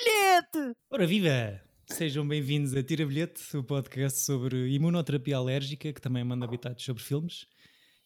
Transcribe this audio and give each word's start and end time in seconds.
bilhete! 0.00 0.76
Ora 0.90 1.06
viva! 1.06 1.60
Sejam 1.86 2.26
bem-vindos 2.26 2.74
a 2.74 2.82
Tira 2.82 3.04
Bilhete, 3.04 3.54
o 3.54 3.62
podcast 3.62 4.20
sobre 4.20 4.70
imunoterapia 4.70 5.36
alérgica, 5.36 5.92
que 5.92 6.00
também 6.00 6.24
manda 6.24 6.46
habitados 6.46 6.82
sobre 6.82 7.02
filmes. 7.02 7.46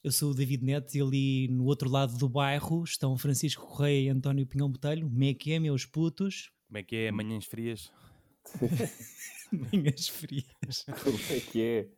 Eu 0.03 0.11
sou 0.11 0.33
o 0.33 0.35
David 0.35 0.65
Neto 0.65 0.97
e 0.97 1.01
ali 1.01 1.49
no 1.49 1.65
outro 1.67 1.89
lado 1.89 2.17
do 2.19 2.29
bairro 2.29 2.83
estão 2.83 3.17
Francisco 3.17 3.65
Correia 3.65 4.07
e 4.07 4.09
António 4.09 4.45
Pinhão 4.45 4.69
Botelho. 4.69 5.09
Como 5.09 5.25
é 5.25 5.35
que 5.35 5.53
é, 5.53 5.61
meus 5.61 5.87
putos? 5.87 6.51
Como 6.67 6.79
é 6.79 6.83
que 6.83 6.97
é? 6.97 7.13
Manhãs 7.13 7.45
frias? 7.45 7.93
Manhãs 9.53 10.09
frias. 10.09 10.85
Como 11.01 11.19
é 11.31 11.41
que 11.41 11.63
é? 11.63 11.89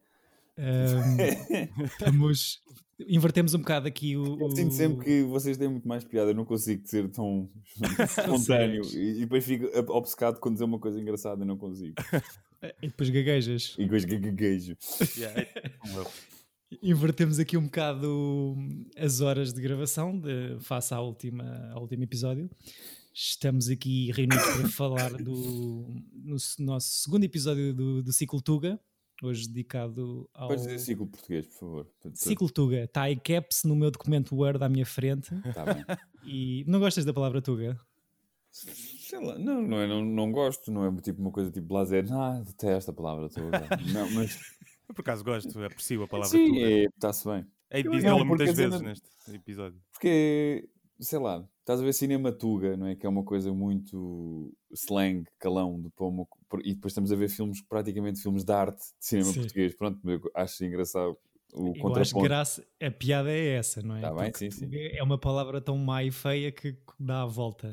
Ahm, 0.59 1.16
estamos, 1.84 2.60
invertemos 3.09 3.55
um 3.55 3.59
bocado 3.59 3.87
aqui 3.87 4.16
o. 4.16 4.38
Eu 4.41 4.46
o- 4.46 4.56
sinto 4.56 4.73
sempre 4.74 5.05
que 5.05 5.23
vocês 5.24 5.56
têm 5.56 5.69
muito 5.69 5.87
mais 5.87 6.05
piada, 6.05 6.30
eu 6.30 6.34
não 6.34 6.45
consigo 6.45 6.87
ser 6.87 7.09
tão 7.10 7.51
espontâneo 8.05 8.82
e, 8.95 9.19
e 9.19 9.20
depois 9.20 9.45
fico 9.45 9.66
obcecado 9.92 10.41
quando 10.41 10.55
dizer 10.55 10.65
uma 10.65 10.79
coisa 10.79 11.01
engraçada 11.01 11.42
e 11.42 11.46
não 11.46 11.56
consigo. 11.56 11.95
E 12.82 12.88
depois 12.88 13.10
gaguejas. 13.10 13.74
E 13.79 13.82
depois 13.84 14.05
gaguejo. 14.06 14.77
Yeah, 15.16 15.42
é. 15.42 15.73
Invertemos 16.82 17.38
aqui 17.38 17.57
um 17.57 17.65
bocado 17.65 18.57
as 18.96 19.20
horas 19.20 19.52
de 19.52 19.60
gravação 19.60 20.18
de, 20.18 20.57
face 20.60 20.93
à 20.93 21.01
última, 21.01 21.70
ao 21.73 21.82
último 21.82 22.02
episódio. 22.02 22.51
Estamos 23.15 23.68
aqui 23.68 24.10
reunidos 24.10 24.43
para 24.57 24.68
falar 24.70 25.12
do 25.12 25.87
no 26.15 26.37
nosso 26.59 27.02
segundo 27.04 27.24
episódio 27.24 27.74
do, 27.74 28.02
do 28.02 28.12
Ciclo 28.12 28.41
Tuga, 28.41 28.80
hoje 29.23 29.48
dedicado 29.48 30.29
ao. 30.35 30.49
Podes 30.49 30.65
dizer 30.65 30.79
ciclo 30.79 31.07
português, 31.07 31.46
por 31.46 31.54
favor. 31.59 31.87
Ciclo 32.15 32.51
Tuga, 32.51 32.85
está 32.85 33.10
em 33.10 33.18
caps 33.18 33.65
no 33.65 33.74
meu 33.77 33.90
documento 33.90 34.35
Word 34.37 34.63
à 34.63 34.68
minha 34.68 34.87
frente. 34.87 35.30
Tá 35.52 35.65
bem. 35.65 35.85
E 36.29 36.65
não 36.66 36.80
gostas 36.80 37.04
da 37.04 37.15
palavra 37.15 37.40
Tuga? 37.40 37.79
Sei 38.51 39.24
lá, 39.24 39.38
não, 39.38 39.63
não, 39.63 39.79
é, 39.80 39.87
não, 39.87 40.05
não 40.05 40.32
gosto, 40.32 40.73
não 40.73 40.85
é 40.85 41.01
tipo 41.01 41.21
uma 41.21 41.30
coisa 41.30 41.52
tipo 41.52 41.73
lazer. 41.73 42.05
Ah, 42.13 42.43
detesto 42.45 42.90
a 42.90 42.95
palavra 42.95 43.29
toda. 43.29 43.51
Não, 43.93 44.10
mas 44.10 44.37
Eu 44.88 44.95
por 44.95 45.02
acaso 45.02 45.23
gosto, 45.23 45.62
aprecio 45.62 46.02
a 46.02 46.09
palavra 46.09 46.30
sim, 46.30 46.46
tuga. 46.49 46.60
é, 46.60 46.85
está-se 46.87 47.29
bem. 47.29 47.46
Dizê-la 47.71 48.18
não, 48.18 48.27
porque 48.27 48.45
muitas 48.45 48.57
vezes 48.57 48.80
neste 48.80 49.07
episódio. 49.35 49.80
Porque, 49.93 50.68
sei 50.99 51.19
lá, 51.19 51.47
estás 51.61 51.80
a 51.80 51.85
ver 51.85 51.93
cinema 51.93 52.33
tuga, 52.33 52.77
não 52.77 52.87
é? 52.87 52.95
Que 52.97 53.07
é 53.07 53.09
uma 53.09 53.25
coisa 53.25 53.52
muito 53.52 54.52
slang, 54.73 55.25
calão, 55.39 55.80
de 55.80 55.91
uma- 55.99 56.27
e 56.65 56.75
depois 56.75 56.93
estamos 56.93 57.13
a 57.13 57.16
ver 57.16 57.29
filmes, 57.29 57.61
praticamente 57.63 58.21
filmes 58.21 58.45
de 58.45 58.52
arte 58.52 58.79
de 58.79 59.07
cinema 59.07 59.33
Sim. 59.33 59.41
português. 59.41 59.74
Pronto, 59.74 60.01
acho 60.35 60.65
engraçado 60.65 61.17
o 61.52 61.69
Eu 61.69 61.83
contraponto. 61.83 62.24
graça, 62.24 62.67
a 62.83 62.91
piada 62.91 63.30
é 63.30 63.55
essa, 63.57 63.83
não 63.83 63.97
é? 63.97 64.00
Tá 64.00 64.15
bem, 64.15 64.33
sim, 64.34 64.50
sim. 64.50 64.69
É 64.72 65.03
uma 65.03 65.19
palavra 65.19 65.61
tão 65.61 65.77
má 65.78 66.03
e 66.03 66.11
feia 66.11 66.50
que 66.53 66.77
dá 66.99 67.22
a 67.22 67.27
volta. 67.27 67.71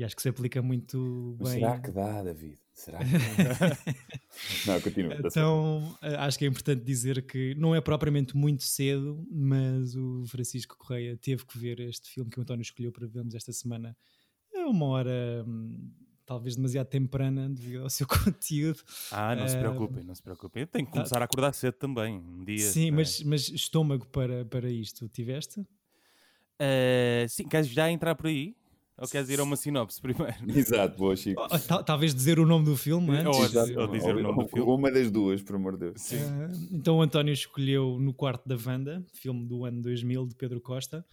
E 0.00 0.04
acho 0.04 0.16
que 0.16 0.22
se 0.22 0.30
aplica 0.30 0.62
muito 0.62 1.36
Mas 1.38 1.50
bem. 1.50 1.58
será 1.60 1.78
que 1.78 1.90
dá, 1.90 2.22
David? 2.22 2.58
Será 2.72 3.04
que 3.04 3.10
dá? 3.18 3.76
não, 4.64 4.80
continua. 4.80 5.14
tá. 5.14 5.28
Então, 5.28 5.94
eh, 6.00 6.14
acho 6.16 6.38
que 6.38 6.46
é 6.46 6.48
importante 6.48 6.82
dizer 6.82 7.26
que 7.26 7.54
não 7.56 7.74
é 7.74 7.82
propriamente 7.82 8.34
muito 8.34 8.62
cedo, 8.62 9.22
mas 9.30 9.94
o 9.94 10.24
Francisco 10.26 10.74
Correia 10.78 11.18
teve 11.18 11.44
que 11.44 11.58
ver 11.58 11.80
este 11.80 12.08
filme 12.08 12.30
que 12.30 12.38
o 12.38 12.42
António 12.42 12.62
escolheu 12.62 12.90
para 12.90 13.06
vermos 13.06 13.34
esta 13.34 13.52
semana 13.52 13.94
a 14.56 14.66
uma 14.70 14.86
hora 14.86 15.44
hum, 15.46 15.90
talvez 16.24 16.56
demasiado 16.56 16.86
temprana 16.86 17.50
devido 17.50 17.82
ao 17.82 17.90
seu 17.90 18.06
conteúdo. 18.08 18.80
Ah, 19.10 19.36
não 19.36 19.46
se 19.46 19.54
Ah, 19.54 19.58
preocupem, 19.58 20.02
não 20.02 20.14
se 20.14 20.22
preocupem. 20.22 20.62
Eu 20.62 20.66
tenho 20.66 20.86
que 20.86 20.92
tá- 20.92 20.98
começar 20.98 21.20
a 21.20 21.26
acordar 21.26 21.52
cedo 21.52 21.74
também, 21.74 22.16
um 22.18 22.42
dia. 22.42 22.72
Sim, 22.72 22.88
é? 22.88 22.90
mas, 22.92 23.22
mas 23.22 23.48
estômago 23.50 24.06
para, 24.06 24.46
para 24.46 24.70
isto, 24.70 25.06
tiveste? 25.10 25.62
Ah, 26.58 27.26
sim, 27.28 27.44
queres 27.48 27.68
já 27.68 27.90
entrar 27.90 28.14
por 28.14 28.26
aí? 28.26 28.54
Ou 29.00 29.08
queres 29.08 29.28
ir 29.30 29.40
a 29.40 29.42
uma 29.42 29.56
sinopse 29.56 30.00
primeiro? 30.00 30.34
Exato, 30.54 30.96
boa, 30.98 31.16
Chico. 31.16 31.40
Oh, 31.42 31.58
tal- 31.58 31.82
talvez 31.82 32.14
dizer 32.14 32.38
o 32.38 32.44
nome 32.46 32.66
do 32.66 32.76
filme 32.76 33.10
antes. 33.16 33.26
Ou 33.26 33.46
dizer- 33.48 33.78
ou 33.78 33.88
dizer 33.88 34.14
o 34.14 34.22
nome 34.22 34.42
do 34.44 34.48
filme. 34.48 34.70
Uma 34.70 34.90
das 34.92 35.10
duas, 35.10 35.42
por 35.42 35.56
amor 35.56 35.72
de 35.78 35.86
Deus. 35.90 36.12
Ah, 36.12 36.48
então 36.70 36.98
o 36.98 37.02
António 37.02 37.32
escolheu 37.32 37.98
No 37.98 38.12
Quarto 38.12 38.46
da 38.48 38.56
Vanda, 38.56 39.04
filme 39.14 39.46
do 39.46 39.64
ano 39.64 39.80
2000 39.82 40.26
de 40.26 40.34
Pedro 40.34 40.60
Costa. 40.60 41.04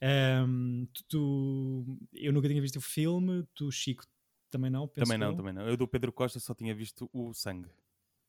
Ahm, 0.00 0.86
tu, 0.92 1.02
tu- 1.08 1.98
eu 2.14 2.32
nunca 2.32 2.48
tinha 2.48 2.62
visto 2.62 2.76
o 2.76 2.80
filme, 2.80 3.44
tu, 3.54 3.70
Chico, 3.72 4.04
também 4.48 4.70
não? 4.70 4.86
penso 4.86 5.04
Também 5.06 5.18
não, 5.18 5.30
eu? 5.32 5.36
também 5.36 5.52
não. 5.52 5.68
Eu 5.68 5.76
do 5.76 5.88
Pedro 5.88 6.12
Costa 6.12 6.38
só 6.38 6.54
tinha 6.54 6.72
visto 6.74 7.10
o 7.12 7.34
sangue. 7.34 7.68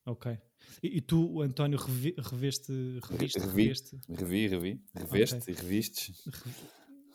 Ok. 0.05 0.35
E, 0.81 0.97
e 0.97 1.01
tu, 1.01 1.41
António, 1.41 1.77
revi, 1.77 2.15
reveste, 2.17 2.71
reviste, 3.03 3.37
Revi. 3.39 3.61
reveste, 3.63 3.99
Revi, 4.09 4.47
revi. 4.47 4.81
Reveste 4.95 5.51
e 5.51 5.53
revistes. 5.53 6.27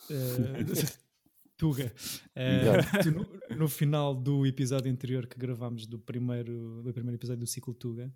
eh, 0.09 0.15
Tuga. 1.57 1.93
Tu 3.03 3.11
no, 3.15 3.57
no 3.57 3.69
final 3.69 4.15
do 4.15 4.45
episódio 4.47 4.91
anterior 4.91 5.27
que 5.27 5.39
gravámos 5.39 5.87
do 5.87 5.99
primeiro, 5.99 6.83
do 6.83 6.93
primeiro 6.93 7.17
episódio 7.17 7.41
do 7.41 7.47
ciclo 7.47 7.73
Tuga, 7.75 8.13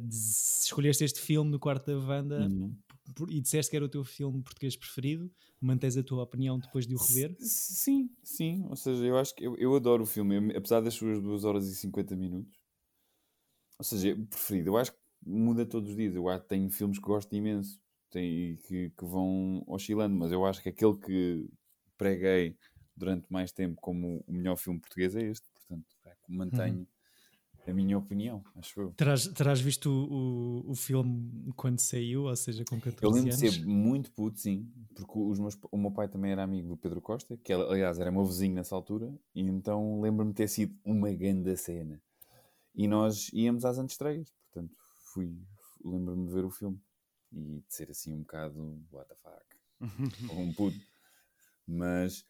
des- 0.00 0.62
escolheste 0.64 1.04
este 1.04 1.20
filme 1.20 1.50
no 1.50 1.58
quarto 1.58 1.86
da 1.86 1.98
Wanda 1.98 2.46
Uhum. 2.48 2.74
por- 3.14 3.30
e 3.30 3.40
disseste 3.40 3.70
que 3.70 3.76
era 3.76 3.84
o 3.84 3.88
teu 3.88 4.04
filme 4.04 4.42
português 4.42 4.76
preferido. 4.76 5.30
Mantens 5.60 5.96
a 5.96 6.02
tua 6.02 6.22
opinião 6.22 6.58
depois 6.58 6.86
de 6.86 6.94
o 6.94 6.98
rever? 6.98 7.34
S- 7.40 7.74
Sim, 7.74 8.10
sim. 8.22 8.64
Ou 8.68 8.76
seja, 8.76 9.04
eu 9.04 9.16
acho 9.18 9.34
que 9.34 9.44
eu, 9.44 9.56
eu 9.56 9.74
adoro 9.74 10.04
o 10.04 10.06
filme, 10.06 10.36
eu- 10.36 10.56
apesar 10.58 10.80
das 10.80 10.94
suas 10.94 11.20
2 11.20 11.44
horas 11.44 11.66
e 11.66 11.74
50 11.74 12.14
minutos. 12.14 12.56
Ou 13.78 13.84
seja, 13.84 14.16
preferido. 14.30 14.70
Eu 14.70 14.76
acho 14.76 14.92
que 14.92 14.98
muda 15.26 15.66
todos 15.66 15.90
os 15.90 15.96
dias. 15.96 16.14
Eu 16.14 16.28
acho 16.28 16.42
que 16.42 16.48
tenho 16.48 16.70
filmes 16.70 16.98
que 16.98 17.04
gosto 17.04 17.34
imenso 17.34 17.80
tem, 18.10 18.52
e 18.52 18.56
que, 18.58 18.90
que 18.90 19.04
vão 19.04 19.62
oscilando, 19.66 20.14
mas 20.16 20.30
eu 20.32 20.44
acho 20.46 20.62
que 20.62 20.68
aquele 20.68 20.96
que 20.96 21.48
preguei 21.98 22.56
durante 22.96 23.26
mais 23.30 23.52
tempo 23.52 23.80
como 23.80 24.24
o 24.26 24.32
melhor 24.32 24.56
filme 24.56 24.80
português 24.80 25.14
é 25.14 25.22
este. 25.22 25.46
Portanto, 25.50 25.86
é 26.06 26.14
que 26.22 26.32
mantenho 26.32 26.86
a 27.70 27.74
minha 27.74 27.98
opinião, 27.98 28.42
acho 28.56 28.80
eu. 28.80 28.90
Terás, 28.92 29.26
terás 29.28 29.60
visto 29.60 29.90
o, 29.90 30.64
o, 30.66 30.70
o 30.70 30.74
filme 30.74 31.52
quando 31.54 31.78
saiu, 31.78 32.24
ou 32.24 32.36
seja, 32.36 32.64
com 32.64 32.80
14 32.80 33.04
Eu 33.04 33.10
lembro 33.10 33.30
anos? 33.30 33.40
de 33.40 33.50
ser 33.50 33.66
muito 33.66 34.10
puto, 34.12 34.40
sim, 34.40 34.66
porque 34.94 35.18
os 35.18 35.38
meus, 35.38 35.58
o 35.70 35.76
meu 35.76 35.90
pai 35.90 36.08
também 36.08 36.32
era 36.32 36.42
amigo 36.42 36.68
do 36.68 36.76
Pedro 36.76 37.00
Costa, 37.00 37.36
que 37.36 37.52
aliás 37.52 37.98
era 37.98 38.10
meu 38.10 38.24
vizinho 38.24 38.54
nessa 38.54 38.74
altura, 38.74 39.12
e 39.34 39.42
então 39.42 40.00
lembro-me 40.00 40.32
de 40.32 40.36
ter 40.36 40.48
sido 40.48 40.74
uma 40.84 41.12
grande 41.12 41.54
cena. 41.56 42.00
E 42.74 42.86
nós 42.88 43.30
íamos 43.32 43.64
às 43.64 43.78
antestreias, 43.78 44.32
portanto, 44.50 44.74
fui, 45.12 45.36
lembro-me 45.84 46.26
de 46.26 46.32
ver 46.32 46.44
o 46.44 46.50
filme 46.50 46.80
e 47.32 47.60
de 47.60 47.74
ser 47.74 47.90
assim 47.90 48.14
um 48.14 48.20
bocado, 48.20 48.82
what 48.90 49.08
the 49.08 49.16
fuck, 49.16 49.44
um 50.32 50.52
puto. 50.54 50.78
Mas 51.68 52.24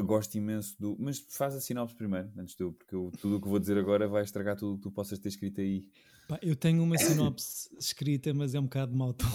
gosto 0.00 0.34
imenso 0.36 0.74
do. 0.80 0.96
Mas 0.98 1.18
faz 1.30 1.54
a 1.54 1.60
sinopse 1.60 1.94
primeiro, 1.94 2.30
antes 2.36 2.54
de 2.56 2.62
eu, 2.64 2.72
porque 2.72 2.94
eu- 2.94 3.12
tudo 3.20 3.36
o 3.36 3.40
que 3.40 3.48
vou 3.48 3.58
dizer 3.58 3.76
agora 3.78 4.08
vai 4.08 4.22
estragar 4.22 4.56
tudo 4.56 4.72
o 4.72 4.76
que 4.76 4.82
tu 4.82 4.90
possas 4.90 5.18
ter 5.18 5.28
escrito 5.28 5.60
aí. 5.60 5.86
Pá, 6.26 6.38
eu 6.40 6.56
tenho 6.56 6.82
uma 6.82 6.96
sinopse 6.96 7.68
escrita, 7.78 8.32
mas 8.32 8.54
é 8.54 8.58
um 8.60 8.62
bocado 8.64 8.92
de 8.92 8.98
mau 8.98 9.12
tom. 9.12 9.26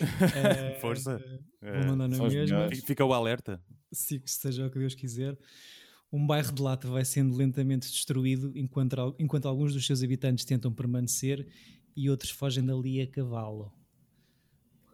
Eh, 0.36 0.78
Força. 0.80 1.18
Vou 1.62 1.84
mandar 1.86 2.08
na 2.08 2.16
mesma. 2.28 2.68
Fica 2.84 3.04
o 3.04 3.12
alerta. 3.14 3.62
Se 3.90 4.22
seja 4.26 4.66
o 4.66 4.70
que 4.70 4.78
Deus 4.78 4.94
quiser. 4.94 5.36
Um 6.12 6.26
bairro 6.26 6.52
de 6.52 6.60
lata 6.60 6.88
vai 6.88 7.04
sendo 7.04 7.34
lentamente 7.36 7.88
destruído 7.90 8.52
enquanto, 8.56 9.14
enquanto 9.18 9.46
alguns 9.46 9.72
dos 9.72 9.86
seus 9.86 10.02
habitantes 10.02 10.44
tentam 10.44 10.72
permanecer 10.72 11.46
e 11.96 12.10
outros 12.10 12.30
fogem 12.32 12.64
dali 12.66 13.00
a 13.00 13.06
cavalo. 13.06 13.72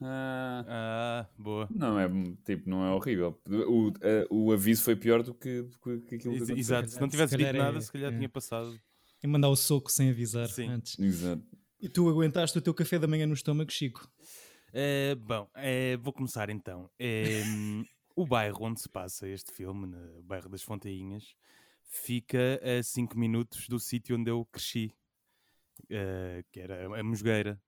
Ah. 0.02 0.64
Ah, 0.68 1.26
boa. 1.38 1.68
Não 1.70 1.98
é, 1.98 2.08
tipo, 2.44 2.68
não 2.68 2.84
é 2.84 2.90
horrível. 2.92 3.40
O, 3.48 3.88
a- 3.88 4.26
o 4.34 4.52
aviso 4.52 4.82
foi 4.82 4.96
pior 4.96 5.22
do 5.22 5.32
que, 5.34 5.62
do 5.62 5.78
que 5.78 5.90
aquilo 5.90 6.08
que 6.08 6.28
Ex- 6.28 6.28
aconteceu. 6.50 6.56
Exato, 6.58 6.88
se 6.90 7.00
não 7.00 7.06
Se 7.08 7.10
tivesse 7.12 7.36
dito 7.36 7.46
calhar 7.46 7.54
é- 7.62 7.64
nada, 7.66 7.80
se 7.80 7.92
calhar 7.92 8.12
é. 8.12 8.16
tinha 8.16 8.28
passado. 8.28 8.78
E 9.22 9.26
mandar 9.26 9.48
o 9.48 9.56
soco 9.56 9.90
sem 9.90 10.10
avisar 10.10 10.48
Sim. 10.48 10.68
antes. 10.68 10.98
Exato. 10.98 11.42
E 11.80 11.88
tu 11.88 12.08
aguentaste 12.08 12.56
o 12.58 12.60
teu 12.60 12.74
café 12.74 12.98
da 12.98 13.06
manhã 13.06 13.26
no 13.26 13.34
estômago, 13.34 13.70
Chico? 13.72 14.08
Eh, 14.72 15.14
bom, 15.14 15.48
eh, 15.54 15.96
vou 15.98 16.12
começar 16.12 16.50
então. 16.50 16.90
O 18.14 18.26
bairro 18.26 18.64
onde 18.64 18.80
se 18.80 18.88
passa 18.88 19.28
este 19.28 19.52
filme, 19.52 19.86
no 19.86 20.22
bairro 20.22 20.48
das 20.48 20.62
Fontainhas, 20.62 21.34
fica 21.84 22.60
a 22.62 22.82
5 22.82 23.18
minutos 23.18 23.68
do 23.68 23.78
sítio 23.78 24.16
onde 24.16 24.30
eu 24.30 24.44
cresci, 24.50 24.90
eh, 25.90 26.42
que 26.50 26.60
era 26.60 26.98
a 26.98 27.02
Mosgueira. 27.04 27.60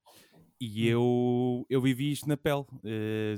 E 0.60 0.86
eu, 0.88 1.64
eu 1.70 1.80
vivi 1.80 2.10
isto 2.12 2.28
na 2.28 2.36
pele. 2.36 2.64
Eh, 2.84 3.36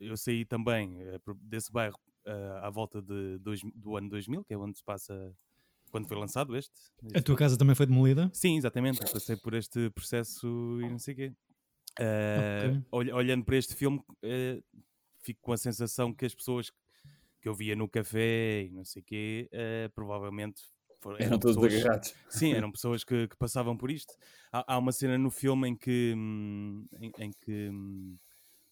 eu 0.00 0.16
saí 0.16 0.44
também 0.44 1.00
eh, 1.00 1.20
desse 1.42 1.70
bairro 1.70 1.98
eh, 2.24 2.58
à 2.62 2.70
volta 2.70 3.02
de 3.02 3.38
do 3.74 3.96
ano 3.96 4.08
2000, 4.08 4.44
que 4.44 4.54
é 4.54 4.56
onde 4.58 4.78
se 4.78 4.84
passa 4.84 5.34
quando 5.90 6.08
foi 6.08 6.16
lançado 6.16 6.56
este. 6.56 6.72
A 7.14 7.22
tua 7.22 7.36
casa 7.36 7.56
também 7.58 7.74
foi 7.74 7.86
demolida? 7.86 8.30
Sim, 8.32 8.56
exatamente. 8.56 9.00
eu 9.02 9.12
Passei 9.12 9.36
por 9.36 9.54
este 9.54 9.90
processo 9.90 10.46
e 10.82 10.88
não 10.90 10.98
sei 10.98 11.14
o 11.14 11.16
quê. 11.18 11.32
Ol- 12.90 13.14
Olhando 13.14 13.44
para 13.44 13.56
este 13.56 13.74
filme, 13.74 14.02
eh, 14.22 14.62
fico 15.20 15.40
com 15.42 15.52
a 15.52 15.56
sensação 15.56 16.12
que 16.12 16.24
as 16.24 16.34
pessoas 16.34 16.70
que 17.40 17.48
eu 17.48 17.54
via 17.54 17.76
no 17.76 17.88
café 17.88 18.62
e 18.64 18.70
não 18.70 18.84
sei 18.84 19.02
o 19.02 19.04
quê, 19.04 19.48
eh, 19.52 19.88
provavelmente 19.94 20.62
foram, 21.04 21.18
Eram 21.18 21.38
todos 21.38 21.56
pessoas, 21.56 21.84
agarrados. 21.84 22.14
Sim, 22.30 22.52
eram 22.54 22.72
pessoas 22.72 23.04
que, 23.04 23.28
que 23.28 23.36
passavam 23.36 23.76
por 23.76 23.90
isto. 23.90 24.14
Há, 24.50 24.74
há 24.74 24.78
uma 24.78 24.90
cena 24.90 25.18
no 25.18 25.30
filme 25.30 25.68
em 25.68 25.76
que, 25.76 26.14
hum, 26.16 26.86
em, 26.98 27.12
em 27.18 27.30
que 27.30 27.68
hum, 27.70 28.16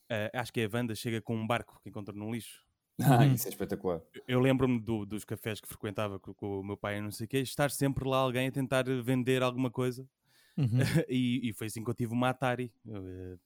eh, 0.08 0.30
acho 0.34 0.52
que 0.52 0.60
é 0.60 0.64
a 0.64 0.70
Wanda 0.72 0.94
chega 0.94 1.20
com 1.20 1.36
um 1.36 1.46
barco 1.46 1.78
que 1.82 1.90
encontra 1.90 2.14
no 2.14 2.32
lixo. 2.32 2.64
Ah, 3.00 3.26
isso 3.26 3.46
é 3.48 3.50
espetacular. 3.50 4.00
Eu 4.26 4.40
lembro-me 4.40 4.80
do- 4.80 5.04
dos 5.04 5.24
cafés 5.24 5.60
que 5.60 5.68
frequentava 5.68 6.18
com, 6.18 6.32
com 6.34 6.60
o 6.60 6.64
meu 6.64 6.76
pai 6.76 6.98
e 6.98 7.00
não 7.00 7.10
sei 7.10 7.26
o 7.26 7.28
quê, 7.28 7.38
estar 7.38 7.70
sempre 7.70 8.08
lá 8.08 8.18
alguém 8.18 8.48
a 8.48 8.52
tentar 8.52 8.84
vender 9.02 9.42
alguma 9.42 9.70
coisa. 9.70 10.08
Uhum. 10.56 10.78
e, 11.08 11.48
e 11.48 11.52
foi 11.52 11.66
assim 11.66 11.82
que 11.84 11.90
eu 11.90 11.94
tive 11.94 12.12
uma 12.12 12.30
Atari, 12.30 12.72
eh, 12.88 13.36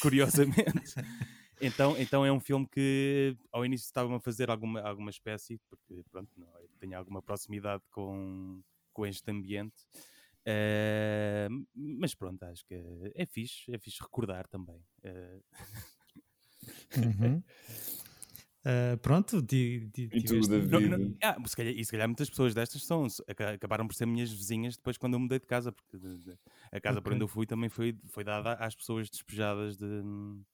curiosamente. 0.00 0.64
então, 1.60 1.96
então 1.98 2.24
é 2.24 2.32
um 2.32 2.40
filme 2.40 2.66
que 2.68 3.36
ao 3.52 3.64
início 3.64 3.84
estava-me 3.86 4.16
a 4.16 4.20
fazer 4.20 4.50
alguma, 4.50 4.80
alguma 4.80 5.10
espécie, 5.10 5.58
porque 5.68 6.02
pronto, 6.10 6.30
não, 6.36 6.48
tenho 6.78 6.96
alguma 6.98 7.22
proximidade 7.22 7.82
com, 7.90 8.62
com 8.92 9.06
este 9.06 9.30
ambiente. 9.30 9.86
Eh, 10.44 11.48
mas 11.74 12.14
pronto, 12.14 12.42
acho 12.44 12.64
que 12.66 12.74
é, 13.14 13.26
fixe, 13.26 13.72
é 13.74 13.78
fixe 13.78 14.02
recordar 14.02 14.46
também. 14.48 14.80
Eh, 15.02 15.40
Uhum. 16.96 17.42
Ah, 18.64 18.96
pronto, 19.00 19.40
ti- 19.42 19.88
ti- 19.92 20.10
E 20.12 20.22
tiveste-? 20.22 20.56
Não, 20.68 20.80
não, 20.80 20.98
ah, 21.22 21.36
se 21.46 21.56
calhar, 21.56 21.72
e 21.74 21.84
se 21.84 21.90
calhar 21.90 22.08
muitas 22.08 22.28
pessoas 22.30 22.54
destas 22.54 22.82
são, 22.84 23.06
aca- 23.28 23.52
acabaram 23.52 23.86
por 23.86 23.94
ser 23.94 24.06
minhas 24.06 24.30
vizinhas 24.32 24.76
depois 24.76 24.96
quando 24.98 25.14
eu 25.14 25.20
mudei 25.20 25.38
de 25.38 25.46
casa, 25.46 25.72
porque 25.72 25.98
de- 25.98 26.18
de- 26.18 26.38
a 26.72 26.80
casa 26.80 27.00
por 27.02 27.12
Ok. 27.12 27.14
onde 27.14 27.22
eu 27.24 27.28
fui 27.28 27.46
também 27.46 27.68
foi, 27.68 27.96
foi 28.08 28.24
dada 28.24 28.54
às 28.54 28.74
pessoas 28.74 29.08
despejadas 29.10 29.76
de, 29.76 29.86
De- 29.86 30.44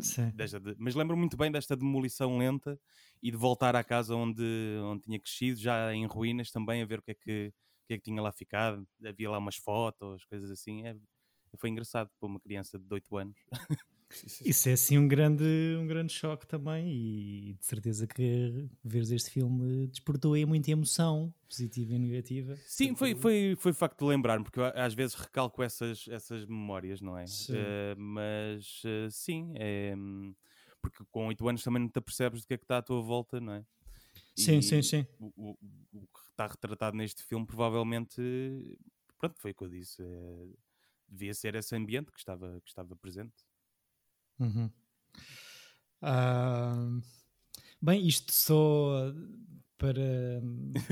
Sim. 0.00 0.32
desta 0.32 0.60
de- 0.60 0.76
mas 0.78 0.94
lembro 0.94 1.16
muito 1.16 1.36
bem 1.36 1.50
desta 1.50 1.76
demolição 1.76 2.38
lenta 2.38 2.78
e 3.22 3.30
de 3.30 3.36
voltar 3.36 3.76
à 3.76 3.84
casa 3.84 4.14
onde, 4.16 4.42
onde 4.84 5.02
tinha 5.02 5.20
crescido, 5.20 5.58
já 5.60 5.92
em 5.94 6.06
ruínas 6.06 6.50
também, 6.50 6.82
a 6.82 6.86
ver 6.86 7.00
o 7.00 7.02
que 7.02 7.12
é 7.12 7.14
que, 7.14 7.48
o 7.48 7.86
que, 7.88 7.94
é 7.94 7.96
que 7.98 8.02
tinha 8.04 8.22
lá 8.22 8.32
ficado. 8.32 8.86
Havia 9.04 9.30
lá 9.30 9.38
umas 9.38 9.56
fotos, 9.56 10.24
coisas 10.26 10.50
assim. 10.50 10.86
É, 10.86 10.96
foi 11.58 11.70
engraçado 11.70 12.10
para 12.20 12.28
uma 12.28 12.40
criança 12.40 12.78
de 12.78 12.94
8 12.94 13.16
anos. 13.16 13.38
Isso 14.44 14.68
é 14.68 14.72
assim 14.72 14.98
um 14.98 15.06
grande, 15.06 15.44
um 15.78 15.86
grande 15.86 16.12
choque 16.12 16.46
também 16.46 16.88
e 16.88 17.52
de 17.54 17.64
certeza 17.64 18.06
que 18.06 18.68
veres 18.84 19.10
este 19.10 19.30
filme 19.30 19.86
despertou 19.86 20.34
aí 20.34 20.44
muita 20.44 20.70
emoção, 20.70 21.32
positiva 21.48 21.94
e 21.94 21.98
negativa. 21.98 22.56
Sim, 22.66 22.94
foi, 22.96 23.14
foi, 23.14 23.54
foi 23.56 23.72
facto 23.72 23.98
de 24.00 24.04
lembrar-me, 24.10 24.44
porque 24.44 24.58
eu 24.60 24.64
às 24.74 24.94
vezes 24.94 25.14
recalco 25.14 25.62
essas, 25.62 26.06
essas 26.08 26.44
memórias, 26.46 27.00
não 27.00 27.16
é? 27.16 27.24
Sim. 27.26 27.54
Eh, 27.54 27.94
mas 27.96 28.82
eh, 28.84 29.08
sim, 29.10 29.52
é, 29.56 29.94
porque 30.82 31.04
com 31.10 31.28
8 31.28 31.48
anos 31.48 31.62
também 31.62 31.82
não 31.82 31.88
te 31.88 31.98
apercebes 31.98 32.40
do 32.42 32.46
que 32.46 32.54
é 32.54 32.58
que 32.58 32.64
está 32.64 32.78
à 32.78 32.82
tua 32.82 33.00
volta, 33.00 33.40
não 33.40 33.52
é? 33.54 33.64
Sim, 34.34 34.60
E 34.60 34.62
sim, 34.62 34.82
sim. 34.82 35.06
O, 35.18 35.50
o- 35.52 35.58
o 35.92 36.00
que 36.00 36.20
está 36.30 36.46
retratado 36.46 36.96
neste 36.96 37.22
filme 37.22 37.46
provavelmente, 37.46 38.20
pronto, 39.18 39.38
foi 39.38 39.50
o 39.50 39.54
que 39.54 39.64
eu 39.64 39.68
disse, 39.68 40.02
eh, 40.02 40.48
devia 41.08 41.34
ser 41.34 41.54
esse 41.54 41.74
ambiente 41.76 42.10
que 42.10 42.18
estava, 42.18 42.60
que 42.62 42.68
estava 42.68 42.96
presente. 42.96 43.34
Uhum. 44.40 44.70
Ah, 46.02 46.88
bem, 47.80 48.06
isto 48.06 48.32
só 48.32 49.12
para, 49.76 50.42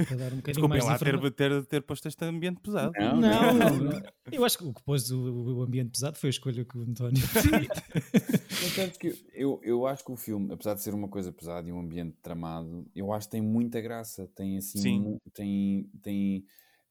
para 0.07 0.17
dar 0.17 0.33
um 0.33 0.37
bocadinho 0.41 0.43
Desculpem 0.43 0.69
mais 0.69 0.85
de 0.85 0.91
lá 0.91 0.99
ter, 0.99 1.33
ter, 1.33 1.67
ter 1.67 1.83
posto 1.83 2.09
este 2.09 2.25
ambiente 2.25 2.61
pesado. 2.61 2.93
Não, 2.99 3.21
Não, 3.21 3.55
não. 3.55 3.79
não, 3.79 4.03
eu 4.31 4.45
acho 4.45 4.59
que 4.59 4.65
o 4.65 4.73
que 4.73 4.83
pôs 4.83 5.11
o, 5.11 5.57
o 5.57 5.63
ambiente 5.63 5.93
pesado 5.93 6.17
foi 6.17 6.29
a 6.29 6.31
escolha 6.31 6.65
que 6.65 6.77
o 6.77 6.83
António 6.83 7.23
entanto 8.67 8.99
que 8.99 9.15
eu, 9.33 9.61
eu 9.63 9.87
acho 9.87 10.05
que 10.05 10.13
o 10.13 10.17
filme, 10.17 10.53
apesar 10.53 10.75
de 10.75 10.83
ser 10.83 10.95
uma 10.95 11.09
coisa 11.09 11.33
pesada 11.33 11.69
e 11.69 11.73
um 11.73 11.81
ambiente 11.81 12.17
tramado, 12.23 12.87
eu 12.95 13.13
acho 13.13 13.27
que 13.29 13.33
tem 13.33 13.43
muita 13.43 13.81
graça. 13.81 14.31
Tem 14.35 14.59
assim, 14.59 14.81
Sim. 14.81 15.19
tem, 15.33 15.91
tem 16.03 16.45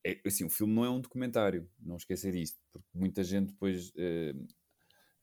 é, 0.05 0.19
assim, 0.25 0.45
o 0.45 0.49
filme 0.49 0.73
não 0.73 0.85
é 0.85 0.89
um 0.89 1.01
documentário, 1.01 1.67
não 1.79 1.97
esquecer 1.97 2.35
isto, 2.35 2.57
porque 2.71 2.87
muita 2.93 3.23
gente 3.23 3.47
depois 3.47 3.91
eh, 3.97 4.33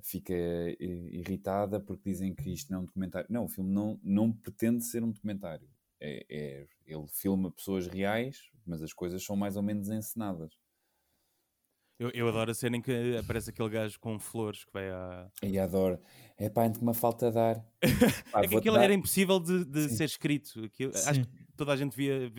fica 0.04 0.34
eh, 0.34 0.76
irritada 0.80 1.80
porque 1.80 2.10
dizem 2.10 2.34
que 2.34 2.52
isto 2.52 2.70
não 2.70 2.80
é 2.80 2.82
um 2.82 2.86
documentário. 2.86 3.26
Não, 3.30 3.44
o 3.44 3.48
filme 3.48 3.70
não, 3.72 3.98
não 4.02 4.32
pretende 4.32 4.84
ser 4.84 5.02
um 5.02 5.10
documentário. 5.10 5.68
É, 6.00 6.26
é- 6.28 6.68
ele 6.86 7.06
filma 7.08 7.50
pessoas 7.50 7.86
reais, 7.86 8.50
mas 8.66 8.82
as 8.82 8.92
coisas 8.92 9.24
são 9.24 9.34
mais 9.36 9.56
ou 9.56 9.62
menos 9.62 9.88
encenadas. 9.90 10.54
Eu, 11.98 12.10
eu 12.10 12.28
adoro 12.28 12.50
a 12.50 12.54
cena 12.54 12.76
em 12.76 12.82
que 12.82 13.16
aparece 13.16 13.50
aquele 13.50 13.68
gajo 13.68 13.98
com 14.00 14.18
flores 14.18 14.64
que 14.64 14.72
vai 14.72 14.90
à. 14.90 15.30
E 15.42 15.58
adoro. 15.58 16.00
É 16.36 16.48
pá, 16.48 16.62
ainda 16.62 16.78
que 16.78 16.84
me 16.84 16.94
falta 16.94 17.30
dar. 17.30 17.64
Pá, 18.30 18.42
É 18.42 18.48
que 18.48 18.54
aquilo 18.56 18.74
dar- 18.74 18.84
era 18.84 18.94
impossível 18.94 19.38
de, 19.38 19.64
de 19.64 19.88
Sim. 19.88 19.96
ser 19.96 20.04
escrito. 20.04 20.64
Aquilo- 20.64 20.92
acho 21.04 21.20
Sim. 21.20 21.22
que 21.22 21.28
toda 21.56 21.72
a 21.72 21.76
gente 21.76 21.94
ve- 21.96 22.30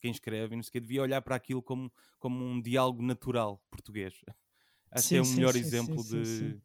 quem 0.00 0.10
escreve, 0.10 0.54
e 0.54 0.56
não 0.56 0.62
sei 0.62 0.70
o 0.70 0.72
quê, 0.72 0.80
devia 0.80 1.02
olhar 1.02 1.22
para 1.22 1.36
aquilo 1.36 1.62
como, 1.62 1.92
como 2.18 2.44
um 2.44 2.60
diálogo 2.60 3.02
natural 3.02 3.62
português. 3.70 4.14
Acho 4.90 5.10
que 5.10 5.16
é 5.16 5.20
Sim, 5.20 5.22
o 5.22 5.26
sim, 5.26 5.26
melhor 5.26 5.48
sim, 5.48 5.70
exemplo 5.70 6.02
sim, 6.02 6.22
sim, 6.22 6.24
de 6.24 6.24
sim. 6.24 6.62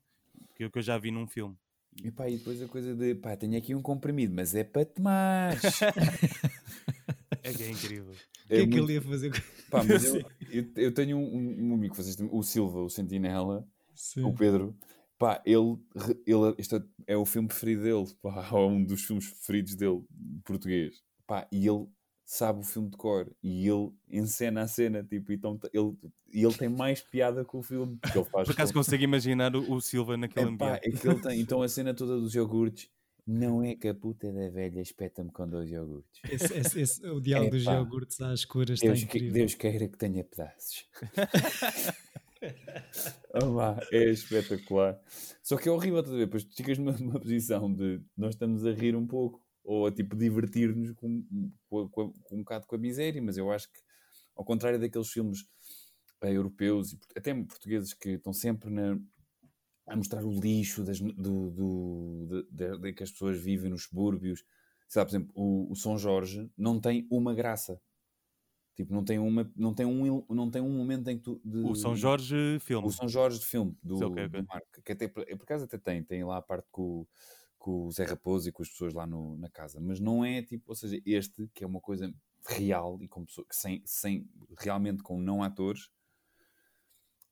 Que, 0.61 0.65
eu- 0.65 0.71
que 0.71 0.77
eu 0.77 0.83
já 0.83 0.95
vi 0.99 1.09
num 1.09 1.25
filme. 1.25 1.55
E 2.03 2.11
pá, 2.11 2.29
e 2.29 2.37
depois 2.37 2.61
a 2.61 2.67
coisa 2.67 2.93
de 2.95 3.15
pá, 3.15 3.35
tenho 3.35 3.57
aqui 3.57 3.73
um 3.73 3.81
comprimido, 3.81 4.31
mas 4.35 4.53
é 4.53 4.63
para 4.63 4.85
tomar. 4.85 5.55
É 7.43 7.51
que 7.51 7.63
é 7.63 7.71
incrível. 7.71 8.11
O 8.13 8.47
que 8.47 8.53
é 8.53 8.67
que 8.67 8.77
ele 8.77 8.93
ia 8.93 9.01
fazer? 9.01 9.31
com- 9.31 9.69
Pá, 9.71 9.83
mas 9.83 10.03
eu, 10.05 10.21
eu, 10.51 10.65
eu 10.75 10.93
tenho 10.93 11.17
um, 11.17 11.69
um 11.69 11.73
amigo 11.73 11.95
que 11.95 12.03
vocês 12.03 12.15
o 12.31 12.43
Silva, 12.43 12.79
o 12.81 12.89
Sentinela, 12.89 13.67
Sim. 13.95 14.23
o 14.23 14.33
Pedro. 14.35 14.77
Pá, 15.17 15.41
ele, 15.43 15.77
ele 16.27 16.53
este 16.59 16.75
é- 16.75 16.83
é 17.07 17.17
o 17.17 17.25
filme 17.25 17.47
preferido 17.47 17.81
dele, 17.81 18.05
pá, 18.21 18.45
é 18.51 18.55
um 18.55 18.83
dos 18.83 19.03
filmes 19.03 19.27
preferidos 19.27 19.75
dele, 19.75 20.03
português. 20.45 21.01
Pá, 21.25 21.47
e 21.51 21.67
ele 21.67 21.87
sabe 22.33 22.59
o 22.61 22.63
filme 22.63 22.89
de 22.89 22.95
cor 22.95 23.29
e 23.43 23.67
ele 23.67 23.91
encena 24.09 24.61
a 24.61 24.67
cena, 24.67 25.03
tipo, 25.03 25.33
então 25.33 25.59
ele, 25.73 25.93
e 26.33 26.45
ele 26.45 26.53
tem 26.53 26.69
mais 26.69 27.01
piada 27.01 27.43
que 27.43 27.57
o 27.57 27.61
filme, 27.61 27.97
porque 28.01 28.17
ele 28.17 28.25
faz 28.29 28.47
Por 28.47 28.53
acaso 28.53 28.71
com- 28.71 28.79
consigo 28.79 29.03
imaginar 29.03 29.53
o, 29.53 29.73
o 29.73 29.81
Silva 29.81 30.15
naquele 30.15 30.51
Epá, 30.51 30.75
ambiente. 30.77 30.87
é 30.87 30.91
que 30.97 31.07
ele 31.09 31.19
tem, 31.21 31.39
então 31.41 31.61
a 31.61 31.67
cena 31.69 31.93
toda 31.93 32.15
dos 32.17 32.33
iogurtes, 32.33 32.89
não 33.27 33.61
é 33.61 33.75
que 33.75 33.85
a 33.89 33.93
puta 33.93 34.31
da 34.31 34.49
velha 34.49 34.79
espeta-me 34.79 35.29
com 35.29 35.45
dois 35.45 35.69
iogurtes. 35.69 36.21
Esse, 36.31 36.53
esse- 36.57 36.79
esse- 36.81 37.05
o 37.05 37.19
diálogo 37.19 37.51
dos 37.51 37.63
Epá. 37.63 37.73
iogurtes 37.73 38.21
às 38.21 38.45
curas 38.45 38.79
está 38.79 38.87
Deus, 38.87 38.99
que- 38.99 39.05
incrível. 39.05 39.33
Deus 39.33 39.53
queira 39.55 39.87
que 39.89 39.97
tenha 39.97 40.23
pedaços. 40.23 40.85
Vá, 43.53 43.79
é 43.91 44.09
espetacular. 44.09 44.99
Só 45.43 45.57
que 45.57 45.69
é 45.69 45.71
horrível, 45.71 45.99
estás 45.99 46.15
a 46.15 46.17
ver? 46.17 46.25
Depois 46.25 46.43
tu 46.43 46.55
ficas 46.55 46.77
numa, 46.77 46.91
numa 46.93 47.19
posição 47.19 47.71
de 47.73 48.01
nós 48.17 48.35
estamos 48.35 48.65
a 48.65 48.71
rir 48.71 48.95
um 48.95 49.05
pouco 49.05 49.40
ou 49.63 49.87
a 49.87 49.91
tipo 49.91 50.15
divertir-nos 50.15 50.91
com, 50.93 51.23
com, 51.69 51.89
com- 51.89 52.11
com 52.13 52.35
um 52.35 52.39
bocado 52.39 52.65
com 52.67 52.75
a 52.75 52.79
miséria, 52.79 53.21
mas 53.21 53.37
eu 53.37 53.51
acho 53.51 53.71
que, 53.71 53.79
ao 54.35 54.43
contrário 54.45 54.79
daqueles 54.79 55.09
filmes 55.09 55.45
eh, 56.21 56.31
europeus 56.33 56.93
e 56.93 56.99
até 57.15 57.33
portugueses 57.33 57.93
que 57.93 58.11
estão 58.11 58.33
sempre 58.33 58.69
na- 58.69 58.99
a 59.87 59.95
mostrar 59.95 60.23
o 60.25 60.39
lixo 60.39 60.83
das, 60.83 60.99
do, 60.99 61.51
do, 61.51 62.27
de, 62.29 62.47
de- 62.51 62.77
de 62.79 62.93
que 62.93 63.03
as 63.03 63.11
pessoas 63.11 63.39
vivem 63.39 63.69
nos 63.71 63.83
subúrbios, 63.85 64.43
sei 64.87 64.99
lá, 65.01 65.05
por 65.05 65.11
exemplo, 65.11 65.31
o, 65.35 65.71
o 65.71 65.75
São 65.75 65.97
Jorge 65.97 66.49
não 66.57 66.79
tem 66.79 67.07
uma 67.11 67.33
graça. 67.33 67.81
Tipo, 68.75 68.93
não 68.93 69.03
tem, 69.03 69.19
uma, 69.19 69.51
não 69.55 69.73
tem, 69.73 69.85
um, 69.85 70.25
não 70.29 70.49
tem 70.49 70.61
um 70.61 70.69
momento 70.75 71.07
em 71.09 71.17
que 71.17 71.23
tu. 71.23 71.41
de- 71.43 71.57
O 71.59 71.75
São 71.75 71.95
Jorge 71.95 72.57
filme. 72.61 72.87
o 72.87 72.91
São 72.91 73.07
Jorge 73.07 73.39
de 73.39 73.45
filme, 73.45 73.77
do, 73.83 73.97
Sim, 73.97 74.03
ok, 74.05 74.25
ok. 74.25 74.41
do 74.41 74.47
Marco, 74.47 74.67
que 74.83 74.91
até, 74.93 75.07
por 75.09 75.25
por 75.25 75.43
acaso 75.43 75.65
até 75.65 75.77
tem, 75.77 76.01
tem 76.03 76.23
lá 76.23 76.37
a 76.37 76.41
parte 76.41 76.67
com, 76.71 76.81
o- 77.01 77.07
com 77.61 77.85
o 77.85 77.91
Zé 77.91 78.03
Raposo 78.05 78.49
e 78.49 78.51
com 78.51 78.63
as 78.63 78.69
pessoas 78.69 78.93
lá 78.93 79.05
no- 79.05 79.37
na 79.37 79.47
casa, 79.49 79.79
mas 79.79 79.99
não 79.99 80.25
é 80.25 80.41
tipo, 80.41 80.63
ou 80.67 80.75
seja, 80.75 80.99
este 81.05 81.47
que 81.53 81.63
é 81.63 81.67
uma 81.67 81.79
coisa 81.79 82.11
real 82.47 82.97
e 83.01 83.07
com 83.07 83.23
pessoas, 83.23 83.45
sem, 83.51 83.81
sem, 83.85 84.27
realmente 84.57 85.03
com 85.03 85.21
não 85.21 85.43
atores, 85.43 85.89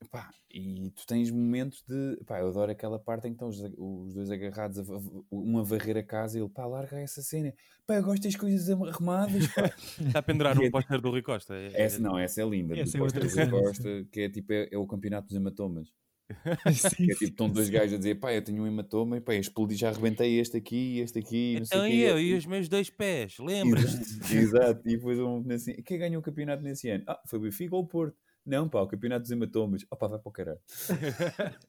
Epá, 0.01 0.29
e 0.49 0.89
tu 0.95 1.05
tens 1.05 1.29
momentos 1.29 1.83
de. 1.85 2.15
Pá, 2.25 2.39
eu 2.39 2.47
adoro 2.47 2.71
aquela 2.71 2.97
parte 2.97 3.27
em 3.27 3.31
que 3.31 3.43
estão 3.43 3.49
os, 3.49 3.59
os 3.77 4.13
dois 4.13 4.31
agarrados, 4.31 4.79
a, 4.79 4.83
um 5.29 5.57
a 5.59 5.63
varrer 5.63 5.97
a 5.97 6.03
casa 6.03 6.37
e 6.37 6.41
ele, 6.41 6.49
pá, 6.49 6.65
larga 6.65 6.97
essa 7.01 7.21
cena. 7.21 7.53
Pá, 7.85 7.95
eu 7.95 8.03
gosto 8.03 8.23
das 8.23 8.33
coisas 8.37 8.69
arrumadas. 8.69 9.45
pá." 9.47 9.63
Está 9.99 10.19
a 10.19 10.23
pendurar 10.23 10.57
Que 10.57 10.63
é 10.63 10.67
um 10.69 10.71
póster 10.71 11.01
do 11.01 11.09
Rui 11.09 11.21
Costa. 11.21 11.53
É- 11.53 11.67
é- 11.73 11.81
essa 11.81 11.99
não, 11.99 12.17
essa 12.17 12.41
é 12.41 12.45
linda. 12.45 12.79
Essa 12.79 12.97
do 12.97 13.03
é 13.03 13.05
outra 13.05 13.19
Costa 13.21 13.43
Rui 13.45 13.61
Costa, 13.61 14.07
que 14.09 14.21
é 14.21 14.29
tipo, 14.29 14.53
é, 14.53 14.69
é 14.71 14.77
o 14.77 14.87
campeonato 14.87 15.27
dos 15.27 15.35
hematomas. 15.35 15.91
Sim, 16.73 17.05
Que 17.05 17.11
é 17.11 17.15
tipo, 17.15 17.23
estão 17.25 17.49
dois 17.49 17.69
gajos 17.69 17.93
a 17.93 17.97
dizer, 17.97 18.15
pá, 18.15 18.33
eu 18.33 18.43
tenho 18.43 18.63
um 18.63 18.67
hematoma, 18.67 19.17
e 19.17 19.21
pá, 19.21 19.33
explodi, 19.35 19.75
já 19.75 19.89
arrebentei 19.89 20.39
este 20.39 20.57
aqui, 20.57 20.99
este 20.99 21.19
aqui, 21.19 21.57
não 21.59 21.65
sei 21.65 21.77
Então 21.77 21.87
o 21.87 21.89
quê. 21.89 21.95
e 21.95 22.01
eu 22.01 22.19
e 22.19 22.33
os 22.35 22.45
meus 22.45 22.67
dois 22.69 22.89
pés, 22.89 23.37
lembras-te? 23.39 23.99
Exato. 24.35 24.81
E 24.87 24.95
depois 24.95 25.19
um, 25.19 25.43
assim, 25.51 25.73
quem 25.83 25.97
ganhou 25.97 26.19
o 26.19 26.23
campeonato 26.23 26.61
nesse 26.63 26.89
ano? 26.89 27.03
Ah, 27.07 27.19
foi 27.27 27.39
o 27.39 27.41
Benfica 27.43 27.75
ou 27.75 27.81
o 27.83 27.87
Porto? 27.87 28.17
Não, 28.45 28.67
pá, 28.69 28.81
o 28.81 28.87
campeonato 28.87 29.21
dos 29.23 29.31
hematomas. 29.31 29.85
Ah, 29.91 29.95
pá, 29.95 30.07
vai 30.07 30.19
para 30.19 30.29
o 30.29 30.31
caralho. 30.31 30.59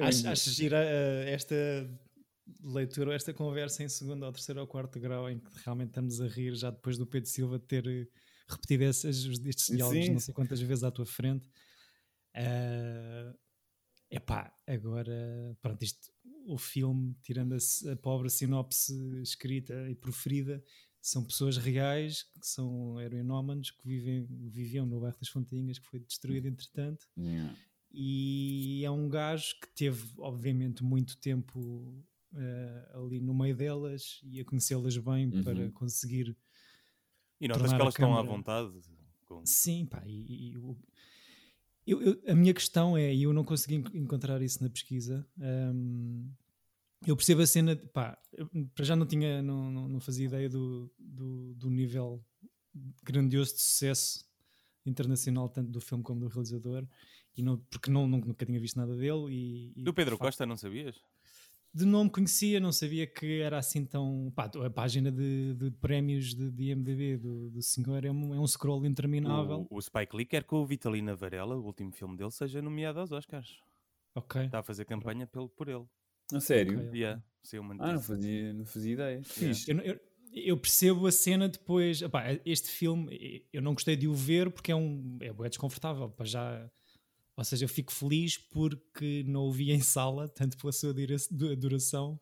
Acho, 0.00 0.28
acho 0.28 0.50
gira 0.50 0.78
eh, 0.84 1.32
esta 1.32 1.54
leitura, 2.62 3.10
ou 3.10 3.14
esta 3.14 3.32
conversa 3.32 3.82
em 3.82 3.88
segundo 3.88 4.24
ou 4.24 4.32
terceiro 4.32 4.60
ou 4.60 4.66
quarto 4.66 4.98
grau, 4.98 5.28
em 5.30 5.38
que 5.38 5.50
realmente 5.64 5.88
estamos 5.88 6.20
a 6.20 6.26
rir 6.26 6.54
já 6.54 6.70
depois 6.70 6.98
do 6.98 7.06
Pedro 7.06 7.28
Silva 7.28 7.58
ter 7.58 7.86
eh, 7.86 8.06
repetido 8.48 8.84
esses, 8.84 9.24
estes 9.44 9.76
diálogos 9.76 10.04
Sim. 10.06 10.12
não 10.12 10.20
sei 10.20 10.34
quantas 10.34 10.60
vezes 10.60 10.84
à 10.84 10.90
tua 10.90 11.06
frente. 11.06 11.48
Eh, 12.34 13.32
epá, 14.16 14.52
agora, 14.66 15.56
pronto, 15.60 15.82
isto, 15.82 16.12
o 16.46 16.58
filme, 16.58 17.14
tirando 17.22 17.54
a, 17.54 17.92
a 17.92 17.96
pobre 17.96 18.28
sinopse 18.30 18.94
escrita 19.22 19.88
e 19.90 19.94
proferida, 19.94 20.62
são 21.00 21.24
pessoas 21.24 21.56
reais, 21.56 22.22
que 22.40 22.46
são 22.46 23.00
heroinómanos, 23.00 23.70
que 23.70 23.86
vivem, 23.86 24.26
viviam 24.48 24.86
no 24.86 25.00
bairro 25.00 25.18
das 25.18 25.28
Fontinhas, 25.28 25.78
que 25.78 25.86
foi 25.86 26.00
destruído 26.00 26.46
entretanto 26.48 27.06
Yeah. 27.16 27.54
e 27.92 28.82
é 28.84 28.90
um 28.90 29.08
gajo 29.08 29.54
que 29.60 29.68
teve, 29.74 30.02
obviamente, 30.18 30.82
muito 30.82 31.16
tempo 31.18 31.58
uh, 32.32 32.98
ali 33.04 33.20
no 33.20 33.34
meio 33.34 33.54
delas 33.54 34.20
e 34.24 34.40
a 34.40 34.44
conhecê-las 34.44 34.96
bem 34.96 35.28
Uhum. 35.28 35.44
para 35.44 35.70
conseguir. 35.72 36.36
E 37.40 37.48
notas 37.48 37.70
que 37.72 37.80
elas 37.80 37.94
estão 37.94 38.16
à 38.16 38.22
vontade. 38.22 38.70
com- 39.26 39.44
Sim, 39.44 39.86
pá, 39.86 40.02
e, 40.06 40.52
e 40.52 40.56
o- 40.58 40.76
eu- 41.86 42.02
eu- 42.02 42.20
a 42.28 42.34
minha 42.34 42.54
questão 42.54 42.96
é, 42.96 43.12
e 43.14 43.22
eu 43.24 43.32
não 43.32 43.44
consegui 43.44 43.76
en- 43.76 43.98
encontrar 44.02 44.40
isso 44.42 44.62
na 44.62 44.70
pesquisa. 44.70 45.26
hum, 45.38 46.30
eu 47.06 47.14
percebo 47.16 47.42
a 47.42 47.46
cena, 47.46 47.76
de- 47.76 47.86
pá, 47.88 48.18
para 48.74 48.84
já 48.84 48.96
não 48.96 49.06
tinha, 49.06 49.42
não, 49.42 49.70
não, 49.70 49.88
não 49.88 50.00
fazia 50.00 50.24
ideia 50.26 50.48
do, 50.48 50.90
do, 50.98 51.54
do 51.54 51.68
nível 51.70 52.24
grandioso 53.02 53.54
de 53.54 53.60
sucesso 53.60 54.24
internacional, 54.86 55.48
tanto 55.48 55.70
do 55.70 55.80
filme 55.80 56.02
como 56.02 56.20
do 56.20 56.28
realizador, 56.28 56.86
e 57.36 57.42
não, 57.42 57.58
porque 57.70 57.90
não, 57.90 58.06
não- 58.06 58.18
nunca 58.20 58.44
tinha 58.46 58.58
visto 58.60 58.76
nada 58.76 58.96
dele. 58.96 59.26
E, 59.30 59.72
e, 59.76 59.82
Do 59.82 59.92
Pedro 59.94 60.16
Costa, 60.18 60.46
não 60.46 60.56
sabias? 60.56 60.96
De 61.74 61.84
nome 61.84 62.08
conhecia, 62.10 62.60
não 62.60 62.70
sabia 62.70 63.06
que 63.06 63.40
era 63.40 63.58
assim 63.58 63.84
tão. 63.84 64.32
Pá, 64.34 64.50
a 64.64 64.70
página 64.70 65.10
de, 65.10 65.54
de 65.54 65.70
prémios 65.72 66.34
de, 66.34 66.50
de 66.50 66.70
IMDb 66.70 67.16
do, 67.16 67.50
do 67.50 67.60
senhor 67.62 68.04
é 68.04 68.10
um, 68.10 68.34
é 68.34 68.38
um 68.38 68.46
scroll 68.46 68.86
interminável. 68.86 69.66
O, 69.68 69.76
o 69.78 69.82
Spike 69.82 70.16
Lee 70.16 70.24
quer 70.26 70.44
que 70.44 70.54
o 70.54 70.64
Vitalina 70.64 71.14
Varela, 71.16 71.56
o 71.56 71.64
último 71.64 71.90
filme 71.92 72.16
dele, 72.16 72.30
seja 72.30 72.62
nomeado 72.62 73.00
aos 73.00 73.10
Oscars. 73.10 73.58
Ok. 74.14 74.44
Está 74.44 74.60
a 74.60 74.62
fazer 74.62 74.84
campanha 74.84 75.26
pelo, 75.26 75.48
por 75.48 75.68
ele. 75.68 75.84
A 76.32 76.40
sério? 76.40 76.78
Ok. 76.78 76.90
Yeah, 76.98 77.22
saiu 77.42 77.62
uma 77.62 77.74
Ah, 77.80 77.92
não 77.94 78.00
fazia, 78.00 78.52
não 78.54 78.64
fazia 78.64 78.92
ideia. 78.92 79.22
Fixe. 79.24 79.70
Eu, 79.70 79.78
eu- 79.80 80.00
eu 80.36 80.56
percebo 80.56 81.06
a 81.06 81.12
cena 81.12 81.48
depois. 81.48 82.02
epá, 82.02 82.24
este 82.44 82.68
filme, 82.68 83.44
eu 83.52 83.62
não 83.62 83.72
gostei 83.72 83.94
de 83.96 84.08
o 84.08 84.14
ver 84.14 84.50
porque 84.50 84.72
é 84.72 84.74
um 84.76 85.16
é, 85.20 85.32
bué 85.32 85.48
desconfortável. 85.48 86.08
Pá, 86.10 86.24
já, 86.24 86.68
ou 87.36 87.44
seja, 87.44 87.64
eu 87.64 87.68
fico 87.68 87.92
feliz 87.92 88.36
porque 88.38 89.24
não 89.26 89.42
o 89.46 89.52
vi 89.52 89.70
em 89.72 89.80
sala, 89.80 90.28
tanto 90.28 90.56
pela 90.56 90.72
sua 90.72 90.92
dura- 90.94 91.16
du- 91.30 91.56
duração 91.56 92.18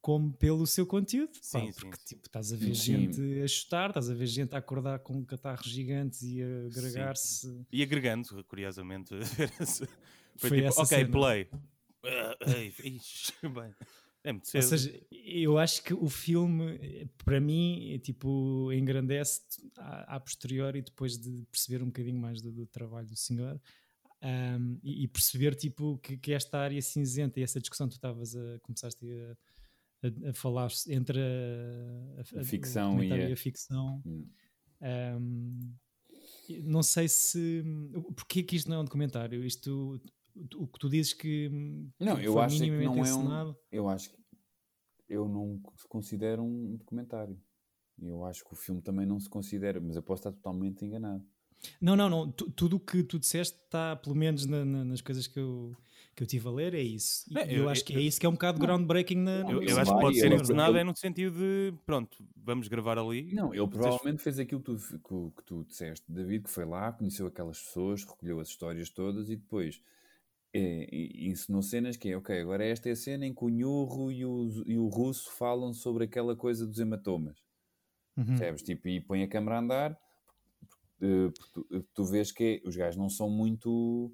como 0.00 0.32
pelo 0.32 0.66
seu 0.66 0.86
conteúdo. 0.86 1.32
Pá, 1.32 1.38
Sim, 1.42 1.66
sim, 1.66 1.72
porque 1.72 1.96
sim. 1.96 2.04
tipo, 2.14 2.26
estás 2.26 2.52
a 2.52 2.56
ver 2.56 2.74
Sim. 2.74 3.12
gente 3.12 3.42
a 3.42 3.48
chutar, 3.48 3.90
estás 3.90 4.08
a 4.08 4.14
ver 4.14 4.26
gente 4.26 4.54
a 4.54 4.58
acordar 4.58 5.00
com 5.00 5.24
catarros 5.24 5.66
gigantes 5.66 6.22
e 6.22 6.40
a 6.42 6.66
agregar-se. 6.66 7.66
E 7.72 7.82
agregando, 7.82 8.42
curiosamente. 8.44 9.14
Foi, 10.38 10.50
Foi 10.50 10.58
tipo, 10.58 10.68
essa 10.68 10.82
ok, 10.82 10.98
cena. 10.98 11.10
play. 11.10 11.48
Ah, 12.04 12.36
bem. 13.42 13.74
É 14.22 14.32
muito 14.32 14.48
cedo. 14.48 14.62
Ou 14.62 14.68
seja, 14.68 15.00
eu 15.10 15.58
acho 15.58 15.82
que 15.82 15.92
o 15.92 16.08
filme, 16.08 17.08
para 17.24 17.40
mim, 17.40 17.92
é, 17.94 17.98
tipo, 17.98 18.72
engrandece 18.72 19.42
a, 19.76 20.16
a 20.16 20.20
posteriori 20.20 20.80
depois 20.82 21.18
de 21.18 21.44
perceber 21.50 21.82
um 21.82 21.86
bocadinho 21.86 22.20
mais 22.20 22.40
do, 22.40 22.52
do 22.52 22.66
trabalho 22.66 23.06
do 23.08 23.16
senhor 23.16 23.60
ahm, 24.22 24.78
e, 24.82 25.04
e 25.04 25.08
perceber 25.08 25.54
tipo, 25.54 25.98
que, 25.98 26.16
que 26.16 26.32
esta 26.32 26.58
área 26.58 26.80
cinzenta 26.82 27.38
e 27.40 27.42
essa 27.42 27.60
discussão 27.60 27.86
que 27.86 27.94
tu 27.94 27.98
estavas 27.98 28.34
a 28.36 28.58
começaste 28.62 29.04
a, 30.02 30.06
a- 30.06 30.30
a 30.30 30.32
falar 30.34 30.68
entre 30.88 31.18
a, 31.20 32.20
A 32.20 32.44
ficção 32.44 33.02
e 33.02 33.32
a- 33.32 33.36
ficção. 33.36 34.02
Ahm, 34.80 35.74
não 36.62 36.82
sei 36.82 37.08
se. 37.08 37.62
Porquê 38.16 38.42
que 38.42 38.56
isto 38.56 38.68
não 38.70 38.76
é 38.78 38.80
um 38.80 38.84
documentário? 38.84 39.44
Isto. 39.44 40.00
O 40.56 40.68
que 40.68 40.78
tu 40.78 40.88
dizes 40.88 41.12
que 41.12 41.48
Não, 41.98 42.16
que 42.16 42.24
eu 42.26 42.38
acho 42.38 42.58
que 42.58 42.70
não 42.84 42.94
é 43.04 43.14
um- 43.14 43.28
Eu 43.72 43.88
acho 43.88 44.10
que 44.10 44.18
eu 45.08 45.28
não 45.28 45.58
considero 45.88 46.42
um 46.44 46.76
documentário. 46.76 47.40
Eu 48.00 48.24
acho 48.24 48.44
que 48.44 48.52
o 48.52 48.56
filme 48.56 48.80
também 48.80 49.04
não 49.04 49.18
se 49.18 49.28
considera, 49.28 49.80
mas 49.80 49.96
eu 49.96 50.02
posso 50.02 50.20
estar 50.20 50.32
totalmente 50.32 50.84
enganado. 50.84 51.26
Não, 51.80 51.96
não, 51.96 52.08
não. 52.08 52.30
Tu- 52.30 52.50
tudo 52.50 52.76
o 52.76 52.80
que 52.80 53.02
tu 53.02 53.18
disseste 53.18 53.56
está, 53.64 53.96
pelo 53.96 54.14
menos 54.14 54.46
na- 54.46 54.64
na- 54.64 54.84
nas 54.84 55.00
coisas 55.00 55.26
que 55.26 55.38
eu, 55.38 55.74
que 56.14 56.22
eu 56.22 56.26
tive 56.26 56.48
a 56.48 56.50
ler, 56.50 56.74
é 56.74 56.80
isso. 56.82 57.24
E 57.30 57.38
É, 57.38 57.44
eu, 57.52 57.62
eu- 57.64 57.68
acho 57.68 57.84
que 57.84 57.94
eu- 57.94 57.98
é 57.98 58.02
isso 58.02 58.18
que 58.20 58.26
é 58.26 58.28
um 58.28 58.32
bocado 58.32 58.58
groundbreaking 58.58 59.16
na. 59.16 59.40
Eu, 59.50 59.62
eu 59.62 59.78
acho 59.78 59.92
que 59.94 60.00
pode 60.00 60.18
ser 60.18 60.26
ele- 60.32 60.78
é 60.78 60.84
no 60.84 60.96
sentido 60.96 61.38
de, 61.38 61.74
pronto, 61.86 62.18
vamos 62.36 62.68
gravar 62.68 62.98
ali. 62.98 63.32
Não, 63.34 63.52
ele 63.54 63.66
provavelmente 63.68 64.22
fez 64.22 64.38
aquilo 64.38 64.60
que 64.60 64.72
tu, 64.72 65.32
que, 65.36 65.44
tu 65.44 65.64
disseste, 65.64 66.04
David, 66.10 66.44
que 66.44 66.50
foi 66.50 66.64
lá, 66.64 66.92
conheceu 66.92 67.26
aquelas 67.26 67.60
pessoas, 67.60 68.04
recolheu 68.04 68.40
as 68.40 68.48
histórias 68.48 68.88
todas 68.90 69.28
e 69.30 69.36
depois 69.36 69.80
é, 70.54 70.88
ensinou 71.26 71.60
cenas 71.62 71.96
que 71.96 72.08
é, 72.08 72.16
ok, 72.16 72.40
agora 72.40 72.64
esta 72.64 72.88
é 72.88 72.92
a 72.92 72.96
cena 72.96 73.26
em 73.26 73.34
que 73.34 73.44
o 73.44 73.48
Nhurro 73.50 74.10
e 74.10 74.24
o, 74.24 74.62
e 74.66 74.78
o 74.78 74.88
Russo 74.88 75.30
falam 75.32 75.72
sobre 75.74 76.04
aquela 76.04 76.34
coisa 76.34 76.66
dos 76.66 76.78
hematomas. 76.80 77.36
Uhum. 78.16 78.24
Percebes? 78.24 78.62
Tipo, 78.62 78.88
e 78.88 79.00
põe 79.00 79.22
a 79.22 79.28
câmera 79.28 79.56
a 79.56 79.60
andar, 79.60 79.98
tu, 81.52 81.66
eh, 81.72 81.82
tu 81.94 82.04
vês 82.04 82.30
que 82.32 82.60
os 82.64 82.74
gajos 82.76 82.96
não 82.98 83.08
são 83.08 83.28
muito 83.30 84.12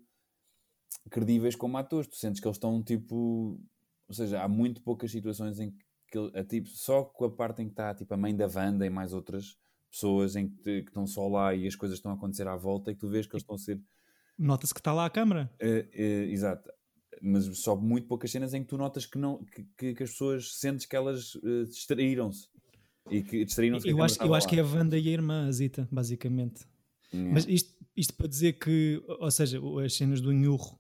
credíveis 1.11 1.55
como 1.57 1.77
atores. 1.77 2.09
Tu 2.09 2.17
sentes 2.17 2.41
que 2.41 2.47
eles 2.47 2.57
estão 2.57 2.83
tipo. 2.83 3.61
Ou 4.09 4.15
seja, 4.15 4.43
há 4.43 4.49
muito 4.49 4.83
poucas 4.83 5.11
situações 5.11 5.59
em 5.59 5.71
que 6.11 6.19
ele- 6.19 6.31
a, 6.39 6.45
tipo, 6.45 6.69
só 6.69 7.05
com 7.05 7.25
a 7.25 7.31
parte 7.31 7.63
em 7.63 7.67
que 7.67 7.73
está 7.73 7.95
tipo, 7.95 8.13
a 8.13 8.17
mãe 8.17 8.35
da 8.37 8.47
Wanda 8.47 8.85
e 8.87 8.91
mais 8.91 9.13
outras 9.13 9.57
pessoas 9.91 10.37
em 10.37 10.49
que, 10.49 10.57
te- 10.57 10.83
que 10.83 10.91
estão 10.91 11.07
só 11.07 11.27
lá 11.29 11.55
e 11.55 11.67
as 11.67 11.75
coisas 11.75 11.99
estão 11.99 12.13
a 12.13 12.15
acontecer 12.15 12.47
à 12.47 12.57
volta 12.57 12.91
e 12.91 12.95
que 12.95 13.01
tu 13.01 13.09
vês 13.09 13.27
que 13.27 13.35
eles 13.35 13.43
estão 13.43 13.55
a 13.57 13.59
ser. 13.59 13.81
Nota-se 14.39 14.75
que 14.75 14.81
está 14.81 14.93
lá 14.93 15.07
a 15.07 15.11
câmara. 15.11 15.51
eh, 15.61 15.89
eh, 15.93 16.25
exato. 16.31 16.71
Mas 17.23 17.45
só 17.59 17.75
muito 17.77 18.07
poucas 18.07 18.31
cenas 18.31 18.53
em 18.53 18.63
que 18.63 18.69
tu 18.69 18.77
notas 18.77 19.07
que, 19.07 19.17
não, 19.17 19.43
que, 19.45 19.65
que- 19.79 19.95
que 19.95 20.03
as 20.03 20.11
pessoas 20.11 20.59
sentes 20.59 20.85
que 20.85 20.95
elas 20.97 21.33
eh, 21.43 21.65
distraíram-se. 21.65 22.49
E 23.11 23.23
que 23.23 23.45
distraíram-se. 23.45 23.89
Eu 23.89 24.03
acho, 24.03 24.23
eu 24.23 24.35
acho 24.35 24.49
que 24.49 24.57
é 24.57 24.61
a 24.61 24.65
Wanda 24.67 24.99
e 24.99 25.09
a 25.09 25.13
irmã, 25.13 25.47
a 25.47 25.53
Zita, 25.53 25.89
basicamente. 25.91 26.67
É. 27.15 27.33
Mas 27.33 27.47
isto, 27.47 27.73
isto 27.97 28.15
para 28.15 28.27
dizer 28.29 28.55
que, 28.55 29.03
ou 29.07 29.31
seja, 29.31 29.61
as 29.85 29.95
cenas 29.97 30.21
do 30.21 30.33
Nhurro 30.33 30.79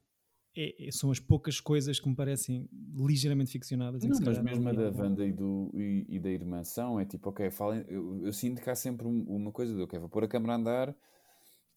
é- 0.56 0.86
é- 0.86 0.90
são 0.92 1.10
as 1.10 1.18
poucas 1.18 1.60
coisas 1.60 1.98
que 1.98 2.08
me 2.08 2.14
parecem 2.14 2.68
ligeiramente 2.96 3.50
ficcionadas. 3.50 4.04
em 4.04 4.08
que 4.10 4.14
Não, 4.14 4.24
mas 4.24 4.38
mesmo 4.38 4.68
a 4.68 4.72
da 4.72 4.90
Wanda 4.90 5.26
e, 5.26 5.32
do, 5.32 5.70
e, 5.74 6.06
e 6.08 6.18
da 6.20 6.30
irmã 6.30 6.62
são, 6.62 6.98
é 7.00 7.04
tipo, 7.04 7.28
ok, 7.30 7.50
falem, 7.50 7.84
eu, 7.88 8.24
eu 8.24 8.32
sinto 8.32 8.62
que 8.62 8.70
há 8.70 8.74
sempre 8.74 9.06
um- 9.06 9.24
uma 9.24 9.50
coisa 9.50 9.74
de, 9.74 9.82
ok, 9.82 9.98
vou 9.98 10.08
pôr 10.08 10.24
a 10.24 10.28
câmera 10.28 10.52
a 10.52 10.56
andar, 10.56 10.96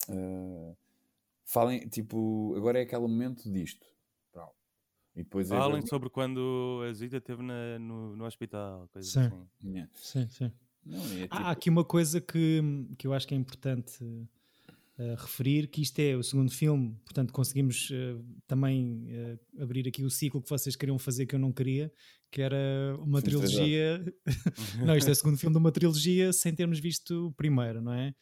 ah, 0.10 0.74
falem, 1.46 1.88
tipo, 1.90 2.54
agora 2.56 2.80
é 2.80 2.84
aquele 2.84 3.02
momento 3.02 3.52
disto. 3.52 3.86
Pronto. 4.32 4.54
E 5.16 5.24
depois 5.24 5.50
é 5.52 5.56
Falem 5.58 5.82
ver- 5.82 5.88
sobre 5.88 6.10
quando 6.10 6.82
a 6.88 6.94
Zita 6.94 7.18
esteve 7.18 7.42
na- 7.42 7.80
no, 7.80 8.16
no 8.16 8.26
hospital, 8.26 8.88
coisas 8.94 9.12
Sim. 9.12 9.20
assim. 9.22 9.48
Yeah. 9.64 9.92
Sim, 9.96 10.28
sim. 10.30 10.52
Não, 10.86 11.00
é 11.04 11.22
tipo, 11.24 11.36
Há 11.36 11.38
há 11.48 11.52
aqui 11.52 11.70
uma 11.70 11.84
coisa 11.84 12.22
que, 12.22 12.62
que 12.98 13.08
eu 13.08 13.14
acho 13.14 13.28
que 13.28 13.34
é 13.34 13.38
importante 13.38 14.06
referir, 15.20 15.68
que 15.68 15.82
isto 15.82 16.00
é 16.00 16.16
o 16.16 16.24
segundo 16.24 16.52
filme, 16.52 16.96
portanto 17.06 17.32
conseguimos 17.32 17.90
eh, 17.92 18.16
também 18.48 19.06
eh, 19.10 19.38
abrir 19.60 19.88
aqui 19.88 20.04
o 20.04 20.10
ciclo 20.10 20.42
que 20.42 20.50
vocês 20.50 20.76
queriam 20.76 20.98
fazer 20.98 21.26
que 21.26 21.36
eu 21.36 21.40
não 21.40 21.52
queria, 21.52 21.92
que 22.32 22.42
era 22.42 22.58
uma 23.00 23.20
de 23.22 23.26
trilogia... 23.26 24.04
não, 24.86 24.98
isto 24.98 25.08
é 25.08 25.12
o 25.12 25.16
segundo 25.16 25.38
filme 25.38 25.54
de 25.54 25.60
uma 25.60 25.72
trilogia 25.72 26.34
sem 26.34 26.54
termos 26.54 26.80
visto 26.80 27.28
o 27.28 27.32
primeiro, 27.32 27.82
não 27.82 27.94
é? 27.94 28.14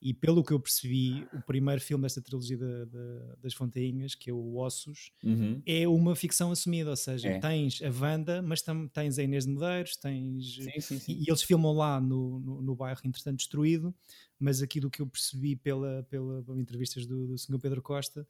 E 0.00 0.14
pelo 0.14 0.42
que 0.42 0.52
eu 0.52 0.58
percebi, 0.58 1.26
o 1.34 1.42
primeiro 1.42 1.78
filme 1.80 2.02
desta 2.02 2.22
trilogia 2.22 2.56
da- 2.56 2.84
da- 2.86 3.34
das 3.42 3.52
Fontainhas, 3.52 4.14
que 4.14 4.30
é 4.30 4.32
o 4.32 4.56
Ossos, 4.56 5.10
Uhum. 5.22 5.60
é 5.66 5.86
uma 5.86 6.16
ficção 6.16 6.50
assumida, 6.50 6.88
ou 6.90 6.96
seja, 6.96 7.28
É. 7.28 7.38
tens 7.38 7.82
a 7.82 7.90
Wanda, 7.90 8.40
mas 8.40 8.62
tam, 8.62 8.88
tens 8.88 9.18
a 9.18 9.22
Inês 9.22 9.44
de 9.44 9.52
Medeiros, 9.52 9.96
tens 9.96 10.54
Sim, 10.54 10.80
sim, 10.80 10.98
sim. 10.98 11.12
e, 11.12 11.24
e 11.24 11.24
eles 11.28 11.42
filmam 11.42 11.72
lá 11.74 12.00
no, 12.00 12.40
no, 12.40 12.62
no 12.62 12.74
bairro, 12.74 13.00
entretanto 13.04 13.36
destruído, 13.38 13.94
mas 14.40 14.62
aqui 14.62 14.80
do 14.80 14.90
que 14.90 15.02
eu 15.02 15.06
percebi 15.06 15.54
pela, 15.54 16.02
pela, 16.08 16.42
pelas 16.42 16.58
entrevistas 16.58 17.06
do, 17.06 17.26
do 17.26 17.38
Sr. 17.38 17.58
Pedro 17.58 17.82
Costa, 17.82 18.26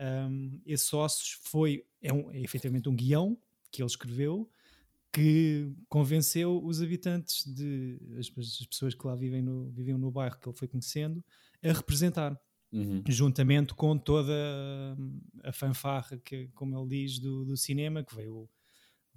um, 0.00 0.60
esse 0.64 0.94
Ossos 0.94 1.38
foi, 1.42 1.84
é, 2.00 2.12
um, 2.12 2.30
é 2.30 2.40
efetivamente 2.40 2.88
um 2.88 2.94
guião 2.94 3.36
que 3.70 3.82
ele 3.82 3.90
escreveu, 3.90 4.48
que 5.12 5.70
convenceu 5.88 6.64
os 6.64 6.80
habitantes 6.80 7.44
de 7.44 7.98
as, 8.18 8.30
as 8.38 8.66
pessoas 8.66 8.94
que 8.94 9.06
lá 9.06 9.16
vivem 9.16 9.42
no, 9.42 9.70
viviam 9.70 9.98
no 9.98 10.10
bairro 10.10 10.38
que 10.38 10.48
ele 10.48 10.56
foi 10.56 10.68
conhecendo 10.68 11.24
a 11.62 11.72
representar 11.72 12.40
Uhum. 12.70 13.02
juntamente 13.08 13.72
com 13.72 13.96
toda 13.96 14.34
a 15.42 15.50
fanfarra 15.52 16.18
que, 16.18 16.48
como 16.48 16.78
ele 16.78 16.86
diz, 16.86 17.18
do, 17.18 17.42
do 17.42 17.56
cinema, 17.56 18.04
que 18.04 18.14
veio, 18.14 18.46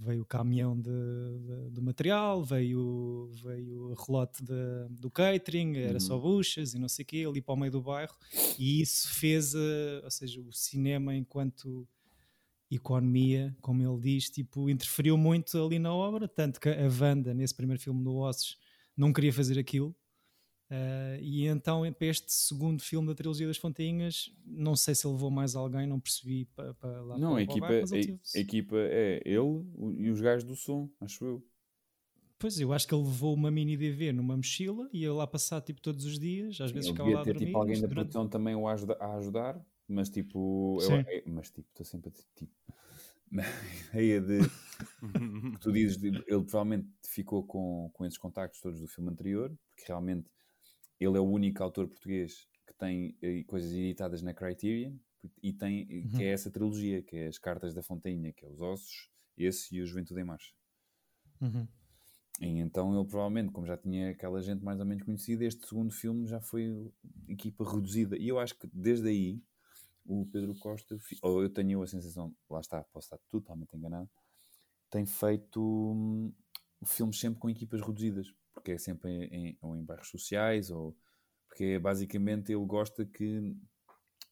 veio 0.04 0.24
o 0.24 0.26
caminhão 0.26 0.76
de, 0.76 0.90
de- 0.90 1.70
de 1.76 1.82
material, 1.82 2.44
veio, 2.44 3.30
veio 3.44 3.92
o 3.92 3.94
relote 3.94 4.44
de- 4.44 4.88
do 4.90 5.12
catering, 5.12 5.78
era 5.78 6.00
só 6.00 6.16
Uhum. 6.16 6.22
buchas 6.22 6.74
e 6.74 6.80
não 6.80 6.90
sei 6.90 7.04
o 7.04 7.06
quê, 7.06 7.26
ali 7.28 7.42
para 7.42 7.54
o 7.54 7.58
meio 7.58 7.72
do 7.72 7.82
bairro, 7.82 8.16
e 8.58 8.82
isso 8.82 9.08
fez, 9.14 9.54
eh, 9.54 10.02
ou 10.04 10.10
seja, 10.12 10.42
o 10.42 10.52
cinema 10.52 11.16
enquanto 11.16 11.88
economia, 12.70 13.56
como 13.62 13.82
ele 13.84 14.02
diz, 14.02 14.30
tipo, 14.30 14.70
interferiu 14.70 15.18
muito 15.18 15.58
ali 15.64 15.78
na 15.78 15.94
obra, 15.94 16.28
tanto 16.28 16.60
que 16.60 16.70
a 16.70 16.88
Wanda, 17.00 17.34
nesse 17.34 17.54
primeiro 17.54 17.82
filme 17.82 18.04
do 18.04 18.16
Ossos, 18.16 18.58
não 18.96 19.12
queria 19.12 19.34
fazer 19.34 19.60
aquilo, 19.60 19.96
Uh, 20.72 21.20
e 21.22 21.48
então, 21.48 21.82
para 21.92 22.08
este 22.08 22.32
segundo 22.32 22.82
filme 22.82 23.06
da 23.10 23.14
trilogia 23.14 23.46
das 23.46 23.58
Fontainhas, 23.58 24.34
não 24.46 24.74
sei 24.74 24.96
se 24.96 25.06
ele 25.06 25.16
levou 25.16 25.30
mais 25.30 25.54
alguém, 25.54 25.86
não 25.86 26.00
percebi 26.00 26.46
para, 26.56 26.74
para 26.76 27.02
lá 27.02 27.18
Não, 27.18 27.32
para, 27.32 27.40
a 27.40 27.44
equipa, 27.44 27.66
a, 27.68 27.84
teve- 27.86 28.20
a 28.36 28.40
equipa 28.40 28.76
é 28.78 29.22
ele 29.26 29.66
e 29.98 30.10
os 30.10 30.22
gajos 30.22 30.46
do 30.46 30.56
som, 30.56 30.90
acho 31.02 31.26
eu. 31.26 31.46
Pois, 32.40 32.58
eu 32.58 32.72
acho 32.72 32.88
que 32.88 32.96
ele 32.96 33.04
levou 33.04 33.34
uma 33.34 33.52
mini 33.52 33.76
DV 33.76 34.14
numa 34.14 34.38
mochila 34.38 34.90
e 34.94 35.02
ia 35.02 35.14
lá 35.14 35.28
passar 35.28 35.60
tipo 35.62 35.82
todos 35.82 36.06
os 36.06 36.18
dias, 36.18 36.62
às 36.62 36.72
vezes 36.72 36.88
Ele 36.90 36.94
ficava 36.94 37.10
lá 37.10 37.20
a 37.22 37.24
ter 37.26 37.34
dormir. 37.34 37.46
tipo 37.48 37.58
alguém 37.58 37.76
da 37.76 37.82
durante- 37.82 37.94
produção 37.96 38.28
também 38.30 38.56
o 38.56 38.66
a 38.66 38.72
ajuda- 38.72 38.98
a 39.00 39.18
ajudar, 39.18 39.62
mas 39.90 40.10
tipo, 40.10 40.78
eu- 40.82 40.92
é- 40.96 41.24
mas 41.26 41.50
tipo, 41.52 41.68
estou 41.70 41.86
sempre 41.86 42.08
a 42.08 42.12
dizer 42.14 42.26
tipo. 42.34 42.52
a 43.94 44.02
ideia 44.02 44.22
de. 44.22 44.40
tu 45.62 45.72
dizes, 45.72 46.02
ele 46.02 46.22
provavelmente 46.26 46.88
ficou 47.06 47.44
com, 47.44 47.90
com 47.94 48.06
esses 48.06 48.18
contactos 48.18 48.62
todos 48.62 48.80
do 48.80 48.88
filme 48.88 49.10
anterior, 49.12 49.54
porque 49.70 49.84
realmente 49.88 50.30
ele 51.02 51.18
é 51.18 51.20
o 51.20 51.26
único 51.26 51.64
autor 51.64 51.88
português 51.88 52.48
que 52.68 52.74
tem 52.76 53.18
eh, 53.22 53.44
coisas 53.46 53.72
editadas 53.74 54.22
na 54.22 54.36
Criterion 54.36 54.96
e 55.42 55.52
tem, 55.52 55.88
uhum. 55.90 56.10
que 56.10 56.24
é 56.24 56.28
essa 56.28 56.52
trilogia, 56.52 57.02
que 57.02 57.18
é 57.18 57.28
as 57.28 57.40
Cartas 57.40 57.74
da 57.74 57.82
Fontainha, 57.82 58.32
que 58.32 58.46
é 58.46 58.48
os 58.48 58.62
Ossos, 58.62 59.10
esse 59.36 59.76
e 59.76 59.82
o 59.82 59.86
Juventude 59.88 60.22
em 60.22 60.24
Marcha. 60.24 60.54
Uhum. 61.42 61.68
E 62.40 62.60
então 62.60 62.96
ele 62.96 63.08
provavelmente, 63.08 63.52
como 63.52 63.66
já 63.66 63.76
tinha 63.76 64.12
aquela 64.12 64.42
gente 64.42 64.64
mais 64.64 64.80
ou 64.80 64.86
menos 64.86 65.04
conhecida, 65.04 65.44
este 65.44 65.68
segundo 65.68 65.92
filme 65.92 66.28
já 66.28 66.40
foi 66.40 66.92
equipa 67.28 67.70
reduzida. 67.70 68.16
E 68.18 68.28
eu 68.28 68.40
acho 68.40 68.58
que 68.58 68.70
desde 68.72 69.10
aí 69.10 69.42
o 70.06 70.26
Pedro 70.28 70.54
Costa, 70.60 70.98
ou 71.22 71.42
eu 71.42 71.50
tenho 71.50 71.82
a 71.82 71.88
sensação, 71.88 72.36
lá 72.50 72.60
está, 72.60 72.84
posso 72.86 73.08
estar 73.08 73.18
totalmente 73.28 73.76
enganado, 73.76 74.10
tem 74.90 75.06
feito 75.06 75.62
hum, 75.62 76.32
filmes 76.86 77.20
sempre 77.20 77.40
com 77.40 77.50
equipas 77.50 77.82
reduzidas, 77.82 78.34
porque 78.54 78.72
é 78.72 78.78
sempre 78.78 79.10
em, 79.10 79.50
em, 79.50 79.58
ou 79.62 79.76
em 79.76 79.84
bairros 79.84 80.10
sociais, 80.10 80.70
ou 80.70 80.98
porque 81.48 81.64
é, 81.64 81.80
basicamente 81.80 82.52
ele 82.52 82.66
gosta 82.66 83.06
que, 83.06 83.56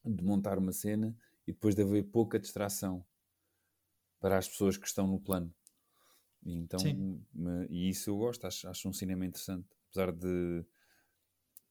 de 0.06 0.24
montar 0.24 0.58
uma 0.58 0.72
cena 0.72 1.16
e 1.46 1.52
depois 1.52 1.76
de 1.76 1.82
haver 1.82 2.04
pouca 2.04 2.40
distração 2.40 3.06
para 4.20 4.38
as 4.38 4.48
pessoas 4.48 4.78
que 4.78 4.88
estão 4.88 5.08
no 5.08 5.20
plano. 5.20 5.54
E 6.44 6.54
então, 6.54 6.80
me, 7.34 7.68
e 7.70 7.90
isso 7.90 8.10
eu 8.10 8.18
gosto, 8.18 8.46
acho, 8.46 8.68
acho 8.68 8.88
um 8.88 8.94
cinema 8.94 9.26
interessante, 9.26 9.68
apesar 9.90 10.12
de 10.12 10.66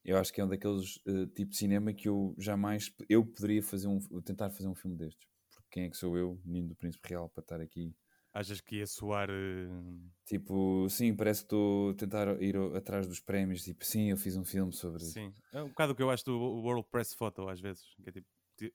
eu 0.04 0.16
acho 0.16 0.32
que 0.32 0.40
é 0.40 0.44
um 0.44 0.48
daqueles 0.48 0.96
uh, 1.06 1.26
tipos 1.28 1.52
de 1.52 1.58
cinema 1.58 1.92
que 1.92 2.08
eu 2.08 2.34
jamais 2.38 2.94
eu 3.08 3.24
poderia 3.24 3.62
fazer 3.62 3.88
um 3.88 3.98
tentar 4.22 4.50
fazer 4.50 4.68
um 4.68 4.74
filme 4.74 4.96
destes. 4.96 5.26
Porque 5.50 5.68
quem 5.70 5.84
é 5.84 5.90
que 5.90 5.96
sou 5.96 6.16
eu 6.16 6.40
menino 6.44 6.68
do 6.68 6.76
príncipe 6.76 7.08
real 7.08 7.28
para 7.28 7.42
estar 7.42 7.60
aqui 7.60 7.94
achas 8.38 8.60
que 8.60 8.76
ia 8.76 8.86
soar 8.86 9.28
uh... 9.30 10.10
tipo 10.24 10.86
sim 10.88 11.14
parece 11.14 11.40
que 11.40 11.46
estou 11.46 11.90
a 11.90 11.94
tentar 11.94 12.42
ir 12.42 12.56
atrás 12.76 13.06
dos 13.06 13.20
prémios 13.20 13.64
tipo 13.64 13.84
sim 13.84 14.10
eu 14.10 14.16
fiz 14.16 14.36
um 14.36 14.44
filme 14.44 14.72
sobre 14.72 15.02
sim 15.02 15.32
é 15.52 15.62
um 15.62 15.68
bocado 15.68 15.92
o 15.92 15.96
que 15.96 16.02
eu 16.02 16.10
acho 16.10 16.24
do 16.24 16.38
World 16.38 16.86
Press 16.90 17.14
Photo 17.14 17.48
às 17.48 17.60
vezes 17.60 17.82
que 18.02 18.08
é 18.08 18.12
tipo 18.12 18.26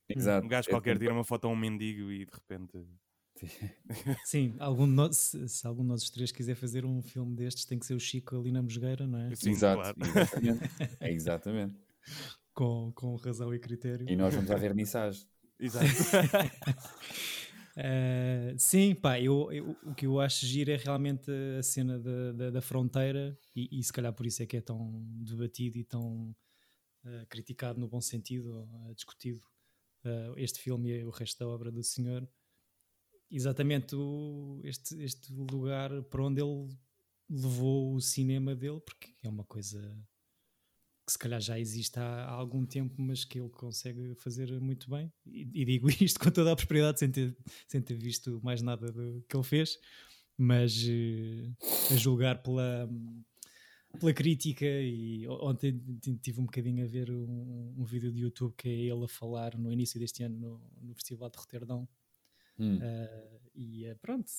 Exato. 0.07 0.45
um 0.45 0.49
gajo 0.49 0.69
é 0.69 0.71
qualquer 0.71 0.95
é, 0.95 0.99
tira 0.99 1.13
uma 1.13 1.25
foto 1.25 1.47
a 1.47 1.49
um 1.49 1.55
mendigo 1.55 2.11
e 2.11 2.25
de 2.25 2.31
repente 2.31 2.85
Sim, 4.23 4.55
algum 4.59 4.85
de 4.85 4.93
nós, 4.93 5.17
se, 5.17 5.49
se, 5.49 5.67
algum 5.67 5.81
de 5.81 5.89
nós 5.89 6.09
três 6.09 6.31
quiser 6.31 6.55
fazer 6.55 6.85
um 6.85 7.01
filme 7.01 7.35
destes, 7.35 7.65
tem 7.65 7.79
que 7.79 7.85
ser 7.85 7.95
o 7.95 7.99
Chico 7.99 8.37
ali 8.37 8.51
na 8.51 8.61
Mosgueira, 8.61 9.05
não 9.07 9.19
é? 9.19 9.35
Sim, 9.35 9.49
Exato, 9.49 9.81
claro. 9.81 9.97
exatamente. 9.99 10.69
É 11.01 11.11
exatamente. 11.11 11.75
Com, 12.53 12.93
com 12.95 13.15
razão 13.15 13.53
e 13.53 13.59
critério. 13.59 14.07
E 14.07 14.15
nós 14.15 14.33
vamos 14.33 14.49
à 14.51 14.55
vernissage. 14.55 15.25
Exato. 15.59 15.85
uh, 17.77 18.57
sim, 18.57 18.95
pá, 18.95 19.19
eu, 19.19 19.51
eu, 19.51 19.77
o 19.83 19.93
que 19.95 20.05
eu 20.05 20.19
acho 20.19 20.45
giro 20.45 20.71
é 20.71 20.75
realmente 20.75 21.29
a 21.57 21.63
cena 21.63 21.99
da, 21.99 22.31
da, 22.31 22.49
da 22.51 22.61
fronteira, 22.61 23.37
e, 23.55 23.79
e, 23.79 23.83
se 23.83 23.91
calhar 23.91 24.13
por 24.13 24.25
isso 24.25 24.41
é 24.43 24.45
que 24.45 24.57
é 24.57 24.61
tão 24.61 25.03
debatido 25.23 25.77
e 25.77 25.83
tão 25.83 26.35
uh, 27.05 27.25
criticado 27.29 27.79
no 27.79 27.87
bom 27.87 28.01
sentido, 28.01 28.63
uh, 28.63 28.93
discutido 28.95 29.41
este 30.35 30.59
filme 30.59 30.89
e 30.89 31.05
o 31.05 31.09
resto 31.09 31.39
da 31.39 31.47
obra 31.47 31.71
do 31.71 31.81
senhor. 31.81 32.27
Exatamente 33.31 33.95
o, 33.95 34.59
este, 34.61 35.01
este 35.01 35.31
lugar 35.31 36.03
para 36.03 36.25
onde 36.25 36.41
ele 36.41 36.77
levou 37.29 37.95
o 37.95 38.01
cinema 38.01 38.53
dele, 38.53 38.81
porque 38.81 39.15
é 39.23 39.29
uma 39.29 39.45
coisa 39.45 39.97
que 41.05 41.11
se 41.11 41.17
calhar 41.17 41.41
já 41.41 41.59
existe 41.59 41.99
há, 41.99 42.25
há 42.25 42.31
algum 42.31 42.65
tempo, 42.65 42.95
mas 43.01 43.25
que 43.25 43.39
ele 43.39 43.49
consegue 43.49 44.15
fazer 44.15 44.51
muito 44.59 44.89
bem. 44.89 45.11
E, 45.25 45.41
e, 45.53 45.65
digo 45.65 45.87
isto 46.01 46.19
com 46.19 46.31
toda 46.31 46.51
a 46.51 46.55
prosperidade, 46.55 46.99
sem 46.99 47.11
ter, 47.11 47.35
sem 47.67 47.81
ter 47.81 47.95
visto 47.95 48.39
mais 48.43 48.61
nada 48.61 48.91
do 48.91 49.23
que 49.27 49.35
ele 49.35 49.43
fez, 49.43 49.77
mas 50.37 50.83
uh, 50.83 51.93
a 51.93 51.95
julgar 51.95 52.41
pela, 52.41 52.89
pela 53.99 54.13
crítica. 54.13 54.65
E 54.65 55.27
ontem 55.27 55.81
tive 56.21 56.39
um 56.39 56.45
bocadinho 56.45 56.83
a 56.83 56.87
ver 56.87 57.11
um, 57.11 57.75
um 57.77 57.83
vídeo 57.83 58.11
de 58.11 58.21
YouTube 58.21 58.53
que 58.57 58.69
é 58.69 58.71
ele 58.71 59.03
a 59.03 59.07
falar 59.07 59.57
no 59.57 59.71
início 59.71 59.99
deste 59.99 60.23
ano 60.23 60.37
no, 60.37 60.71
no 60.81 60.95
Festival 60.95 61.29
de 61.29 61.37
Roterdão 61.37 61.87
Hum. 62.59 62.77
Uh, 62.77 63.39
e 63.55 63.89
uh, 63.89 63.95
pronto, 63.97 64.29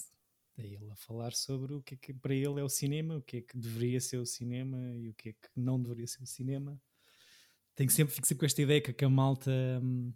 é 0.57 0.67
ele 0.67 0.91
a 0.91 0.97
falar 0.97 1.33
sobre 1.33 1.75
o 1.75 1.83
que 1.83 1.95
é 1.95 1.97
que 1.97 2.15
para 2.15 2.35
ele 2.35 2.61
é 2.61 2.63
o 2.63 2.69
cinema, 2.69 3.17
o 3.17 3.23
que 3.23 3.39
é 3.39 3.41
que 3.41 3.57
deveria 3.57 4.01
ser 4.01 4.19
o 4.19 4.27
cinema 4.27 4.79
e 4.97 5.09
o 5.09 5.15
que 5.15 5.31
é 5.31 5.33
que 5.33 5.49
não 5.57 5.81
deveria 5.81 6.07
ser 6.07 6.23
o 6.23 6.27
cinema. 6.27 6.81
Tenho 7.75 7.91
sempre, 7.91 8.15
fico 8.15 8.27
sempre 8.27 8.41
com 8.41 8.47
esta 8.47 8.63
ideia 8.63 8.81
que 8.81 9.05
a 9.05 9.09
malta, 9.09 9.51
hum, 9.83 10.13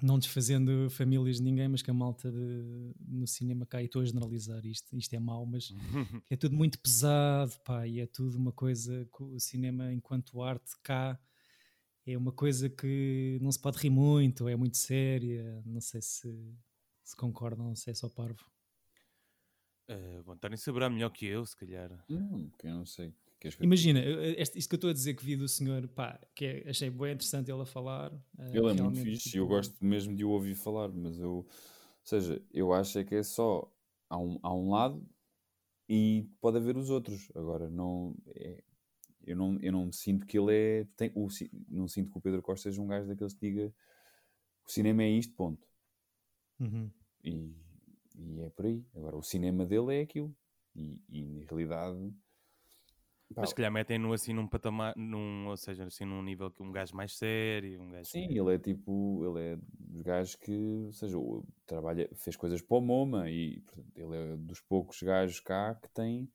não 0.00 0.18
desfazendo 0.18 0.88
famílias 0.90 1.38
de 1.38 1.42
ninguém, 1.42 1.68
mas 1.68 1.82
que 1.82 1.90
a 1.90 1.94
malta 1.94 2.30
de, 2.30 2.94
no 3.00 3.26
cinema 3.26 3.66
cá, 3.66 3.82
e 3.82 3.86
estou 3.86 4.02
a 4.02 4.04
generalizar 4.04 4.64
isto, 4.64 4.96
isto 4.96 5.14
é 5.14 5.18
mau, 5.18 5.44
mas 5.44 5.72
é 6.30 6.36
tudo 6.36 6.54
muito 6.54 6.78
pesado, 6.78 7.52
pá, 7.64 7.86
e 7.86 8.00
é 8.00 8.06
tudo 8.06 8.38
uma 8.38 8.52
coisa, 8.52 9.08
o 9.18 9.40
cinema 9.40 9.92
enquanto 9.92 10.42
arte 10.42 10.72
cá 10.82 11.18
é 12.06 12.16
uma 12.16 12.30
coisa 12.30 12.68
que 12.70 13.38
não 13.42 13.50
se 13.50 13.58
pode 13.58 13.78
rir 13.78 13.90
muito, 13.90 14.48
é 14.48 14.54
muito 14.54 14.76
séria, 14.76 15.60
não 15.66 15.80
sei 15.80 16.00
se 16.00 16.56
se 17.06 17.14
concordam, 17.16 17.74
se 17.76 17.88
é 17.88 17.94
só 17.94 18.08
parvo. 18.08 18.44
Uh, 19.88 20.22
bom, 20.24 20.32
António 20.32 20.58
saberá 20.58 20.90
melhor 20.90 21.10
que 21.10 21.26
eu, 21.26 21.44
se 21.46 21.56
calhar. 21.56 21.90
Não, 22.08 22.50
que 22.58 22.66
eu 22.66 22.74
não 22.74 22.86
sei. 22.86 23.14
Imagina, 23.60 24.00
este, 24.36 24.58
isto 24.58 24.68
que 24.68 24.74
eu 24.74 24.78
estou 24.78 24.90
a 24.90 24.92
dizer 24.92 25.14
que 25.14 25.24
vi 25.24 25.36
do 25.36 25.46
senhor, 25.46 25.86
pá, 25.88 26.18
que 26.34 26.44
é, 26.44 26.70
achei 26.70 26.90
bem 26.90 27.12
interessante 27.12 27.50
ele 27.50 27.62
a 27.62 27.66
falar. 27.66 28.12
Uh, 28.12 28.42
ele 28.52 28.70
é 28.70 28.82
muito 28.82 29.00
fixe 29.00 29.30
tipo... 29.30 29.36
eu 29.36 29.46
gosto 29.46 29.76
mesmo 29.84 30.16
de 30.16 30.24
o 30.24 30.30
ouvir 30.30 30.54
falar, 30.54 30.88
mas 30.88 31.18
eu, 31.18 31.30
ou 31.30 31.46
seja, 32.02 32.42
eu 32.52 32.72
acho 32.72 32.98
é 32.98 33.04
que 33.04 33.14
é 33.14 33.22
só 33.22 33.70
há 34.08 34.18
um, 34.18 34.38
há 34.42 34.52
um 34.52 34.70
lado 34.70 35.06
e 35.88 36.28
pode 36.40 36.56
haver 36.56 36.76
os 36.76 36.90
outros. 36.90 37.30
Agora, 37.34 37.68
não 37.68 38.16
é, 38.34 38.64
eu, 39.24 39.36
não, 39.36 39.58
eu 39.60 39.70
não 39.70 39.92
sinto 39.92 40.26
que 40.26 40.38
ele 40.38 40.52
é. 40.52 40.88
Tem, 40.96 41.12
o, 41.14 41.28
não 41.68 41.86
sinto 41.86 42.10
que 42.10 42.18
o 42.18 42.20
Pedro 42.20 42.42
Costa 42.42 42.70
seja 42.70 42.80
um 42.80 42.86
gajo 42.86 43.06
daqueles 43.06 43.34
que 43.34 43.48
diga 43.48 43.72
o 44.66 44.70
cinema 44.70 45.02
é 45.02 45.10
isto, 45.10 45.34
ponto. 45.34 45.66
Uhum. 46.58 46.90
E, 47.22 47.54
e, 48.16 48.40
é 48.42 48.50
por 48.50 48.66
aí. 48.66 48.84
Agora, 48.94 49.16
o 49.16 49.22
cinema 49.22 49.64
dele 49.64 49.96
é 49.96 50.00
aquilo. 50.02 50.34
E, 50.74 51.00
e 51.08 51.24
na 51.26 51.44
realidade. 51.46 52.12
Pá, 53.34 53.40
Mas 53.40 53.50
se 53.50 53.54
calhar 53.54 53.72
metem-no 53.72 54.12
assim 54.12 54.32
num 54.32 54.46
patamar, 54.46 54.94
num, 54.96 55.48
ou 55.48 55.56
seja, 55.56 55.84
assim 55.84 56.04
num 56.04 56.22
nível 56.22 56.50
que 56.50 56.62
um 56.62 56.70
gajo 56.70 56.94
mais 56.94 57.16
sério, 57.16 57.82
um 57.82 57.90
gajo 57.90 58.08
Sim, 58.08 58.28
que... 58.28 58.38
ele 58.38 58.54
é 58.54 58.58
tipo, 58.58 59.24
ele 59.24 59.52
é 59.52 59.58
dos 59.80 60.02
gajos 60.02 60.36
que, 60.36 60.52
ou 60.52 60.92
seja, 60.92 61.16
trabalha, 61.66 62.08
fez 62.14 62.36
coisas 62.36 62.62
para 62.62 62.76
o 62.76 62.80
MoMA 62.80 63.28
e 63.28 63.60
portanto, 63.62 63.92
ele 63.96 64.16
é 64.16 64.36
dos 64.36 64.60
poucos 64.60 65.02
gajos 65.02 65.40
cá 65.40 65.74
que 65.74 65.88
tem 65.90 66.30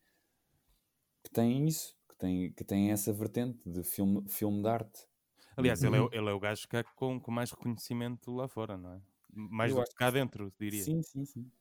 que 1.24 1.32
tem 1.32 1.66
isso, 1.66 1.96
que 2.10 2.16
tem, 2.18 2.52
que 2.52 2.64
tem 2.66 2.92
essa 2.92 3.14
vertente 3.14 3.70
de 3.70 3.84
filme, 3.84 4.28
filme 4.28 4.62
de 4.62 4.68
arte. 4.68 5.08
Aliás, 5.56 5.82
uhum. 5.84 5.96
ele, 5.96 6.16
é, 6.16 6.18
ele 6.18 6.30
é 6.30 6.34
o 6.34 6.40
gajo 6.42 6.68
que 6.68 6.76
é 6.76 6.84
com, 6.84 7.22
com 7.22 7.32
mais 7.32 7.52
reconhecimento 7.52 8.36
lá 8.36 8.50
fora, 8.50 8.78
não 8.78 8.96
é? 8.96 9.02
mais 9.34 9.72
eu 9.72 9.78
do 9.78 9.84
que 9.86 9.96
cá 9.96 10.12
dentro, 10.12 10.52
diria. 10.60 10.84
Sim, 10.84 11.02
sim, 11.02 11.26
sim. 11.26 11.52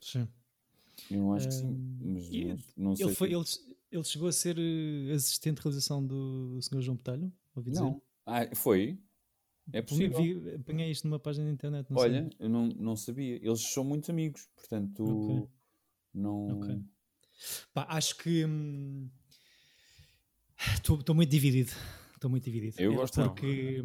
Sim. 0.00 0.28
Eu 1.10 1.32
acho 1.32 1.48
que 1.48 1.54
sim, 1.54 1.98
mas 2.00 2.30
não, 2.30 2.58
não 2.76 2.96
sei. 2.96 3.06
Ele, 3.06 3.14
foi, 3.14 3.32
ele, 3.32 3.44
ele, 3.92 4.04
chegou 4.04 4.28
a 4.28 4.32
ser 4.32 4.56
uh, 4.58 5.14
assistente 5.14 5.56
de 5.56 5.62
realização 5.62 6.04
do 6.04 6.58
Sr. 6.60 6.80
João 6.80 6.96
Petalho? 6.96 7.32
Ouvi 7.54 7.70
dizer? 7.70 7.82
Não. 7.82 8.02
Ah, 8.24 8.48
foi? 8.54 8.98
É 9.72 9.82
possível. 9.82 10.22
Vi, 10.22 10.54
apanhei 10.54 10.90
isto 10.90 11.06
numa 11.06 11.18
página 11.18 11.46
da 11.46 11.52
internet. 11.52 11.86
Olha, 11.92 12.22
sei. 12.22 12.30
eu 12.38 12.48
não, 12.48 12.68
não 12.68 12.96
sabia. 12.96 13.36
Eles 13.36 13.60
são 13.60 13.84
muitos 13.84 14.08
amigos, 14.08 14.48
portanto, 14.54 15.04
okay. 15.04 15.48
não. 16.14 16.60
Okay. 16.60 16.80
Pá, 17.74 17.86
acho 17.90 18.16
que 18.16 18.44
estou 20.74 20.98
hum, 21.08 21.14
muito 21.14 21.30
dividido 21.30 21.72
estou 22.16 22.30
muito 22.30 22.44
dividido. 22.44 22.80
Eu 22.80 22.94
gosto 22.94 23.22
porque, 23.22 23.82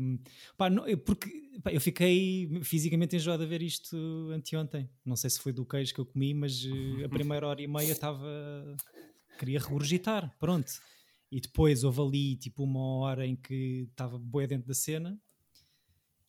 pá, 0.57 0.69
não, 0.69 0.83
porque 0.99 1.29
pá, 1.63 1.71
eu 1.71 1.81
fiquei 1.81 2.49
fisicamente 2.63 3.15
enjoado 3.15 3.43
a 3.43 3.45
ver 3.45 3.61
isto 3.61 3.95
anteontem. 4.33 4.89
Não 5.05 5.15
sei 5.15 5.29
se 5.29 5.39
foi 5.39 5.53
do 5.53 5.65
queijo 5.65 5.93
que 5.93 5.99
eu 5.99 6.05
comi, 6.05 6.33
mas 6.33 6.65
uh, 6.65 7.05
a 7.05 7.09
primeira 7.09 7.47
hora 7.47 7.61
e 7.61 7.67
meia 7.67 7.91
estava. 7.91 8.25
queria 9.37 9.59
regurgitar, 9.59 10.35
pronto. 10.39 10.71
E 11.31 11.39
depois 11.39 11.83
houve 11.83 12.01
ali 12.01 12.35
tipo 12.35 12.63
uma 12.63 12.97
hora 12.97 13.25
em 13.25 13.35
que 13.35 13.87
estava 13.89 14.17
boa 14.17 14.47
dentro 14.47 14.67
da 14.67 14.73
cena. 14.73 15.19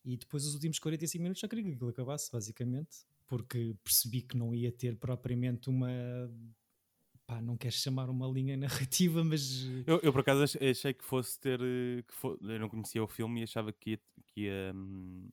E 0.05 0.17
depois 0.17 0.45
os 0.45 0.53
últimos 0.53 0.79
45 0.79 1.21
minutos 1.21 1.41
já 1.41 1.47
queria 1.47 1.63
que 1.63 1.71
aquilo 1.71 1.89
acabasse, 1.89 2.31
basicamente. 2.31 3.05
Porque 3.27 3.75
percebi 3.83 4.21
que 4.21 4.37
não 4.37 4.53
ia 4.53 4.71
ter 4.71 4.97
propriamente 4.97 5.69
uma 5.69 5.89
pá, 7.33 7.41
não 7.41 7.57
queres 7.57 7.77
chamar 7.77 8.09
uma 8.09 8.27
linha 8.27 8.55
narrativa, 8.91 9.23
mas. 9.23 9.65
Eu, 9.87 9.99
eu 10.01 10.11
por 10.11 10.21
acaso 10.21 10.43
achei 10.43 10.93
que 10.93 11.03
fosse 11.03 11.39
ter. 11.39 11.59
Eh, 11.61 12.03
que 12.03 12.13
for, 12.13 12.37
eu 12.41 12.59
não 12.59 12.69
conhecia 12.69 13.03
o 13.03 13.07
filme 13.07 13.41
e 13.41 13.43
achava 13.43 13.71
que 13.73 13.91
ia. 13.91 13.99
Que 14.27 14.41
ia 14.41 14.71
hum... 14.75 15.29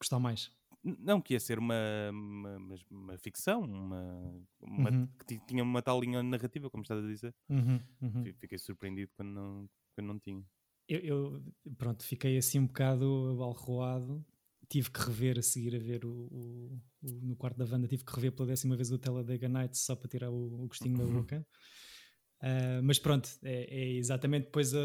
Gostar 0.00 0.18
mais. 0.18 0.50
Não, 0.82 1.20
que 1.20 1.34
ia 1.34 1.40
ser 1.40 1.58
uma, 1.58 1.74
uma, 2.12 2.76
uma 2.88 3.18
ficção, 3.18 3.62
uma, 3.62 4.46
uma 4.60 4.90
uhum. 4.90 5.08
que 5.26 5.36
tinha 5.40 5.62
uma 5.62 5.82
tal 5.82 6.00
linha 6.00 6.22
narrativa, 6.22 6.70
como 6.70 6.82
estás 6.82 7.02
a 7.02 7.08
dizer. 7.08 7.34
Uhum, 7.48 7.80
uhum. 8.00 8.24
Fiquei 8.38 8.56
surpreendido 8.56 9.10
quando 9.16 9.30
não, 9.30 9.68
quando 9.96 10.06
não 10.06 10.18
tinha. 10.20 10.44
Eu, 10.88 11.00
eu, 11.00 11.42
pronto, 11.76 12.04
fiquei 12.04 12.38
assim 12.38 12.60
um 12.60 12.66
bocado 12.68 13.30
abalroado 13.32 14.24
tive 14.68 14.90
que 14.90 15.00
rever 15.00 15.38
a 15.38 15.42
seguir 15.42 15.74
a 15.76 15.78
ver 15.78 16.04
o, 16.04 16.10
o- 16.12 16.80
o- 17.02 17.20
no 17.22 17.36
quarto 17.36 17.56
da 17.58 17.64
Wanda, 17.64 17.86
tive 17.88 18.04
que 18.04 18.14
rever 18.14 18.32
pela 18.32 18.48
décima 18.48 18.76
vez 18.76 18.90
o 18.90 18.98
Talladega 18.98 19.48
Nights 19.48 19.80
só 19.80 19.94
para 19.96 20.08
tirar 20.08 20.30
o, 20.30 20.64
o 20.64 20.66
gostinho 20.66 20.96
da 20.98 21.04
boca. 21.04 21.46
Ah, 22.40 22.80
mas 22.82 22.98
pronto, 22.98 23.28
é, 23.42 23.64
é 23.64 23.90
exatamente 23.94 24.44
depois 24.46 24.74
a, 24.74 24.78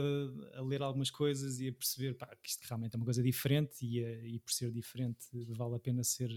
a 0.56 0.62
ler 0.62 0.82
algumas 0.82 1.12
coisas 1.12 1.60
e 1.60 1.68
a 1.68 1.74
perceber 1.74 2.14
pá, 2.14 2.28
que 2.42 2.50
isto 2.50 2.64
realmente 2.66 2.94
é 2.94 2.98
uma 2.98 3.04
coisa 3.06 3.22
diferente 3.22 3.86
e, 3.86 4.04
a- 4.04 4.26
e 4.26 4.40
por 4.40 4.52
ser 4.54 4.72
diferente 4.72 5.26
vale 5.50 5.76
a 5.76 5.80
pena 5.80 6.04
ser, 6.04 6.30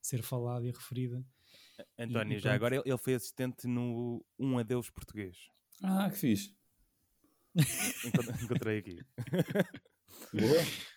ser 0.00 0.22
falada 0.22 0.66
e 0.66 0.70
referida. 0.70 1.22
António, 1.98 2.36
e 2.36 2.40
já 2.40 2.54
agora 2.54 2.76
ele, 2.76 2.84
ele 2.86 2.98
foi 2.98 3.14
assistente 3.14 3.66
no 3.66 4.24
Um 4.38 4.58
Adeus 4.58 4.88
Português. 4.90 5.36
Ah, 5.82 6.08
que 6.10 6.16
fixe. 6.16 6.54
Encont- 8.06 8.42
Encontrei 8.42 8.78
aqui. 8.78 8.98
Boa. 10.32 10.60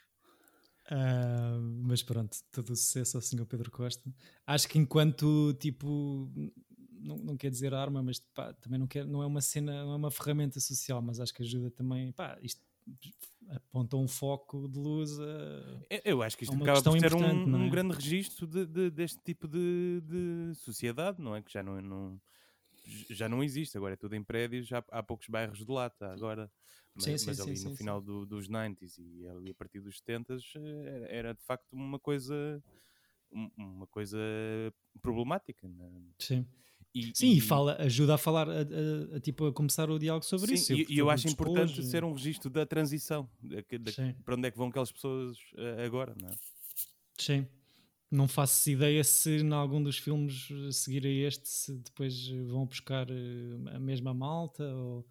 Ah, 0.89 1.57
mas 1.83 2.03
pronto, 2.03 2.37
todo 2.51 2.71
o 2.71 2.75
sucesso 2.75 3.17
ao 3.17 3.21
Sr. 3.21 3.45
Pedro 3.45 3.71
Costa. 3.71 4.13
Acho 4.45 4.67
que 4.67 4.77
enquanto 4.77 5.53
tipo, 5.59 6.29
não, 6.99 7.17
não 7.17 7.37
quer 7.37 7.49
dizer 7.49 7.73
arma, 7.73 8.01
mas 8.03 8.19
pá, 8.19 8.53
também 8.53 8.79
não, 8.79 8.87
quer, 8.87 9.05
não 9.05 9.23
é 9.23 9.25
uma 9.25 9.41
cena, 9.41 9.83
não 9.85 9.93
é 9.93 9.95
uma 9.95 10.11
ferramenta 10.11 10.59
social, 10.59 11.01
mas 11.01 11.19
acho 11.19 11.33
que 11.33 11.41
ajuda 11.43 11.71
também, 11.71 12.11
pá, 12.11 12.37
isto 12.41 12.61
aponta 13.49 13.95
um 13.95 14.07
foco 14.09 14.67
de 14.67 14.77
luz 14.77 15.17
a. 15.19 15.81
Eu- 16.03 16.21
acho 16.21 16.37
que 16.37 16.43
isto 16.43 16.53
É 16.53 16.57
acaba 16.61 16.81
por 16.81 16.99
ser 16.99 17.13
um, 17.15 17.45
não 17.45 17.59
um 17.59 17.67
é? 17.67 17.69
grande 17.69 17.93
registro 17.95 18.45
de- 18.45 18.65
de- 18.65 18.89
deste 18.91 19.19
tipo 19.23 19.47
de, 19.47 20.01
de 20.01 20.55
sociedade, 20.55 21.21
não 21.21 21.33
é? 21.35 21.41
Que 21.41 21.51
já 21.51 21.63
não, 21.63 21.81
não- 21.81 22.21
já 23.09 23.27
não 23.29 23.43
existe, 23.43 23.77
agora 23.77 23.93
é 23.93 23.97
tudo 23.97 24.15
em 24.15 24.23
prédios, 24.23 24.67
já 24.67 24.83
há 24.91 25.01
poucos 25.03 25.27
bairros 25.27 25.59
de 25.65 25.71
lata 25.71 26.11
agora. 26.11 26.51
Mas, 26.95 27.05
Sim, 27.05 27.17
sim, 27.17 27.25
mas 27.27 27.39
ali 27.39 27.57
sim, 27.57 27.69
no 27.69 27.75
final 27.75 28.01
do- 28.01 28.25
dos 28.25 28.47
90s 28.47 28.99
e 28.99 29.27
ali 29.27 29.49
a 29.49 29.55
partir 29.55 29.79
dos 29.81 29.97
70s 29.97 30.53
era, 30.85 31.05
era 31.07 31.33
de 31.33 31.43
facto 31.43 31.73
uma 31.73 31.97
coisa 31.99 32.61
um- 33.31 33.49
uma 33.57 33.87
coisa 33.87 34.19
problemática. 35.01 35.67
né? 35.67 35.89
Sim, 36.19 36.45
E, 36.93 37.11
Sim 37.15 37.31
e, 37.31 37.41
fala, 37.41 37.75
ajuda 37.81 38.13
a 38.13 38.17
falar, 38.19 38.47
a, 38.47 38.53
a- 38.61 39.15
a, 39.17 39.19
tipo, 39.19 39.47
a 39.47 39.51
começar 39.53 39.89
o 39.89 39.97
diálogo 39.97 40.23
sobre 40.23 40.49
Sim, 40.49 40.53
isso. 40.53 40.73
e, 40.73 40.85
e 40.93 40.99
eu 40.99 41.09
acho 41.09 41.27
importante 41.27 41.67
despojo. 41.69 41.89
ser 41.89 42.03
um 42.03 42.13
registro 42.13 42.51
da 42.51 42.63
transição. 42.67 43.27
da- 43.41 43.63
da- 43.79 43.91
Sim. 43.91 44.13
para 44.23 44.35
onde 44.35 44.47
é 44.47 44.51
que 44.51 44.57
vão 44.57 44.67
aquelas 44.67 44.91
pessoas 44.91 45.35
eh, 45.57 45.83
agora, 45.85 46.13
não 46.21 46.29
é? 46.29 46.33
Sim. 47.17 47.47
Não 48.13 48.27
faço 48.27 48.69
ideia 48.69 49.03
se 49.03 49.37
em 49.37 49.51
algum 49.51 49.81
dos 49.81 49.97
filmes 49.97 50.47
eh, 50.51 50.71
seguir 50.71 51.03
a 51.05 51.09
este 51.09 51.49
se 51.49 51.73
depois 51.79 52.27
vão 52.47 52.63
buscar 52.67 53.09
eh, 53.09 53.75
a 53.75 53.79
mesma 53.79 54.13
malta 54.13 54.63
ou 54.75 55.07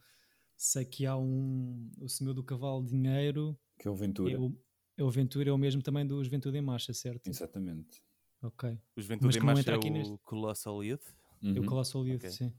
sei 0.57 0.85
que 0.85 1.05
há 1.05 1.17
um 1.17 1.91
o 2.01 2.09
Senhor 2.09 2.33
do 2.33 2.45
Cavalo 2.45 2.85
Dinheiro 2.87 3.59
Que 3.77 3.89
é 3.89 3.91
o 3.91 3.97
Ventura. 3.97 4.33
é 4.33 4.39
o, 4.39 4.57
é 4.99 5.03
o 5.03 5.11
Ventura 5.11 5.51
é 5.51 5.53
o 5.53 5.59
mesmo 5.59 5.83
também 5.83 6.07
do 6.07 6.23
Juventude 6.23 6.57
em 6.57 6.61
Marcha, 6.63 6.95
certo? 6.95 7.27
Exatamente. 7.29 8.01
Ok. 8.41 8.71
O 8.71 8.79
Mas 8.95 9.05
Juventude 9.05 9.39
em 9.39 9.41
Marcha 9.41 9.71
é 9.73 9.75
aqui 9.75 9.89
o 9.89 9.93
neste. 9.93 10.19
Colossal 10.19 10.85
Youth. 10.85 11.07
É 11.43 11.47
o 11.49 11.57
Uhum. 11.61 11.67
Colossal 11.67 12.07
Youth, 12.07 12.27
sim. 12.27 12.53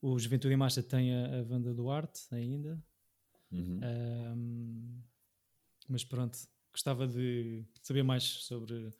O 0.00 0.18
Juventude 0.18 0.54
em 0.54 0.56
Marcha 0.56 0.82
tem 0.82 1.14
a, 1.14 1.40
a 1.40 1.42
Wanda 1.42 1.74
Duarte 1.74 2.22
ainda. 2.34 2.82
Uhum. 3.52 3.80
Ahm, 3.82 5.02
mas 5.88 6.04
pronto, 6.04 6.38
gostava 6.72 7.06
de 7.06 7.64
saber 7.82 8.02
mais 8.02 8.22
sobre 8.24 8.90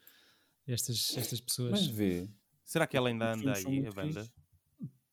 estas, 0.67 1.17
estas 1.17 1.41
pessoas. 1.41 1.71
Mas 1.73 1.87
vê, 1.87 2.29
Será 2.65 2.87
que 2.87 2.97
ela 2.97 3.09
ainda 3.09 3.33
anda 3.35 3.53
aí, 3.53 3.87
a 3.87 3.93
banda? 3.93 4.27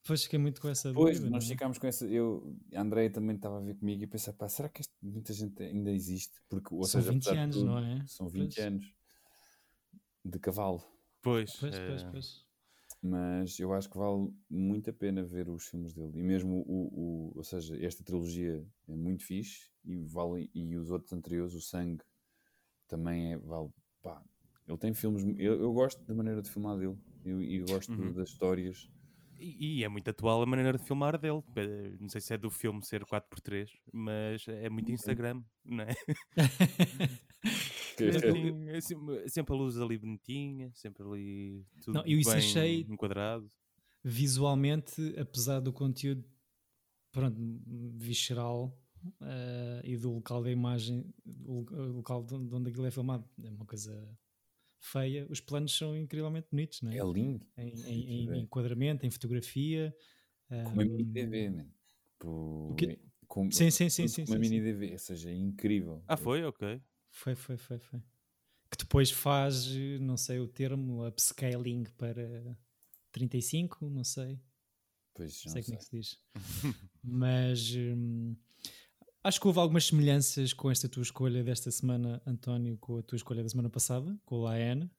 Depois 0.01 0.23
fiquei 0.23 0.39
muito 0.39 0.59
com 0.59 0.67
essa 0.67 0.91
Pois, 0.93 1.17
dúvida. 1.17 1.35
nós 1.35 1.45
é? 1.45 1.47
ficámos 1.49 1.77
com 1.77 1.85
essa. 1.85 2.07
Eu, 2.07 2.57
a 2.73 2.81
Andréia 2.81 3.11
também 3.11 3.35
estava 3.35 3.57
a 3.57 3.61
ver 3.61 3.75
comigo 3.75 4.03
e 4.03 4.07
pensar, 4.07 4.33
pá, 4.33 4.47
será 4.49 4.67
que 4.67 4.81
este- 4.81 4.95
muita 5.01 5.31
gente 5.31 5.61
ainda 5.61 5.91
existe? 5.91 6.33
Porque, 6.49 6.73
ou 6.73 6.83
São 6.83 7.01
seja, 7.01 7.11
20 7.11 7.21
apesar 7.27 7.33
de 7.33 7.39
anos, 7.39 7.55
tudo, 7.57 7.65
não 7.67 7.77
é? 7.79 8.05
São 8.07 8.27
20 8.27 8.55
Pois. 8.55 8.65
anos 8.65 8.95
de 10.25 10.39
cavalo. 10.39 10.83
Pois, 11.21 11.55
Pois, 11.55 11.77
pois, 11.77 12.01
eh, 12.01 12.09
pois. 12.11 12.45
Mas 13.03 13.59
eu 13.59 13.73
acho 13.73 13.89
que 13.89 13.97
vale 13.97 14.31
muito 14.49 14.89
a 14.89 14.93
pena 14.93 15.23
ver 15.23 15.49
os 15.49 15.65
filmes 15.67 15.93
dele. 15.93 16.19
E 16.19 16.23
mesmo 16.23 16.63
o, 16.67 17.31
o 17.31 17.37
ou 17.37 17.43
seja, 17.43 17.75
esta 17.83 18.03
trilogia 18.03 18.65
é 18.87 18.95
muito 18.95 19.23
fixe 19.23 19.69
e 19.83 19.97
vale 19.97 20.49
e 20.53 20.75
os 20.77 20.89
outros 20.91 21.11
anteriores, 21.13 21.53
o 21.53 21.61
Sangue, 21.61 22.03
também 22.87 23.33
é 23.33 23.37
vale. 23.37 23.69
Pá, 24.01 24.23
ele 24.67 24.77
tem 24.77 24.93
filmes. 24.93 25.23
Eu, 25.37 25.59
eu 25.61 25.73
gosto 25.73 26.03
da 26.05 26.13
maneira 26.13 26.41
de 26.41 26.49
filmar 26.49 26.77
dele. 26.77 26.97
E 27.25 27.57
eu 27.57 27.65
gosto 27.65 27.91
Uhum. 27.93 28.13
das 28.13 28.29
histórias. 28.29 28.89
E, 29.39 29.79
e 29.79 29.83
é 29.83 29.89
muito 29.89 30.07
atual 30.09 30.41
a 30.41 30.45
maneira 30.45 30.77
de 30.77 30.83
filmar 30.83 31.17
dele. 31.19 31.41
Eh, 31.55 31.95
Não 31.99 32.09
sei 32.09 32.21
se 32.21 32.33
é 32.33 32.37
do 32.37 32.49
filme 32.49 32.83
ser 32.85 33.03
4x3, 33.05 33.69
mas 33.91 34.47
é 34.47 34.69
muito 34.69 34.91
Instagram, 34.91 35.43
não 35.65 35.83
é? 35.83 35.95
Que- 37.97 38.03
É 38.05 38.77
é 38.77 38.81
sempre, 38.81 39.17
é 39.17 39.27
sempre 39.27 39.53
a 39.53 39.57
luz 39.57 39.77
ali 39.79 39.97
bonitinha, 39.97 40.71
sempre 40.73 41.03
ali 41.03 41.65
tudo 41.83 41.95
Não, 41.95 42.05
eu 42.05 42.19
isso 42.19 42.29
bem 42.29 42.37
achei- 42.39 42.81
enquadrado. 42.89 43.49
Visualmente, 44.03 45.15
apesar 45.19 45.59
do 45.59 45.71
conteúdo 45.73 46.23
pronto, 47.11 47.37
visceral 47.97 48.75
eh, 49.21 49.81
e 49.83 49.97
do 49.97 50.11
local 50.13 50.41
da 50.43 50.51
imagem, 50.51 51.05
o 51.45 51.61
lo- 51.61 51.77
o 51.89 51.91
local 51.97 52.23
de 52.23 52.37
de 52.37 52.55
onde 52.55 52.69
aquilo 52.69 52.85
é 52.85 52.91
filmado, 52.91 53.27
é 53.43 53.49
uma 53.49 53.65
coisa 53.65 53.91
feia, 54.81 55.25
os 55.29 55.39
planos 55.39 55.77
são 55.77 55.95
incrivelmente 55.95 56.47
bonitos, 56.51 56.81
não 56.81 56.91
é? 56.91 56.97
É 56.97 57.03
lindo. 57.05 57.45
Em, 57.57 57.69
em- 57.69 58.25
em 58.25 58.31
é. 58.33 58.37
enquadramento, 58.39 59.05
em 59.05 59.11
fotografia. 59.11 59.95
Com 60.49 60.55
uma 60.71 60.83
mini 60.83 61.03
ahm, 61.03 61.13
DV, 61.13 61.49
man. 61.51 61.67
Com- 63.27 63.49
Sim, 63.51 63.71
sim, 63.71 63.89
sim, 63.89 64.07
sim. 64.07 64.25
com 64.25 64.31
uma 64.33 64.37
sim, 64.37 64.43
sim. 64.43 64.49
mini 64.49 64.61
DV, 64.61 64.91
ou 64.91 64.97
seja, 64.99 65.29
é 65.29 65.33
incrível. 65.33 66.03
Ah, 66.07 66.17
foi? 66.17 66.43
Ok. 66.43 66.81
Foi, 67.09 67.35
foi, 67.35 67.57
foi, 67.57 67.79
foi. 67.79 68.01
Que 68.69 68.77
depois 68.77 69.11
faz, 69.11 69.67
não 69.99 70.17
sei 70.17 70.39
o 70.39 70.47
termo, 70.47 71.05
upscaling 71.07 71.83
para 71.97 72.57
35, 73.11 73.89
não 73.89 74.03
sei. 74.03 74.39
Pois, 75.13 75.43
Não 75.45 75.53
não 75.53 75.61
sei 75.61 75.63
como 75.63 75.75
é 75.75 75.77
sei. 75.77 75.77
que 75.77 75.83
se 75.83 76.15
diz. 76.15 76.19
Mas 77.03 77.75
hum, 77.75 78.35
acho 79.23 79.39
que 79.39 79.47
houve 79.47 79.59
algumas 79.59 79.85
semelhanças 79.87 80.53
com 80.53 80.69
esta 80.71 80.87
tua 80.89 81.03
escolha 81.03 81.43
desta 81.43 81.69
semana, 81.71 82.21
António, 82.25 82.77
com 82.77 82.97
a 82.97 83.03
tua 83.03 83.15
escolha 83.15 83.43
da 83.43 83.49
semana 83.49 83.69
passada, 83.69 84.17
com 84.25 84.35
o 84.35 84.41
Laene. 84.43 84.89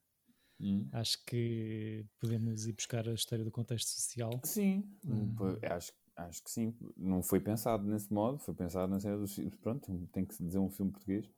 Hum? 0.60 0.88
Acho 0.92 1.24
que 1.26 2.06
podemos 2.20 2.66
ir 2.66 2.72
buscar 2.72 3.08
a 3.08 3.14
história 3.14 3.44
do 3.44 3.50
contexto 3.50 3.88
social. 3.88 4.40
Sim, 4.44 4.84
Hum. 5.04 5.34
pô, 5.34 5.44
acho, 5.66 5.92
acho 6.16 6.42
que 6.44 6.50
sim. 6.50 6.74
Não 6.96 7.22
foi 7.22 7.40
pensado 7.40 7.84
nesse 7.84 8.12
modo, 8.12 8.38
foi 8.38 8.54
pensado 8.54 8.90
na 8.92 9.00
cena 9.00 9.18
dos 9.18 9.34
filmes. 9.34 9.56
Pronto, 9.56 10.08
tem 10.12 10.24
que 10.24 10.34
se 10.34 10.44
dizer 10.44 10.58
um 10.58 10.70
filme 10.70 10.92
português. 10.92 11.28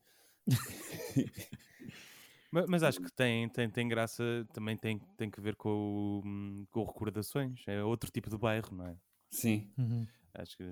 Ma- 2.52 2.66
Mas, 2.68 2.82
acho 2.84 3.00
que 3.00 3.10
tem, 3.12 3.48
tem, 3.48 3.68
tem 3.68 3.88
graça, 3.88 4.22
também 4.52 4.76
tem, 4.76 4.98
tem 5.16 5.28
que 5.30 5.40
ver 5.40 5.56
com, 5.56 5.70
o, 5.70 6.22
hum, 6.24 6.66
com 6.70 6.84
recordações. 6.84 7.62
É 7.66 7.82
outro 7.82 8.10
tipo 8.12 8.30
de 8.30 8.36
bairro, 8.38 8.74
não 8.76 8.86
é? 8.86 8.96
Sim, 9.30 9.72
Uhum. 9.78 10.06
Acho 10.34 10.56
que. 10.56 10.64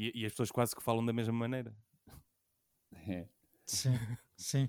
E, 0.00 0.12
e 0.22 0.24
as 0.26 0.32
pessoas 0.32 0.50
quase 0.50 0.76
que 0.76 0.82
falam 0.82 1.04
da 1.04 1.12
mesma 1.12 1.32
maneira. 1.32 1.74
é. 3.08 3.26
Sim, 3.66 3.98
sim. 4.36 4.68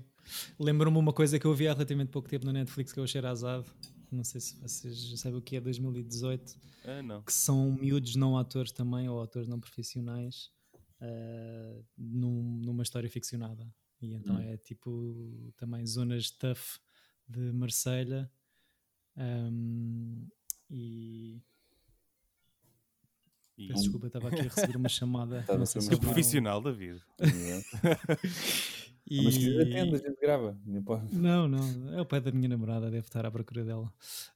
Lembro-me 0.60 0.98
uma 0.98 1.14
coisa 1.14 1.40
que 1.40 1.46
eu 1.46 1.54
vi 1.54 1.68
há 1.68 1.74
relativamente 1.74 2.10
pouco 2.10 2.28
tempo 2.28 2.46
no 2.46 2.52
Netflix 2.52 2.92
que 2.92 3.00
é 3.00 3.04
o 3.04 3.08
Sherazade. 3.08 3.66
Não 4.12 4.24
sei 4.24 4.42
se 4.42 4.60
vocês 4.60 5.20
sabem 5.20 5.38
o 5.38 5.42
que 5.42 5.56
é 5.56 5.62
2018. 5.62 6.58
Ah, 6.84 7.02
não. 7.04 7.22
que 7.24 7.32
são 7.32 7.72
miúdos 7.72 8.16
não 8.16 8.38
atores 8.38 8.72
também, 8.72 9.08
ou 9.08 9.22
atores 9.22 9.48
não 9.48 9.60
profissionais, 9.60 10.52
ah, 11.00 11.82
num- 11.98 12.60
numa 12.66 12.84
história 12.84 13.10
ficcionada. 13.10 13.72
E 14.02 14.14
então 14.16 14.36
Hum. 14.38 14.42
é 14.42 14.58
tipo 14.58 15.54
também 15.58 15.86
zonas 15.86 16.32
tough 16.32 16.80
de 17.28 17.52
Marselha. 17.54 18.30
ahm, 19.16 20.28
e 20.70 21.42
E, 23.60 23.68
peço 23.68 23.82
desculpa, 23.84 24.08
estava 24.08 24.28
aqui 24.30 24.40
a 24.40 24.44
receber 24.44 24.78
uma 24.78 24.90
chamada. 24.90 25.40
Estava 25.42 25.60
não 25.60 25.66
sei 25.66 25.82
se 25.82 25.96
profissional, 25.98 26.62
David. 26.62 27.02
E- 29.12 29.24
Mas 29.24 29.38
que 29.38 29.60
atende, 29.60 29.96
a 29.96 29.98
gente 29.98 30.20
grava. 30.22 30.56
Não, 31.12 31.48
não, 31.48 31.94
é 31.98 32.00
o 32.02 32.06
pai 32.06 32.22
da 32.22 32.32
minha 32.32 32.48
namorada, 32.48 32.92
deve 32.92 33.08
estar 33.08 33.26
à 33.26 33.32
procura 33.32 33.64
dela. 33.66 33.92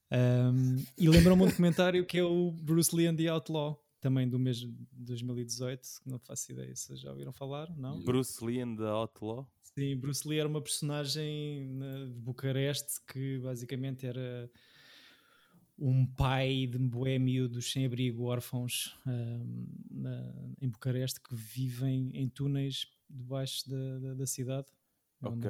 Ahm, 0.10 0.78
e 0.98 1.08
lembra-me 1.08 1.44
um 1.44 1.48
documentário 1.48 2.04
que 2.08 2.18
é 2.18 2.24
o 2.24 2.50
Bruce 2.52 2.96
Lee 2.96 3.06
and 3.06 3.16
the 3.16 3.28
Outlaw, 3.28 3.80
também 4.02 4.28
do 4.28 4.40
mês 4.40 4.58
de 4.58 4.74
2018, 4.94 5.80
que 6.04 6.10
não 6.10 6.18
faço 6.18 6.52
ideia 6.52 6.76
se 6.76 6.96
já 6.96 7.12
ouviram 7.12 7.32
falar, 7.32 7.70
não? 7.78 8.02
Bruce 8.02 8.44
Lee 8.44 8.62
and 8.62 8.76
the 8.78 8.88
Outlaw. 8.88 9.48
Sim, 9.78 9.96
Bruce 9.98 10.28
Lee 10.28 10.40
era 10.40 10.50
uma 10.50 10.62
personagem 10.62 11.66
na- 11.76 12.06
de 12.06 12.20
Bucareste 12.20 13.00
que 13.12 13.38
basicamente 13.40 14.08
era 14.08 14.50
um 15.78 16.06
pai 16.06 16.68
de 16.68 16.78
boémio 16.78 17.50
dos 17.50 17.72
sem-abrigo 17.72 18.24
órfãos 18.24 18.96
ahm, 19.06 19.66
na- 19.90 20.34
em 20.62 20.70
Bucareste 20.70 21.20
que 21.22 21.36
vivem 21.36 22.12
em 22.14 22.30
túneis 22.30 22.88
debaixo 23.10 23.70
da, 23.70 24.00
da, 24.00 24.14
da 24.14 24.26
cidade. 24.28 24.68
Ok. 25.22 25.50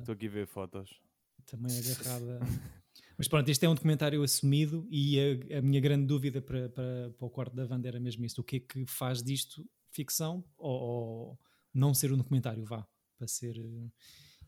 Estou 0.00 0.12
aqui 0.14 0.26
a 0.26 0.30
ver 0.30 0.46
fotos. 0.46 1.00
também 1.46 1.72
agarrada. 1.78 2.40
Mas 3.16 3.28
pronto, 3.28 3.48
este 3.50 3.64
é 3.66 3.68
um 3.68 3.74
documentário 3.74 4.22
assumido 4.22 4.86
e 4.90 5.18
a, 5.52 5.58
a 5.58 5.62
minha 5.62 5.80
grande 5.80 6.06
dúvida 6.06 6.40
para, 6.40 6.68
para, 6.70 7.10
para 7.16 7.26
o 7.26 7.30
quarto 7.30 7.54
da 7.54 7.66
Wanda 7.66 7.86
era 7.86 8.00
mesmo 8.00 8.24
isto: 8.24 8.40
o 8.40 8.44
que 8.44 8.56
é 8.56 8.60
que 8.60 8.86
faz 8.86 9.22
disto 9.22 9.64
ficção 9.90 10.42
ou, 10.56 10.80
ou 10.80 11.38
não 11.72 11.92
ser 11.92 12.12
um 12.12 12.16
documentário? 12.16 12.64
Vá, 12.64 12.86
para 13.18 13.26
ser. 13.28 13.56
eh, 13.58 13.90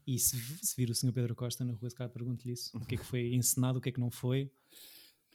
E 0.06 0.18
se, 0.18 0.36
se 0.66 0.74
vir 0.76 0.90
o 0.90 0.94
Sr. 0.94 1.12
Pedro 1.12 1.34
Costa 1.36 1.64
na 1.64 1.74
rua, 1.74 1.90
se 1.90 1.94
calhar 1.96 2.10
pergunto-lhe 2.10 2.52
isso. 2.54 2.76
O 2.76 2.80
que 2.84 2.94
é 2.94 2.98
que 2.98 3.04
foi 3.04 3.34
encenado, 3.34 3.78
o 3.78 3.80
que 3.80 3.90
é 3.90 3.92
que 3.92 4.00
não 4.00 4.10
foi. 4.10 4.50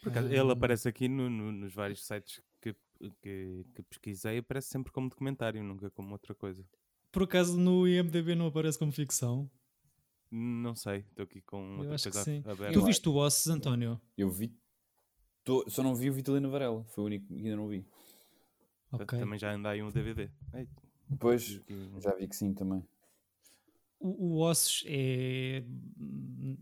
Por 0.01 0.09
acaso, 0.09 0.27
ele 0.27 0.51
aparece 0.51 0.87
aqui 0.87 1.07
no- 1.07 1.29
no- 1.29 1.51
nos 1.51 1.73
vários 1.73 2.05
sites 2.05 2.41
que, 2.61 2.75
que, 3.21 3.65
que 3.75 3.83
pesquisei, 3.83 4.37
aparece 4.39 4.69
sempre 4.69 4.91
como 4.91 5.09
documentário, 5.09 5.63
nunca 5.63 5.89
como 5.89 6.11
outra 6.13 6.33
coisa. 6.35 6.63
Por 7.11 7.23
acaso 7.23 7.57
no 7.57 7.87
IMDB 7.87 8.35
não 8.35 8.47
aparece 8.47 8.77
como 8.77 8.91
ficção? 8.91 9.49
Não 10.29 10.75
sei, 10.75 10.97
estou 11.09 11.23
aqui 11.23 11.41
com 11.41 11.61
Eu 11.75 11.77
outra 11.79 11.95
acho 11.95 12.03
que 12.05 12.11
coisa 12.11 12.23
sim. 12.25 12.43
aberta. 12.45 12.73
Tu 12.73 12.85
viste 12.85 13.07
o 13.09 13.15
Ossos, 13.15 13.47
António? 13.47 13.99
Eu 14.17 14.29
vi. 14.29 14.53
tô- 15.43 15.67
só 15.69 15.81
não 15.81 15.95
vi 15.95 16.09
o 16.09 16.13
Vitalino 16.13 16.49
Varela. 16.51 16.83
Foi 16.89 17.03
o 17.05 17.07
único 17.07 17.27
que 17.27 17.33
ainda 17.35 17.55
não 17.55 17.67
vi. 17.69 17.85
Ok. 18.91 19.17
Também 19.19 19.39
já 19.39 19.53
anda 19.53 19.69
aí 19.69 19.81
um 19.81 19.89
DVD. 19.89 20.29
Ei, 20.53 20.67
Depois, 21.09 21.61
já 21.99 22.13
vi 22.15 22.27
que 22.27 22.35
sim 22.35 22.53
também. 22.53 22.83
O, 23.99 24.35
o 24.35 24.39
Ossos 24.39 24.83
é 24.87 25.63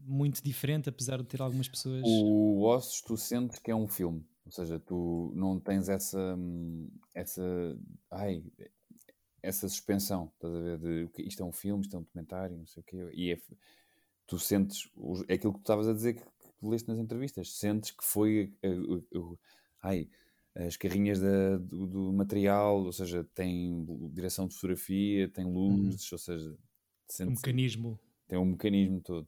muito 0.06 0.42
diferente, 0.44 0.90
apesar 0.90 1.18
de 1.18 1.26
ter 1.26 1.42
algumas 1.42 1.68
pessoas. 1.68 2.04
O 2.06 2.64
Ossos, 2.64 3.02
tu 3.02 3.18
sentes 3.18 3.60
que 3.60 3.72
é 3.72 3.76
um 3.76 3.88
filme. 3.88 4.26
Ou 4.46 4.52
seja, 4.52 4.80
tu 4.80 5.32
não 5.36 5.60
tens 5.60 5.90
essa. 5.90 6.36
hum, 6.38 6.90
essa. 7.14 7.42
Ai. 8.12 8.44
Essa 9.42 9.70
suspensão, 9.70 10.32
estás 10.34 10.56
a 10.56 10.60
ver? 10.60 10.78
De, 10.80 11.10
isto 11.24 11.44
é 11.44 11.46
um 11.46 11.52
filme, 11.52 11.84
isto 11.84 11.96
é 11.96 12.00
um 12.00 12.04
documentário, 12.04 12.58
não 12.58 12.66
sei 12.66 12.82
o 12.82 12.84
quê. 12.84 13.10
E 13.14 13.32
é, 13.32 13.40
tu 14.26 14.40
sentes. 14.40 14.90
É 15.28 15.36
aquilo 15.36 15.54
que 15.54 15.60
tu 15.60 15.64
estavas 15.64 15.88
a 15.88 15.94
dizer 15.94 16.16
que, 16.16 16.22
que 16.24 16.54
tu 16.58 16.70
leste 16.70 16.88
nas 16.88 16.98
entrevistas. 16.98 17.54
Sentes 17.54 17.92
que 17.92 18.04
foi. 18.04 18.54
eh, 18.64 18.76
ai. 19.82 20.10
As 20.56 20.78
carrinhas 20.78 21.20
da- 21.20 21.58
do, 21.58 21.86
do 21.86 22.14
material, 22.14 22.82
ou 22.86 22.92
seja, 22.94 23.26
tem 23.36 23.86
direção 24.14 24.48
de 24.48 24.56
fotografia, 24.56 25.28
tem 25.28 25.46
luzes, 25.46 26.10
ou 26.14 26.18
seja, 26.18 26.58
o 27.08 27.12
sentes- 27.14 27.36
mecanismo. 27.42 28.00
tem 28.28 28.38
um 28.40 28.46
mecanismo 28.46 29.02
todo. 29.02 29.28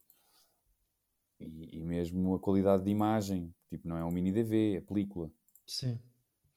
E, 1.39 1.77
e 1.77 1.83
mesmo 1.83 2.33
a 2.35 2.39
qualidade 2.39 2.83
de 2.83 2.89
imagem, 2.89 3.53
tipo, 3.69 3.87
não 3.87 3.97
é 3.97 4.03
um 4.03 4.11
mini 4.11 4.31
DV, 4.31 4.77
é 4.77 4.81
película. 4.81 5.31
Sim. 5.65 5.99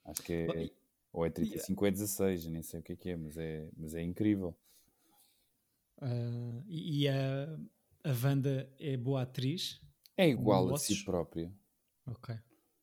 Acho 0.05 0.23
que 0.23 0.33
é, 0.33 0.63
e- 0.65 0.73
ou 1.13 1.25
é 1.25 1.29
35 1.29 1.83
ou 1.83 1.87
é 1.87 1.91
16, 1.91 2.45
eu 2.45 2.51
nem 2.51 2.63
sei 2.63 2.79
o 2.79 2.83
que 2.83 2.93
é 2.93 2.95
que 2.95 3.09
é, 3.11 3.15
mas 3.15 3.37
é, 3.37 3.69
mas 3.77 3.93
é 3.93 4.01
incrível. 4.01 4.55
Ah, 6.01 6.63
e 6.67 7.07
a, 7.07 7.45
a 8.03 8.09
Wanda 8.23 8.67
é 8.79 8.97
boa 8.97 9.21
atriz. 9.21 9.79
É 10.17 10.27
igual 10.27 10.73
a 10.73 10.77
si 10.77 11.03
própria. 11.03 11.51
Ok. 12.07 12.35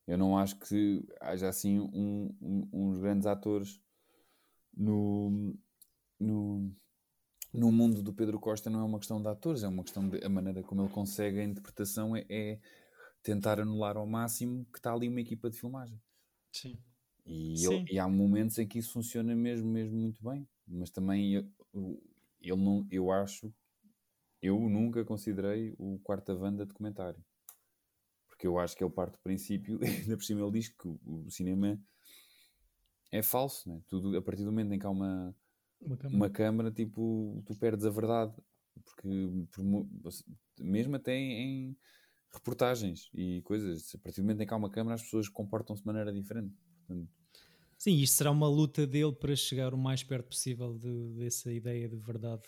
Eu 0.06 0.16
não 0.16 0.38
acho 0.38 0.56
que 0.60 1.04
haja 1.20 1.48
assim 1.48 1.78
um- 1.80 2.34
um- 2.40 2.68
uns 2.72 2.98
grandes 2.98 3.26
atores 3.26 3.80
no, 4.74 5.54
no, 6.18 6.72
no 7.52 7.72
mundo 7.72 8.02
do 8.02 8.12
Pedro 8.12 8.38
Costa. 8.38 8.70
Não 8.70 8.80
é 8.80 8.84
uma 8.84 8.98
questão 8.98 9.20
de 9.20 9.28
atores, 9.28 9.62
é 9.62 9.68
uma 9.68 9.82
questão 9.82 10.08
de 10.08 10.24
a 10.24 10.28
maneira 10.28 10.62
como 10.62 10.82
ele 10.82 10.90
consegue 10.92 11.40
a 11.40 11.44
interpretação 11.44 12.16
é, 12.16 12.24
é 12.28 12.60
tentar 13.22 13.60
anular 13.60 13.96
ao 13.96 14.06
máximo 14.06 14.64
que 14.72 14.78
está 14.78 14.92
ali 14.92 15.08
uma 15.08 15.20
equipa 15.20 15.50
de 15.50 15.58
filmagem. 15.58 16.00
Sim. 16.52 16.78
E, 17.26 17.64
Sim. 17.66 17.66
ele- 17.66 17.92
e 17.92 17.98
há 17.98 18.08
momentos 18.08 18.58
em 18.58 18.66
que 18.66 18.78
isso 18.78 18.92
funciona 18.92 19.34
mesmo, 19.36 19.68
mesmo 19.70 19.96
muito 19.96 20.22
bem. 20.22 20.48
Mas 20.66 20.90
também 20.90 21.34
eu, 21.34 21.46
eu- 22.42 22.56
não, 22.56 22.86
eu 22.90 23.10
acho, 23.10 23.52
eu 24.42 24.58
nunca 24.68 25.04
considerei 25.04 25.74
o 25.78 25.98
Quarta 26.00 26.34
Vanda 26.34 26.66
documentário. 26.66 27.24
Porque 28.28 28.46
eu 28.46 28.58
acho 28.58 28.74
que 28.76 28.82
ele 28.84 28.92
parte 28.92 29.12
do 29.14 29.18
princípio, 29.22 29.78
ainda 29.84 30.16
por 30.16 30.24
cima 30.24 30.40
ele 30.40 30.52
diz 30.52 30.68
que 30.68 30.88
o, 30.88 30.98
o 31.04 31.30
cinema 31.30 31.78
é 33.10 33.22
falso, 33.22 33.68
né? 33.68 33.82
Tudo, 33.86 34.16
a 34.16 34.22
partir 34.22 34.44
do 34.44 34.50
momento 34.52 34.72
em 34.72 34.78
que 34.78 34.86
há 34.86 34.90
uma, 34.90 35.34
Uma 35.80 35.96
câmara. 35.96 36.16
uma 36.16 36.30
câmara, 36.30 36.70
tipo, 36.72 37.42
tu 37.46 37.54
perdes 37.56 37.84
a 37.86 37.90
verdade. 37.90 38.34
Porque 38.84 39.08
mesmo 40.60 40.96
até 40.96 41.14
em 41.16 41.76
reportagens 42.32 43.10
e 43.14 43.42
coisas, 43.42 43.92
a 43.94 43.98
partir 43.98 44.20
do 44.20 44.24
momento 44.24 44.40
em 44.42 44.46
que 44.46 44.54
há 44.54 44.56
uma 44.56 44.70
câmara, 44.70 44.94
as 44.94 45.02
pessoas 45.02 45.28
comportam-se 45.28 45.82
de 45.82 45.86
maneira 45.86 46.12
diferente. 46.12 46.54
Portanto, 46.86 47.08
Sim, 47.76 47.96
isto 47.96 48.16
será 48.16 48.30
uma 48.30 48.48
luta 48.48 48.86
dele 48.86 49.12
para 49.12 49.34
chegar 49.36 49.72
o 49.72 49.78
mais 49.78 50.02
perto 50.02 50.26
possível 50.28 50.76
de- 50.76 51.14
dessa 51.16 51.52
ideia 51.52 51.88
de 51.88 51.96
verdade, 51.96 52.42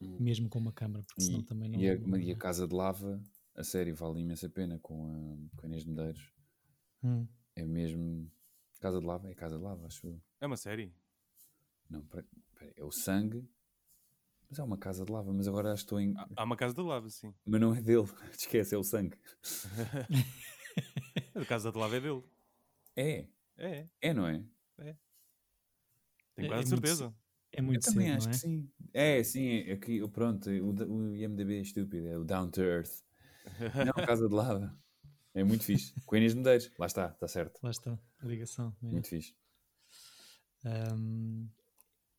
mesmo 0.00 0.48
com 0.48 0.58
uma 0.58 0.72
câmara, 0.72 1.04
porque 1.04 1.22
senão 1.22 1.38
Hum. 1.38 1.42
E, 1.42 1.46
também 1.46 1.68
não. 1.70 1.80
e, 1.80 1.88
a, 1.90 1.98
não- 1.98 2.18
e 2.18 2.32
a 2.32 2.36
Casa 2.36 2.66
de 2.68 2.74
Lava, 2.74 3.22
a 3.54 3.62
sério, 3.64 3.94
vale 3.94 4.20
imensa 4.20 4.48
pena 4.48 4.78
com 4.80 5.06
a, 5.06 5.56
com 5.56 5.64
a 5.64 5.68
Inês 5.68 5.84
de 5.84 5.90
Medeiros. 5.90 6.32
Hum. 7.02 7.26
É 7.56 7.64
mesmo. 7.64 8.30
Casa 8.80 8.98
de 9.00 9.06
Lava? 9.06 9.30
É 9.30 9.34
Casa 9.34 9.56
de 9.56 9.62
Lava, 9.62 9.86
acho 9.86 10.06
eu. 10.08 10.20
É 10.40 10.46
uma 10.46 10.56
série. 10.56 10.92
Não, 11.88 12.04
é 12.76 12.84
o 12.84 12.90
sangue. 12.90 13.46
Mas 14.50 14.58
é 14.58 14.62
uma 14.62 14.76
Casa 14.78 15.04
de 15.04 15.10
Lava, 15.12 15.32
mas 15.32 15.48
agora 15.48 15.72
acho 15.72 15.82
que 15.82 15.86
estou 15.86 16.00
em. 16.00 16.14
Há- 16.36 16.44
uma 16.44 16.56
casa 16.56 16.74
de 16.74 16.80
lava, 16.82 17.08
sim. 17.10 17.34
Mas 17.44 17.60
não 17.60 17.74
é 17.74 17.80
dele, 17.82 18.06
esquece, 18.38 18.74
é 18.74 18.78
o 18.78 18.84
sangue. 18.84 19.16
A 21.34 21.44
casa 21.44 21.70
de 21.72 21.78
lava 21.78 21.96
é 21.96 22.00
dele. 22.00 22.22
É, 22.96 23.26
É, 23.56 23.88
é, 24.00 24.14
não 24.14 24.26
é? 24.26 24.44
tenho 26.36 26.46
É- 26.46 26.48
quase 26.48 26.66
é 26.68 26.70
muito 26.70 26.86
certeza. 26.86 27.14
É 27.52 27.62
muito 27.62 27.86
eu 27.88 27.92
também 27.92 28.06
cedo, 28.08 28.16
acho 28.16 28.26
não 28.26 28.30
é? 28.30 28.34
que 28.34 28.38
sim. 28.40 28.70
É, 28.92 29.22
sim, 29.24 29.48
é, 29.48 29.72
aqui, 29.72 30.08
pronto, 30.08 30.50
o, 30.50 30.70
o 31.10 31.16
IMDB 31.16 31.58
é 31.58 31.60
estúpido, 31.60 32.06
é 32.08 32.18
o 32.18 32.24
Down 32.24 32.50
to 32.50 32.60
Earth. 32.62 33.02
Não, 33.84 33.92
Casa 34.06 34.28
de 34.28 34.34
Lava. 34.34 34.76
É 35.32 35.42
muito 35.44 35.64
fixe. 35.64 35.94
Com 36.06 36.16
Inês 36.16 36.32
de 36.32 36.38
Medeiros, 36.38 36.70
lá 36.78 36.86
está, 36.86 37.08
está 37.08 37.28
certo. 37.28 37.60
Lá 37.62 37.70
está, 37.70 37.98
a 38.20 38.26
ligação. 38.26 38.74
é. 38.82 38.86
Muito 38.86 39.08
fixe. 39.08 39.36
Um, 40.64 41.48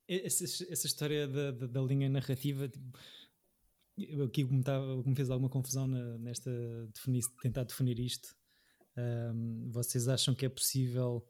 essa, 0.08 0.44
essa 0.72 0.88
história 0.88 1.28
da, 1.28 1.52
da, 1.52 1.68
da 1.68 1.82
linha 1.82 2.10
narrativa, 2.10 2.68
tipo, 2.68 2.98
aqui 4.24 4.44
me, 4.44 4.63
tava- 4.63 5.02
me 5.04 5.15
fez 5.15 5.30
alguma 5.30 5.50
confusão 5.50 5.88
na- 5.88 6.18
nesta 6.18 6.52
definir, 6.94 7.24
tentar 7.41 7.63
definir 7.63 8.00
isto. 8.00 8.36
Um, 8.98 9.70
vocês 9.72 10.08
acham 10.08 10.34
que 10.34 10.46
é 10.46 10.50
possível 10.50 11.28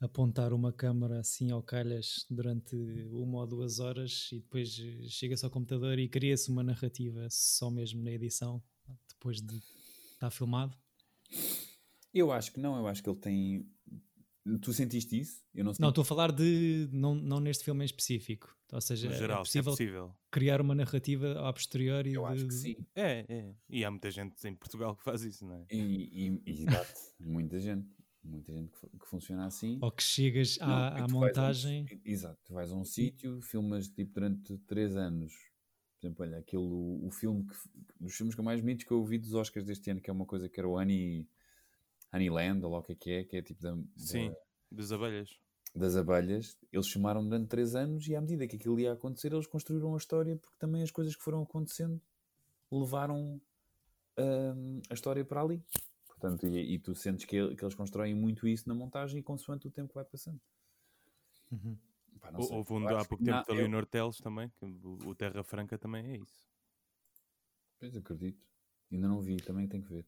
apontar 0.00 0.52
uma 0.52 0.72
câmara 0.72 1.20
assim 1.20 1.50
ao 1.52 1.62
calhas 1.62 2.26
durante 2.28 2.74
uma 3.12 3.40
ou 3.40 3.46
duas 3.46 3.78
horas 3.78 4.28
e 4.32 4.36
depois 4.40 4.70
chega-se 5.08 5.44
ao 5.44 5.50
computador 5.50 5.98
e 5.98 6.08
cria-se 6.08 6.50
uma 6.50 6.62
narrativa 6.62 7.28
só 7.30 7.70
mesmo 7.70 8.02
na 8.02 8.10
edição, 8.10 8.62
depois 9.08 9.40
de 9.40 9.62
estar 10.14 10.30
filmado? 10.30 10.76
Eu 12.12 12.32
acho 12.32 12.52
que 12.52 12.60
não, 12.60 12.76
eu 12.76 12.86
acho 12.86 13.02
que 13.02 13.08
ele 13.08 13.18
tem. 13.18 13.66
Tu 14.60 14.72
sentiste 14.72 15.18
isso? 15.20 15.40
Eu 15.54 15.64
não 15.64 15.70
Não, 15.70 15.74
senti. 15.74 15.88
estou 15.90 16.02
a 16.02 16.04
falar 16.04 16.32
de. 16.32 16.88
Não, 16.92 17.14
não 17.14 17.38
neste 17.38 17.64
filme 17.64 17.84
em 17.84 17.86
específico. 17.86 18.56
Ou 18.72 18.80
seja, 18.80 19.08
No 19.08 19.14
é 19.14 19.18
geral, 19.18 19.40
é 19.40 19.44
possível 19.44 19.72
possível. 19.72 20.16
criar 20.30 20.60
uma 20.60 20.74
narrativa 20.74 21.48
a 21.48 21.52
posteriori 21.52 22.14
Eu 22.14 22.26
acho 22.26 22.42
de- 22.42 22.48
que 22.48 22.54
sim. 22.54 22.76
É, 22.94 23.24
é. 23.28 23.54
E 23.68 23.84
há 23.84 23.90
muita 23.90 24.10
gente 24.10 24.34
em 24.48 24.54
Portugal 24.54 24.96
que 24.96 25.04
faz 25.04 25.22
isso, 25.22 25.44
não 25.46 25.54
é? 25.54 25.66
E, 25.70 25.76
e, 25.76 26.42
e 26.46 26.62
exato, 26.62 26.92
muita 27.20 27.60
gente. 27.60 27.88
Muita 28.24 28.52
gente 28.52 28.70
que, 28.72 28.98
que 28.98 29.06
funciona 29.08 29.46
assim. 29.46 29.78
ou 29.82 29.90
que 29.90 30.02
chegas 30.02 30.56
Não, 30.58 30.68
à, 30.68 30.88
é 30.88 30.94
que 30.94 31.00
à 31.02 31.04
um 31.06 31.08
montagem. 31.10 31.86
si- 31.88 32.00
exato, 32.04 32.38
tu 32.44 32.54
vais 32.54 32.70
a 32.70 32.74
um 32.76 32.84
sítio, 32.84 33.40
filmas 33.42 33.88
tipo 33.88 34.14
durante 34.14 34.56
3 34.58 34.96
anos. 34.96 35.32
Por 36.00 36.06
exemplo, 36.06 36.24
olha, 36.24 36.38
aquele, 36.38 36.62
o, 36.62 37.06
o 37.06 37.10
filme 37.10 37.44
que, 37.44 37.54
dos 38.00 38.14
filmes 38.14 38.34
que 38.34 38.40
eu 38.40 38.44
mais 38.44 38.60
bonitos 38.60 38.84
que 38.84 38.92
eu 38.92 38.98
ouvi 38.98 39.18
dos 39.18 39.34
Oscars 39.34 39.66
deste 39.66 39.90
ano, 39.90 40.00
que 40.00 40.08
é 40.08 40.12
uma 40.12 40.24
coisa 40.26 40.48
que 40.48 40.58
era 40.58 40.68
o 40.68 40.76
Honey, 40.78 41.28
Honeyland, 42.12 42.64
ou 42.64 42.70
lá 42.72 42.78
o 42.78 42.82
que 42.82 42.92
é 42.92 42.94
que 42.96 43.10
é, 43.10 43.24
que 43.24 43.36
é 43.36 43.42
tipo 43.42 43.60
da, 43.62 43.72
da- 43.74 43.82
Sim, 43.96 44.34
das 44.70 44.92
abelhas. 44.92 45.30
das 45.74 45.96
abelhas. 45.96 46.56
Eles 46.70 46.88
filmaram 46.88 47.24
durante 47.24 47.48
3 47.48 47.74
anos 47.74 48.06
e 48.06 48.14
à 48.14 48.20
medida 48.20 48.46
que 48.46 48.56
aquilo 48.56 48.78
ia 48.78 48.92
acontecer, 48.92 49.32
eles 49.32 49.46
construíram 49.46 49.94
a 49.94 49.96
história 49.96 50.36
porque 50.36 50.56
também 50.58 50.82
as 50.82 50.90
coisas 50.90 51.16
que 51.16 51.22
foram 51.22 51.42
acontecendo 51.42 52.00
levaram 52.70 53.40
hum, 54.18 54.80
a 54.90 54.94
história 54.94 55.24
para 55.24 55.40
ali. 55.42 55.62
Portanto, 56.06 56.46
e, 56.46 56.74
e 56.74 56.78
tu 56.78 56.94
sentes 56.94 57.24
que, 57.24 57.54
que 57.56 57.64
eles 57.64 57.74
constroem 57.74 58.14
muito 58.14 58.46
isso 58.46 58.68
na 58.68 58.74
montagem 58.74 59.18
e 59.18 59.22
consoante 59.22 59.66
o 59.66 59.70
tempo 59.70 59.88
que 59.88 59.94
vai 59.94 60.04
passando. 60.04 60.40
Uhum. 61.50 61.76
Pá, 62.20 62.30
não 62.30 62.40
Hou- 62.40 62.46
sei. 62.46 62.56
Houve 62.56 62.72
um 62.74 62.88
há 62.88 63.04
pouco 63.04 63.24
tempo 63.24 63.30
na- 63.36 63.42
da 63.42 63.54
eu- 63.54 63.86
Teles 63.86 64.18
também, 64.18 64.48
que 64.50 64.64
o, 64.64 64.98
o 65.08 65.14
Terra 65.14 65.42
Franca 65.42 65.76
também 65.76 66.04
é 66.12 66.16
isso. 66.18 66.48
Pois 67.80 67.96
acredito. 67.96 68.46
Ainda 68.90 69.08
não 69.08 69.20
vi, 69.20 69.36
também 69.38 69.66
tenho 69.66 69.82
que 69.82 69.92
ver. 69.92 70.06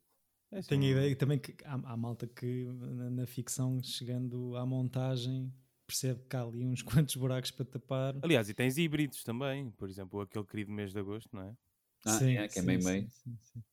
É 0.54 0.58
assim, 0.58 0.68
Tenho 0.68 0.84
a 0.84 0.90
ideia 1.00 1.16
também 1.16 1.38
que 1.38 1.52
há, 1.64 1.74
há 1.74 1.96
malta 1.96 2.28
que 2.28 2.64
na, 2.64 3.10
na 3.10 3.26
ficção, 3.26 3.82
chegando 3.82 4.56
à 4.56 4.64
montagem, 4.64 5.52
percebe 5.84 6.22
que 6.30 6.36
há 6.36 6.42
ali 6.42 6.64
uns 6.64 6.80
quantos 7.04 7.16
buracos 7.16 7.50
para 7.50 7.64
tapar. 7.64 8.14
Aliás, 8.22 8.48
e 8.48 8.54
tens 8.54 8.78
híbridos 8.78 9.24
também, 9.24 9.70
por 9.72 9.88
exemplo, 9.88 10.20
aquele 10.20 10.44
querido 10.46 10.70
mês 10.70 10.92
de 10.92 11.00
agosto, 11.00 11.28
não 11.34 11.42
é? 11.42 11.56
Ah, 12.06 12.18
é, 12.22 12.46
que 12.48 12.58
é 12.60 12.62
meio-meio. 12.62 13.02
Sim, 13.02 13.10
sim, 13.10 13.38
sim. 13.40 13.64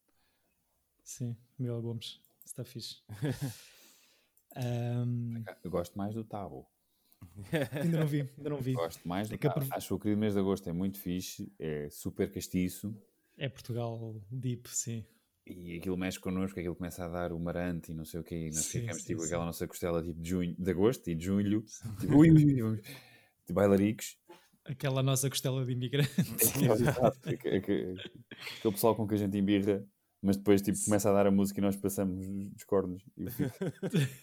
Sim, 1.04 1.38
Miguel 1.60 1.82
Gomes, 1.82 2.20
está 2.46 2.64
fixe. 2.64 3.04
Ahm, 4.56 5.44
Eu 5.64 5.72
gosto 5.72 5.98
mais 5.98 6.14
do 6.16 6.24
Tabo. 6.24 6.68
ainda 7.72 7.98
não 8.00 8.08
vi, 8.08 8.22
ainda 8.38 8.50
não 8.50 8.58
vi. 8.58 8.74
Gosto 8.74 9.08
mais 9.08 9.30
do 9.30 9.36
É 9.36 9.38
Tabo. 9.38 9.54
prov- 9.54 9.70
Acho 9.72 9.88
que 9.88 9.94
o 9.94 10.00
querido 10.00 10.20
mês 10.20 10.34
de 10.34 10.40
agosto 10.40 10.68
é 10.68 10.74
muito 10.74 11.00
fixe, 11.00 11.54
é 11.60 11.90
super 11.90 12.32
castiço 12.32 12.96
É 13.38 13.48
Portugal 13.48 14.20
Deep, 14.32 14.68
sim. 14.70 15.06
E 15.46 15.78
aquilo 15.78 15.98
mexe 15.98 16.20
connosco, 16.20 16.60
aquilo 16.60 16.76
começa 16.76 17.04
a 17.04 17.08
dar 17.08 17.34
o 17.34 17.40
marante 17.40 17.92
e 17.92 17.96
não 17.96 18.06
sei 18.06 18.20
o 18.20 18.24
quê, 18.24 18.36
e 18.36 18.46
nós 18.52 18.66
Sim, 18.66 18.82
ficamos 18.82 19.02
sim, 19.02 19.08
tipo 19.08 19.22
sim. 19.22 19.28
aquela 19.28 19.46
nossa 19.46 19.68
costela 19.68 20.04
tipo 20.04 20.20
de, 20.22 20.30
junho, 20.30 20.56
de 20.58 20.72
agosto 20.72 21.10
e 21.10 21.16
de 21.16 21.26
julho, 21.26 21.64
tipo, 22.00 22.16
ui, 22.16 22.32
ui, 22.32 22.62
ui, 22.64 22.82
de 23.48 23.54
bailaricos. 23.54 24.18
Aquela 24.64 25.02
nossa 25.02 25.28
costela 25.30 25.66
de 25.66 25.72
imigrante. 25.72 26.12
É 27.26 27.36
que- 27.38 27.48
é 27.50 27.60
que- 27.60 27.96
Aquele 28.60 28.74
pessoal 28.74 28.96
com 28.96 29.08
que 29.08 29.16
a 29.16 29.18
gente 29.18 29.36
embirra, 29.36 29.84
mas 30.22 30.38
depois 30.38 30.62
tipo, 30.62 30.78
começa 30.86 31.10
a 31.10 31.14
dar 31.14 31.26
a 31.26 31.32
música 31.32 31.60
e 31.60 31.64
nós 31.64 31.76
passamos 31.76 32.24
os 32.56 32.64
cornos. 32.64 33.04
Eu, 33.18 33.32
fico- 33.32 33.56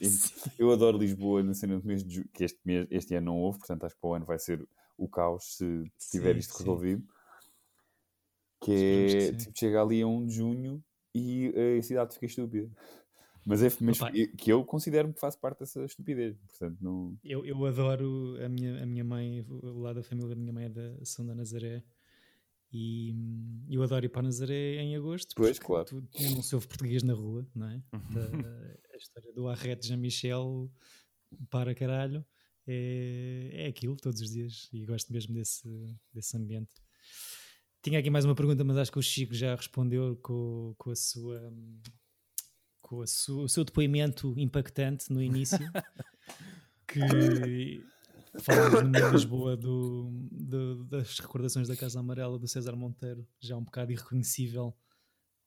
eu 0.58 0.70
adoro 0.70 0.96
Lisboa 0.96 1.42
na 1.42 1.54
cena 1.54 1.78
do 1.80 1.84
mês 1.86 2.04
de 2.04 2.14
julho, 2.14 2.28
que 2.32 2.44
este, 2.44 2.60
mês, 2.64 2.86
este 2.90 3.14
ano 3.16 3.26
não 3.26 3.36
houve, 3.36 3.58
portanto 3.58 3.84
acho 3.84 3.96
que 3.96 4.00
para 4.00 4.10
o 4.10 4.14
ano 4.14 4.24
vai 4.24 4.38
ser 4.38 4.64
o 4.96 5.08
caos 5.08 5.56
se 5.56 5.90
tiver 6.12 6.36
isto 6.36 6.56
resolvido. 6.56 7.04
Que 8.60 8.72
é, 8.72 9.30
que 9.30 9.36
tipo, 9.38 9.58
chega 9.58 9.82
ali 9.82 10.02
a 10.02 10.06
1 10.06 10.26
de 10.26 10.34
junho 10.34 10.84
e 11.14 11.52
a 11.78 11.82
cidade 11.82 12.14
fica 12.14 12.26
estúpida. 12.26 12.70
Mas 13.46 13.62
é 13.62 13.68
mas 13.80 13.98
Opa. 13.98 14.12
que 14.36 14.52
eu 14.52 14.62
considero 14.62 15.10
que 15.10 15.18
faço 15.18 15.40
parte 15.40 15.60
dessa 15.60 15.82
estupidez. 15.82 16.36
Portanto, 16.36 16.76
não. 16.82 17.16
Eu, 17.24 17.46
eu 17.46 17.64
adoro 17.64 18.36
a 18.44 18.46
minha, 18.48 18.82
a 18.82 18.84
minha 18.84 19.02
mãe, 19.04 19.40
o 19.48 19.78
lado 19.80 19.96
da 19.96 20.02
família 20.02 20.28
da 20.28 20.36
minha 20.36 20.52
mãe 20.52 20.66
é 20.66 20.68
da 20.68 21.02
São 21.02 21.24
da 21.24 21.34
Nazaré. 21.34 21.82
E 22.70 23.14
hum, 23.14 23.64
eu 23.70 23.82
adoro 23.82 24.04
ir 24.04 24.10
para 24.10 24.20
Nazaré 24.20 24.74
em 24.82 24.94
agosto. 24.96 25.32
Pois, 25.34 25.56
porque 25.58 25.66
claro. 25.66 25.84
tu- 25.86 26.02
tu 26.02 26.22
não 26.34 26.42
se 26.42 26.54
ouve 26.54 26.66
português 26.66 27.02
na 27.02 27.14
rua, 27.14 27.48
não 27.54 27.68
é? 27.70 27.82
Da- 28.12 28.76
a 28.92 28.96
história 28.98 29.32
do 29.32 29.48
Arrete 29.48 29.86
Jean-Michel 29.88 30.70
para 31.48 31.74
caralho. 31.74 32.22
É, 32.66 33.50
é 33.64 33.66
aquilo 33.66 33.96
todos 33.96 34.20
os 34.20 34.30
dias 34.30 34.68
e 34.74 34.84
gosto 34.84 35.10
mesmo 35.10 35.32
desse, 35.32 35.96
desse 36.12 36.36
ambiente. 36.36 36.74
Tinha 37.88 38.00
aqui 38.00 38.10
mais 38.10 38.26
uma 38.26 38.34
pergunta, 38.34 38.62
mas 38.64 38.76
acho 38.76 38.92
que 38.92 38.98
o 38.98 39.02
Chico 39.02 39.32
já 39.32 39.54
respondeu 39.54 40.14
com, 40.16 40.74
com 40.76 40.90
a 40.90 40.94
sua. 40.94 41.50
Com 42.82 43.00
a 43.00 43.06
sua, 43.06 43.44
o 43.44 43.48
seu 43.48 43.64
depoimento 43.64 44.34
impactante 44.38 45.10
no 45.10 45.22
início, 45.22 45.58
que 46.86 47.82
falámos 48.40 48.82
numa 48.82 49.08
Lisboa 49.10 49.56
do, 49.56 50.10
do- 50.30 50.84
das 50.84 51.18
recordações 51.18 51.66
da 51.66 51.74
Casa 51.76 51.98
Amarela 51.98 52.38
do 52.38 52.46
César 52.46 52.76
Monteiro, 52.76 53.26
já 53.40 53.56
um 53.56 53.64
bocado 53.64 53.90
irreconhecível 53.90 54.76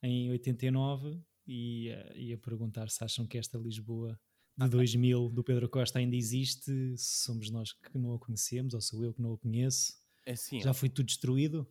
em 0.01 0.32
89, 0.32 1.21
e 1.45 1.89
eh, 1.89 2.13
ia 2.17 2.38
perguntar 2.39 2.89
se 2.89 3.04
acham 3.04 3.27
que 3.27 3.38
esta 3.38 3.58
Lisboa 3.60 4.19
de 4.58 4.67
2000 4.67 5.30
do 5.30 5.43
Pedro 5.43 5.69
Costa 5.69 5.99
ainda 5.99 6.15
existe, 6.15 6.71
se 6.97 7.23
somos 7.23 7.51
nós 7.51 7.71
que 7.71 7.97
não 7.99 8.15
a 8.15 8.19
conhecemos, 8.19 8.73
ou 8.73 8.82
sou 8.82 9.04
eu 9.04 9.13
que 9.13 9.21
não 9.21 9.34
a 9.34 9.38
conheço. 9.38 9.93
É 10.25 10.32
assim, 10.34 10.60
Já 10.60 10.73
foi 10.73 10.89
tudo 10.89 11.06
destruído? 11.06 11.67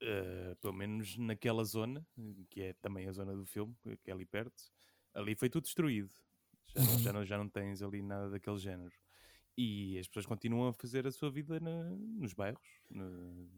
Eh, 0.00 0.54
pelo 0.60 0.72
menos 0.74 1.16
naquela 1.16 1.64
zona, 1.64 2.06
que 2.50 2.62
é 2.62 2.72
também 2.74 3.08
a 3.08 3.12
zona 3.12 3.34
do 3.34 3.44
filme, 3.46 3.74
que 4.02 4.10
é 4.10 4.14
ali 4.14 4.24
perto, 4.26 4.62
ali 5.14 5.34
foi 5.34 5.48
tudo 5.48 5.64
destruído. 5.64 6.10
Já, 6.66 6.82
já, 6.98 7.12
não, 7.12 7.24
já 7.24 7.38
não 7.38 7.48
tens 7.48 7.82
ali 7.82 8.02
nada 8.02 8.30
daquele 8.30 8.58
género. 8.58 8.92
E 9.56 9.98
as 9.98 10.06
pessoas 10.06 10.26
continuam 10.26 10.68
a 10.68 10.72
fazer 10.74 11.06
a 11.06 11.12
sua 11.12 11.30
vida 11.30 11.58
na- 11.60 11.90
nos 11.90 12.34
bairros. 12.34 12.60
no- 12.90 13.48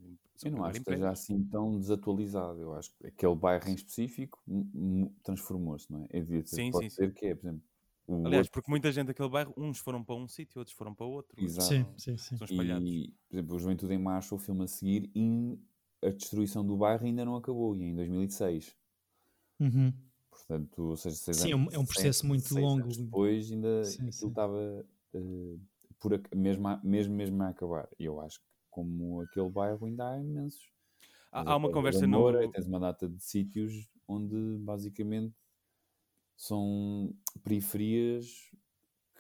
Eu 0.45 0.53
não 0.53 0.65
acho 0.65 0.75
que 0.75 0.79
esteja 0.91 1.11
assim 1.11 1.43
tão 1.45 1.77
desatualizado. 1.79 2.61
Eu 2.61 2.75
acho 2.75 2.93
que 2.95 3.07
aquele 3.09 3.35
bairro 3.35 3.69
em 3.69 3.75
específico 3.75 4.41
transformou-se, 5.23 5.91
não 5.91 6.03
é? 6.05 6.07
Eu 6.11 6.23
devia 6.25 6.43
ter- 6.43 6.47
Sim, 6.49 6.71
pode 6.71 6.91
sim, 6.91 6.97
ser 6.97 7.13
que 7.13 7.27
é, 7.27 7.35
por 7.35 7.47
exemplo, 7.47 7.63
o 8.07 8.15
Aliás, 8.27 8.37
outro- 8.47 8.53
porque 8.53 8.71
muita 8.71 8.93
gente 8.93 9.09
daquele 9.09 9.29
bairro, 9.29 9.53
uns 9.57 9.79
foram 9.79 10.05
para 10.05 10.15
um 10.15 10.29
sítio, 10.29 10.61
outros 10.61 10.77
foram 10.77 10.95
para 10.95 11.07
outro. 11.07 11.43
Exato. 11.43 11.69
Sim, 11.69 11.87
sim, 11.99 12.17
sim. 12.17 12.37
São 12.37 12.45
espalhados. 12.47 12.89
e, 12.89 13.15
por 13.29 13.35
exemplo, 13.37 13.57
o 13.57 13.59
Juventude 13.59 13.95
em 13.95 13.99
Marcha, 13.99 14.35
o 14.35 14.39
filme 14.39 14.65
a 14.65 14.67
seguir, 14.69 15.11
e 15.15 15.59
a 16.03 16.11
destruição 16.11 16.65
do 16.65 16.77
bairro 16.77 17.05
ainda 17.07 17.25
não 17.25 17.37
acabou, 17.37 17.75
e 17.77 17.83
é 17.83 17.87
em 17.87 17.95
2006. 17.95 18.77
Uhum. 19.61 19.93
Portanto, 20.31 20.83
ou 20.83 20.97
seja, 20.97 21.17
seis 21.17 21.39
Sim, 21.39 21.51
é 21.51 21.55
anos- 21.55 21.67
um- 21.69 21.77
é 21.77 21.79
um 21.79 21.85
seis- 21.85 21.89
processo 21.89 22.27
muito 22.27 22.49
seis 22.49 22.61
longo. 22.65 22.89
depois 22.89 23.51
ainda 23.51 23.85
Sim, 23.85 23.97
aquilo 24.09 24.13
sim. 24.13 24.29
estava 24.29 24.87
eh, 25.15 25.57
por 25.99 26.13
mesmo, 26.37 26.69
a- 26.69 26.81
mesmo, 26.85 27.15
mesmo 27.15 27.43
a 27.43 27.49
acabar. 27.49 27.89
E 27.99 28.05
eu 28.05 28.21
acho 28.21 28.39
que 28.41 28.47
como 28.71 29.21
aquele 29.23 29.49
bairro 29.51 29.85
ainda 29.87 30.11
há 30.11 30.19
imensos. 30.21 30.71
Há, 31.33 31.53
há 31.53 31.57
uma 31.57 31.71
conversa 31.73 32.07
no. 32.07 32.19
Moura, 32.21 32.49
Tens 32.51 32.67
uma 32.67 32.79
data 32.79 33.09
de 33.09 33.21
sítios 33.23 33.89
onde 34.07 34.59
basicamente 34.61 35.35
são 36.37 37.13
periferias 37.43 38.27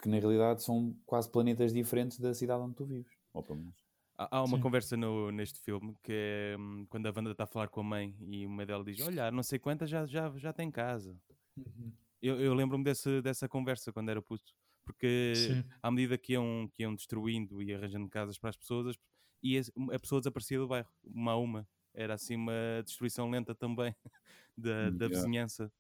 que 0.00 0.08
na 0.08 0.18
realidade 0.18 0.62
são 0.62 0.96
quase 1.04 1.28
planetas 1.30 1.72
diferentes 1.72 2.18
da 2.20 2.32
cidade 2.32 2.62
onde 2.62 2.76
tu 2.76 2.84
vives. 2.86 3.12
Ou 3.32 3.42
pelo 3.42 3.58
menos. 3.58 3.76
Há, 4.18 4.42
uma 4.42 4.56
Sim. 4.56 4.62
conversa 4.62 4.96
no, 4.96 5.30
neste 5.30 5.60
filme 5.60 5.94
que 6.02 6.12
é 6.12 6.56
hum, 6.58 6.84
quando 6.88 7.06
a 7.06 7.12
Wanda 7.14 7.30
está 7.30 7.44
a 7.44 7.46
falar 7.46 7.68
com 7.68 7.80
a 7.80 7.84
mãe 7.84 8.16
e 8.20 8.44
uma 8.46 8.66
dela 8.66 8.84
diz: 8.84 9.00
Olha, 9.00 9.30
não 9.30 9.42
sei 9.44 9.58
quantas 9.60 9.88
já, 9.88 10.04
já, 10.06 10.28
já 10.36 10.52
tem 10.52 10.70
casa. 10.70 11.16
Uhum. 11.56 11.92
Eu, 12.20 12.40
eu 12.40 12.52
lembro-me 12.54 12.82
desse, 12.82 13.22
dessa 13.22 13.48
conversa 13.48 13.92
quando 13.92 14.10
era 14.10 14.20
puto, 14.20 14.52
porque 14.84 15.32
Sim. 15.36 15.64
à 15.82 15.90
medida 15.90 16.18
que 16.18 16.32
iam, 16.32 16.68
que 16.74 16.82
iam 16.82 16.94
destruindo 16.94 17.62
e 17.62 17.72
arranjando 17.72 18.08
casas 18.08 18.38
para 18.38 18.50
as 18.50 18.56
pessoas, 18.56 18.88
as- 18.88 18.98
e 19.40 19.56
as- 19.56 19.70
a 19.92 19.98
pessoa 20.00 20.20
desaparecia 20.20 20.58
do 20.58 20.66
bairro, 20.66 20.88
uma 21.04 21.32
a 21.32 21.36
uma. 21.36 21.68
Era 21.94 22.14
assim 22.14 22.34
uma 22.36 22.52
destruição 22.84 23.30
lenta 23.30 23.54
também 23.54 23.94
da, 24.56 24.90
da 24.90 25.06
Yeah. 25.06 25.08
vizinhança. 25.08 25.72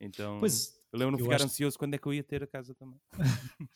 Então, 0.00 0.40
Pois, 0.40 0.85
eu 0.96 1.06
lembro-me 1.06 1.16
de 1.18 1.22
ficar 1.24 1.36
acho- 1.36 1.44
ansioso 1.44 1.78
quando 1.78 1.94
é 1.94 1.98
que 1.98 2.06
eu 2.06 2.14
ia 2.14 2.22
ter 2.24 2.42
a 2.42 2.46
casa 2.46 2.74
também. 2.74 2.98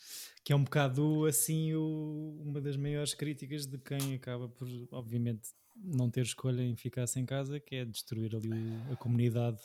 que 0.45 0.53
é 0.53 0.57
um 0.57 0.65
bocado 0.65 1.25
assim 1.27 1.75
o- 1.75 2.41
uma 2.45 2.61
das 2.61 2.77
maiores 2.77 3.15
críticas 3.15 3.67
de 3.67 3.79
quem 3.79 4.15
acaba 4.15 4.49
por, 4.49 4.69
obviamente, 4.91 5.51
não 5.77 6.11
ter 6.11 6.23
escolha 6.23 6.63
em 6.63 6.77
ficar 6.77 7.07
sem 7.07 7.25
casa, 7.25 7.59
que 7.61 7.75
é 7.77 7.85
destruir 7.85 8.35
ali 8.37 8.51
a 8.93 8.97
comunidade 8.97 9.59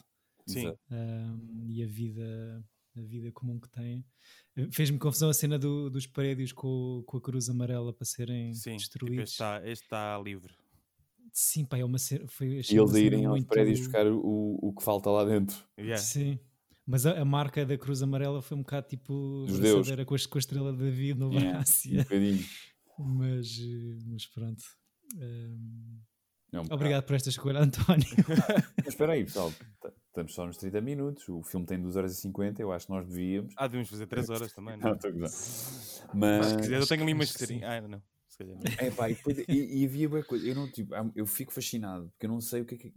Sim. 0.48 0.72
E 1.70 1.84
a 1.84 1.88
vida, 1.88 2.64
a 2.96 3.02
vida 3.02 3.32
comum 3.32 3.60
que 3.60 3.68
tem. 3.68 4.06
Fez-me 4.72 5.00
confusão 5.00 5.28
a 5.30 5.34
cena 5.34 5.58
do- 5.58 5.90
dos 5.90 6.06
prédios 6.06 6.52
com, 6.52 7.04
com 7.08 7.18
a 7.18 7.22
cruz 7.22 7.50
amarela 7.50 7.92
para 7.92 8.06
serem 8.06 8.54
Sim, 8.54 8.60
tipo, 8.62 8.76
este 8.76 8.90
destruídos. 8.92 9.32
está, 9.32 9.68
este 9.68 9.84
está 9.86 10.18
livre. 10.24 10.54
Sim, 11.34 11.66
pá, 11.66 11.78
é 11.80 11.84
uma 11.84 11.98
cena. 11.98 12.28
Foi, 12.28 12.48
E 12.48 12.78
eles 12.78 12.94
irem 12.94 13.26
aos 13.26 13.38
muito- 13.40 13.48
prédios 13.48 13.80
buscar 13.80 14.06
o, 14.08 14.60
o 14.62 14.72
que 14.72 14.84
falta 14.84 15.10
lá 15.10 15.26
dentro. 15.26 15.58
Yeah. 15.80 15.98
Sim. 15.98 16.40
Mas 16.88 17.06
a, 17.06 17.20
a 17.20 17.26
marca 17.26 17.66
da 17.66 17.78
cruz 17.78 18.02
amarela 18.04 18.42
foi 18.42 18.56
um 18.58 18.62
bocado 18.62 18.88
tipo 18.88 19.46
braçadeira 19.48 20.06
com, 20.06 20.14
a- 20.16 20.18
com 20.30 20.38
a 20.38 20.40
estrela 20.40 20.72
de 20.72 20.78
David 20.80 21.20
no 21.20 21.32
Yeah, 21.34 21.52
braço. 21.54 21.88
Um 21.88 21.92
yeah. 21.92 22.04
bocadinho. 22.10 22.46
Mas, 23.00 23.48
eh, 23.60 23.98
mas 24.08 24.26
pronto. 24.28 24.64
Ahm, 25.16 26.00
É 26.54 26.60
um 26.60 26.64
bocado. 26.64 26.76
obrigado 26.76 27.04
por 27.06 27.16
esta 27.16 27.30
escolha, 27.30 27.60
António. 27.64 28.08
Mas 28.78 28.88
espera 28.88 29.14
aí, 29.14 29.24
pessoal. 29.26 29.52
Estamos 30.08 30.34
só 30.34 30.46
nos 30.46 30.58
30 30.58 30.80
minutos. 30.80 31.28
O 31.28 31.42
filme 31.44 31.66
tem 31.66 31.82
2 31.82 31.96
horas 31.96 32.14
e 32.18 32.22
50. 32.22 32.62
Eu 32.62 32.72
acho 32.72 32.86
que 32.86 32.92
nós 32.94 33.06
devíamos. 33.08 33.54
Ah, 33.58 33.68
devemos 33.68 33.90
fazer 33.90 34.08
3 34.08 34.30
horas 34.30 34.54
também. 34.54 34.78
Não, 34.78 34.90
Não? 34.90 34.94
estou 34.96 35.10
a 35.10 35.14
gozar. 35.14 35.30
Mas 36.14 36.14
Mas. 36.14 36.46
se 36.48 36.58
quiser, 36.58 36.80
eu 36.82 36.88
tenho 36.88 37.04
ali 37.04 37.26
sim. 37.28 37.38
serinhas. 37.38 37.70
Ah, 37.70 37.82
não. 37.88 38.02
Se 38.36 38.40
calhar 38.40 38.58
não. 38.58 38.64
É 38.78 38.92
pá, 38.92 39.10
e, 39.10 39.16
depois- 39.16 39.38
e- 39.48 39.82
e 39.82 39.86
havia 39.86 40.10
boa 40.10 40.22
coisa. 40.24 40.46
Eu, 40.46 40.56
não, 40.56 40.70
tipo, 40.70 40.94
há- 40.94 41.10
eu 41.16 41.26
fico 41.26 41.54
fascinado 41.54 42.10
porque 42.10 42.26
eu 42.26 42.30
não 42.30 42.42
sei 42.42 42.62
o 42.62 42.66
que 42.66 42.76
é 42.76 42.78
que. 42.78 42.94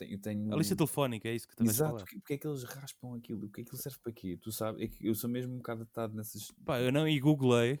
Eu 0.00 0.18
tenho. 0.20 0.52
A 0.52 0.56
lista 0.56 0.74
telefónica, 0.74 1.28
é 1.28 1.34
isso 1.36 1.46
que 1.46 1.54
também 1.54 1.70
Exato, 1.70 1.96
porque, 1.98 2.16
porque 2.18 2.34
é 2.34 2.38
que 2.38 2.46
eles 2.48 2.64
raspam 2.64 3.14
aquilo? 3.14 3.46
O 3.46 3.50
que 3.50 3.60
é 3.60 3.64
que 3.64 3.70
ele 3.70 3.80
serve 3.80 3.98
para 4.02 4.12
quê? 4.12 4.36
Tu 4.40 4.50
sabes? 4.50 4.82
É 4.82 4.88
que 4.88 5.06
eu 5.06 5.14
sou 5.14 5.30
mesmo 5.30 5.52
um 5.54 5.58
bocado 5.58 5.82
atado 5.84 6.14
nessas. 6.16 6.50
Pá, 6.64 6.80
eu 6.80 6.90
não, 6.90 7.06
e 7.06 7.20
googlei, 7.20 7.78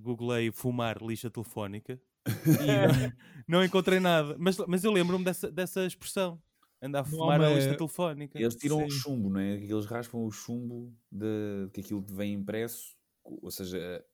googlei 0.00 0.50
fumar 0.50 1.00
lixa 1.02 1.30
telefónica 1.30 2.00
e 2.26 2.26
não, 3.48 3.58
não 3.60 3.64
encontrei 3.64 4.00
nada. 4.00 4.36
Mas, 4.38 4.56
mas 4.66 4.82
eu 4.84 4.90
lembro-me 4.92 5.24
dessa, 5.24 5.50
dessa 5.50 5.86
expressão. 5.86 6.40
Andar 6.84 7.00
a 7.00 7.04
fumar 7.04 7.40
a 7.40 7.48
uma- 7.48 7.54
lista 7.54 7.76
telefónica. 7.76 8.36
Eles 8.40 8.56
tiram 8.56 8.84
o 8.84 8.90
Sim. 8.90 8.98
chumbo, 8.98 9.30
não 9.30 9.38
é? 9.38 9.56
Que 9.58 9.72
Eles 9.72 9.86
raspam 9.86 10.24
o 10.24 10.30
chumbo 10.32 10.92
de 11.12 11.68
que 11.72 11.80
aquilo 11.80 12.04
vem 12.10 12.32
impresso, 12.34 12.96
ou 13.22 13.50
seja, 13.52 13.78
a- 13.78 13.98
a- 13.98 14.04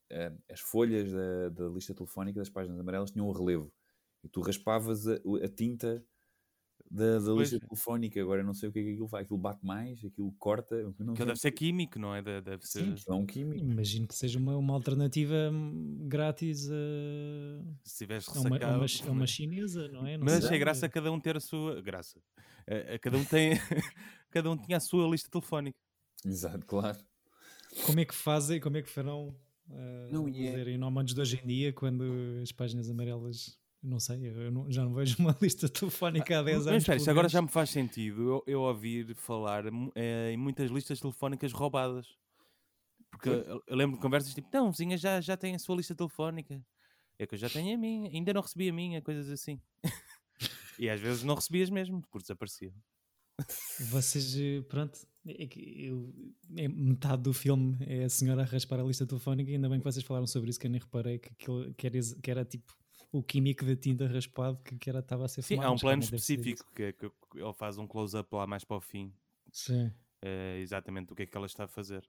as 0.48 0.60
folhas 0.60 1.12
da, 1.12 1.48
da 1.50 1.68
lista 1.68 1.94
telefónica 1.94 2.38
das 2.40 2.50
páginas 2.50 2.78
amarelas 2.78 3.10
tinham 3.10 3.26
o 3.26 3.32
relevo. 3.32 3.72
E 4.22 4.28
tu 4.28 4.40
raspavas 4.40 5.06
a, 5.06 5.14
a 5.44 5.48
tinta 5.48 6.04
da, 6.90 7.18
da 7.18 7.32
lista 7.32 7.58
telefónica. 7.60 8.20
Agora 8.20 8.40
eu 8.40 8.44
não 8.46 8.54
sei 8.54 8.68
o 8.68 8.72
que 8.72 8.78
é 8.78 8.82
que 8.82 8.90
aquilo 8.92 9.08
faz. 9.08 9.24
Aquilo 9.24 9.38
bate 9.38 9.64
mais, 9.64 10.04
aquilo 10.04 10.32
corta. 10.38 10.94
Não 10.98 11.14
Que 11.14 11.24
deve 11.24 11.38
ser 11.38 11.52
químico, 11.52 11.98
não 11.98 12.14
é? 12.14 12.22
De- 12.22 12.40
Deve 12.40 12.66
ser. 12.66 12.96
Sim, 12.96 13.04
é 13.08 13.12
um 13.12 13.26
químico. 13.26 13.64
Imagino 13.64 14.08
que 14.08 14.14
seja 14.14 14.38
uma, 14.38 14.56
uma 14.56 14.74
alternativa 14.74 15.50
hum, 15.52 16.06
grátis 16.08 16.68
a, 16.70 16.74
Se 17.84 17.98
tivesse 17.98 18.30
a, 18.30 18.40
uma, 18.40 18.56
uma, 18.56 18.86
a 18.86 19.10
uma 19.10 19.26
chinesa, 19.26 19.88
não 19.88 20.06
é? 20.06 20.16
Não 20.16 20.24
Mas 20.24 20.34
sei. 20.38 20.46
achei 20.46 20.58
graça 20.58 20.86
a 20.86 20.88
cada 20.88 21.12
um 21.12 21.20
ter 21.20 21.36
a 21.36 21.40
sua. 21.40 21.80
Graça. 21.82 22.20
A, 22.66 22.94
a 22.94 22.98
cada 22.98 23.18
um 23.18 23.24
tem. 23.24 23.52
cada 24.30 24.50
um 24.50 24.56
tinha 24.56 24.78
a 24.78 24.80
sua 24.80 25.06
lista 25.08 25.30
telefónica. 25.30 25.78
Exato, 26.24 26.66
claro. 26.66 26.98
Como 27.84 28.00
é 28.00 28.04
que 28.04 28.14
fazem, 28.14 28.60
como 28.60 28.76
é 28.78 28.82
que 28.82 28.88
farão 28.88 29.36
uh, 29.70 30.12
Não, 30.12 30.28
e 30.28 30.46
é- 30.46 30.50
os 30.50 30.56
aeronómanos 30.56 31.14
de 31.14 31.20
hoje 31.20 31.40
em 31.42 31.46
dia 31.46 31.72
quando 31.72 32.04
as 32.42 32.52
páginas 32.52 32.88
amarelas. 32.90 33.58
Não 33.80 34.00
sei, 34.00 34.26
eu 34.26 34.50
não- 34.50 34.70
já 34.70 34.84
não 34.84 34.92
vejo 34.92 35.16
uma 35.20 35.36
lista 35.40 35.68
telefónica 35.68 36.40
há 36.40 36.42
10 36.42 36.58
Mas 36.58 36.66
anos. 36.66 36.82
espera, 36.82 36.96
isto 36.96 37.04
pelo 37.06 37.14
agora 37.16 37.28
já 37.28 37.40
me 37.40 37.48
faz 37.48 37.70
sentido 37.70 38.22
eu, 38.22 38.44
eu 38.46 38.60
ouvir 38.62 39.14
falar 39.14 39.64
eh, 39.94 40.32
em 40.32 40.36
muitas 40.36 40.68
listas 40.70 40.98
telefónicas 41.00 41.52
roubadas. 41.52 42.16
Porque 43.10 43.28
eu, 43.28 43.62
eu 43.66 43.76
lembro 43.76 43.96
de 43.96 44.02
conversas 44.02 44.34
tipo, 44.34 44.48
não, 44.52 44.70
vizinha 44.70 44.96
já, 44.98 45.20
já 45.20 45.36
tem 45.36 45.54
a 45.54 45.58
sua 45.58 45.76
lista 45.76 45.94
telefónica. 45.94 46.60
É 47.18 47.26
que 47.26 47.34
eu 47.34 47.38
já 47.38 47.48
tenho 47.48 47.74
a 47.74 47.78
minha, 47.78 48.10
ainda 48.10 48.32
não 48.32 48.42
recebi 48.42 48.68
a 48.68 48.72
minha, 48.72 49.00
coisas 49.00 49.28
assim. 49.30 49.60
e 50.78 50.88
às 50.90 51.00
vezes 51.00 51.22
não 51.22 51.34
recebias 51.34 51.70
mesmo, 51.70 52.00
porque 52.02 52.18
desaparecia. 52.18 52.72
Vocês, 53.90 54.36
eh, 54.36 54.62
pronto, 54.68 54.98
é 55.26 55.46
que 55.46 55.84
eu, 55.86 56.12
é 56.56 56.66
metade 56.68 57.22
do 57.22 57.32
filme 57.32 57.76
é 57.86 58.04
a 58.04 58.08
senhora 58.08 58.42
a 58.42 58.44
raspar 58.44 58.80
a 58.80 58.82
lista 58.82 59.06
telefónica, 59.06 59.50
e 59.50 59.54
ainda 59.54 59.68
bem 59.68 59.78
que 59.78 59.84
vocês 59.84 60.04
falaram 60.04 60.26
sobre 60.26 60.50
isso, 60.50 60.58
que 60.58 60.66
eu 60.66 60.70
nem 60.70 60.80
reparei 60.80 61.18
que, 61.18 61.28
aquilo, 61.30 61.72
que, 61.74 61.86
era, 61.86 61.98
que 62.22 62.30
era 62.30 62.44
tipo 62.44 62.76
o 63.12 63.22
químico 63.22 63.64
da 63.64 63.76
tinta 63.76 64.06
raspado 64.06 64.58
que, 64.64 64.76
que 64.76 64.90
era, 64.90 64.98
estava 65.00 65.24
a 65.24 65.28
ser 65.28 65.42
Sim, 65.42 65.54
fumado. 65.56 65.68
há 65.68 65.72
um 65.72 65.78
plano 65.78 66.02
específico 66.02 66.70
que, 66.74 66.82
é 66.82 66.92
que 66.92 67.06
ele 67.34 67.52
faz 67.54 67.78
um 67.78 67.86
close-up 67.86 68.28
lá 68.34 68.46
mais 68.46 68.64
para 68.64 68.76
o 68.76 68.80
fim. 68.80 69.12
Sim, 69.52 69.92
É 70.22 70.58
exatamente 70.60 71.12
o 71.12 71.16
que 71.16 71.22
é 71.22 71.26
que 71.26 71.36
ela 71.36 71.46
está 71.46 71.64
a 71.64 71.68
fazer. 71.68 72.08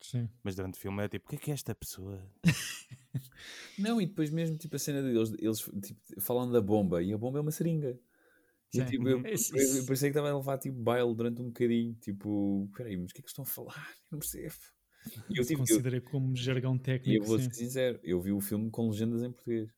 sim. 0.00 0.28
Mas 0.42 0.54
durante 0.56 0.74
o 0.74 0.80
filme 0.80 1.02
é 1.04 1.08
tipo, 1.08 1.26
o 1.26 1.30
que 1.30 1.36
é 1.36 1.38
que 1.38 1.50
é 1.50 1.54
esta 1.54 1.74
pessoa? 1.74 2.20
Não, 3.78 4.00
e 4.00 4.06
depois 4.06 4.30
mesmo, 4.30 4.56
tipo, 4.56 4.76
a 4.76 4.78
cena 4.78 5.02
deles, 5.02 5.32
eles 5.38 5.58
tipo, 5.84 6.00
falam 6.20 6.50
da 6.50 6.60
bomba, 6.60 7.02
e 7.02 7.12
a 7.12 7.18
bomba 7.18 7.38
é 7.38 7.42
uma 7.42 7.50
seringa. 7.50 7.98
E 8.74 8.84
tipo, 8.84 9.08
eu, 9.08 9.18
eu, 9.20 9.26
Isso- 9.34 9.54
eu 9.56 9.62
isso- 9.62 9.86
pensei 9.86 10.10
que 10.10 10.18
estava 10.18 10.30
a 10.30 10.36
levar 10.36 10.58
tipo 10.58 10.76
baile 10.78 11.14
durante 11.14 11.40
um 11.42 11.46
bocadinho, 11.46 11.94
tipo, 12.00 12.70
peraí, 12.76 12.96
mas 12.96 13.10
o 13.10 13.14
que 13.14 13.20
é 13.20 13.22
que 13.22 13.28
estão 13.28 13.42
a 13.42 13.46
falar? 13.46 13.88
Eu 14.10 14.12
não 14.12 14.18
percebo. 14.18 14.54
E 15.30 15.38
eu, 15.38 15.44
tipo, 15.44 15.52
eu, 15.54 15.58
considera 15.58 16.00
como 16.00 16.34
jargão 16.36 16.74
e 16.74 16.76
eu 16.76 16.80
técnico. 16.82 17.24
vou 17.26 17.38
ser 17.38 17.52
sincero, 17.54 17.98
eu 18.02 18.20
vi 18.20 18.32
o 18.32 18.40
filme 18.40 18.70
com 18.70 18.88
legendas 18.88 19.22
em 19.22 19.30
português. 19.32 19.68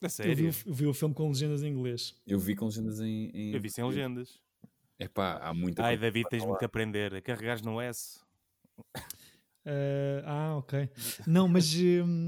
A 0.00 0.06
Eu 0.06 0.08
vi, 0.08 0.10
sério? 0.10 0.50
o- 0.50 0.68
eu 0.70 0.74
vi 0.74 0.86
o 0.86 0.94
filme 0.94 1.14
com 1.14 1.28
legendas 1.28 1.62
em 1.62 1.68
inglês. 1.68 2.14
Eu 2.26 2.38
vi 2.38 2.54
com 2.56 2.66
legendas 2.66 3.00
em. 3.00 3.30
em 3.34 3.52
Eu 3.54 3.60
vi 3.60 3.68
sem 3.70 3.84
legendas. 3.84 4.40
É 4.98 5.08
pá, 5.08 5.38
há 5.38 5.52
muita 5.52 5.84
Ai, 5.84 5.96
David, 5.98 6.28
tens-me 6.28 6.46
falar. 6.46 6.58
que 6.58 6.64
aprender 6.64 7.14
a 7.14 7.20
carregares 7.20 7.62
no 7.62 7.80
S. 7.80 8.20
Ah, 9.64 10.22
ah, 10.24 10.56
ok. 10.56 10.88
Não, 11.26 11.46
mas 11.46 11.72
hum, 11.74 12.26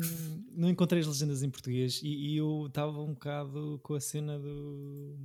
não 0.53 0.69
encontrei 0.71 1.01
as 1.01 1.07
legendas 1.07 1.43
em 1.43 1.51
português 1.51 2.01
e, 2.03 2.09
e 2.09 2.37
eu 2.37 2.67
estava 2.69 3.01
um 3.01 3.13
bocado 3.13 3.81
com 3.83 3.95
a 3.95 4.01
cena 4.01 4.39
do, 4.39 5.17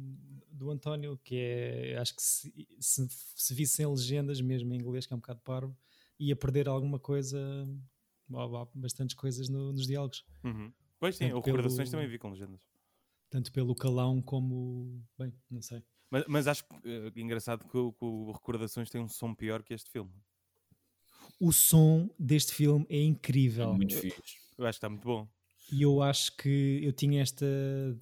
do 0.52 0.72
António, 0.72 1.18
que 1.24 1.36
é, 1.36 1.98
acho 1.98 2.16
que 2.16 2.22
se, 2.22 2.52
se, 2.80 3.08
se 3.36 3.54
visse 3.54 3.76
sem 3.76 3.86
legendas, 3.88 4.42
mesmo 4.42 4.74
em 4.74 4.78
inglês, 4.78 5.06
que 5.06 5.14
é 5.14 5.16
um 5.16 5.20
bocado 5.20 5.40
parvo, 5.42 5.78
ia 6.20 6.36
perder 6.36 6.68
alguma 6.68 7.00
coisa, 7.00 7.38
bastantes 8.74 9.16
coisas 9.16 9.50
no- 9.50 9.72
nos 9.72 9.86
diálogos, 9.88 10.26
Uhum. 10.44 10.72
Pois 11.00 11.16
sim, 11.16 11.26
Tanto 11.26 11.38
o 11.38 11.42
Recordações 11.42 11.90
também 11.90 12.08
vi 12.08 12.18
com 12.18 12.30
legendas. 12.30 12.62
tanto 13.30 13.52
pelo 13.52 13.76
calão 13.76 14.22
como, 14.22 15.02
bem, 15.18 15.34
não 15.50 15.62
sei. 15.62 15.84
Mas, 16.10 16.26
mas 16.28 16.48
acho 16.48 16.66
eh, 16.84 17.12
engraçado 17.16 17.64
que 17.66 17.70
que 17.72 18.06
o 18.06 18.32
Recordações 18.32 18.90
tem 18.90 19.00
um 19.00 19.08
som 19.08 19.34
pior 19.36 19.62
que 19.64 19.74
este 19.74 19.90
filme. 19.92 20.12
O 21.40 21.52
som 21.54 22.10
deste 22.20 22.54
filme 22.54 22.86
é 22.90 22.98
É 22.98 23.02
incrível. 23.04 23.74
muito 23.74 23.96
fixe. 23.96 24.38
Eu 24.58 24.66
acho 24.66 24.78
que 24.78 24.86
está 24.86 24.90
muito 24.90 25.04
bom. 25.06 25.28
E 25.72 25.84
eu 25.84 26.02
acho 26.02 26.36
que 26.36 26.80
eu 26.84 26.92
tinha 26.92 27.22
esta, 27.22 27.46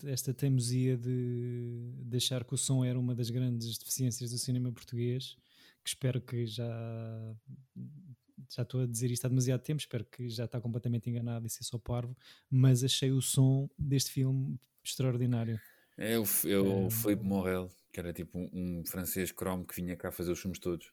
esta 0.05 0.33
teimosia 0.33 0.97
de, 0.97 1.91
de 2.01 2.17
achar 2.17 2.43
que 2.45 2.53
o 2.53 2.57
som 2.57 2.83
era 2.83 2.97
uma 2.97 3.13
das 3.13 3.29
grandes 3.29 3.77
deficiências 3.77 4.31
do 4.31 4.37
cinema 4.37 4.71
português, 4.71 5.35
que 5.83 5.89
espero 5.89 6.21
que 6.21 6.45
já 6.47 7.35
já 8.55 8.61
estou 8.63 8.81
a 8.81 8.85
dizer 8.85 9.11
isto 9.11 9.25
há 9.25 9.27
demasiado 9.29 9.61
tempo, 9.61 9.79
espero 9.81 10.05
que 10.05 10.29
já 10.29 10.45
está 10.45 10.61
completamente 10.61 11.09
enganado 11.09 11.45
e 11.45 11.49
ser 11.49 11.63
só 11.63 11.77
parvo, 11.77 12.15
mas 12.49 12.83
achei 12.83 13.11
o 13.11 13.21
som 13.21 13.69
deste 13.77 14.11
filme 14.11 14.57
extraordinário. 14.83 15.59
É 15.97 16.17
o, 16.17 16.23
é 16.23 16.57
o 16.59 16.87
É. 16.87 16.89
Filipe 16.89 17.23
Morel, 17.25 17.69
que 17.91 17.99
era 17.99 18.13
tipo 18.13 18.37
um, 18.37 18.49
um 18.53 18.83
francês 18.85 19.31
cromo 19.31 19.65
que 19.65 19.75
vinha 19.75 19.95
cá 19.97 20.11
fazer 20.11 20.31
os 20.31 20.39
filmes 20.39 20.59
todos. 20.59 20.89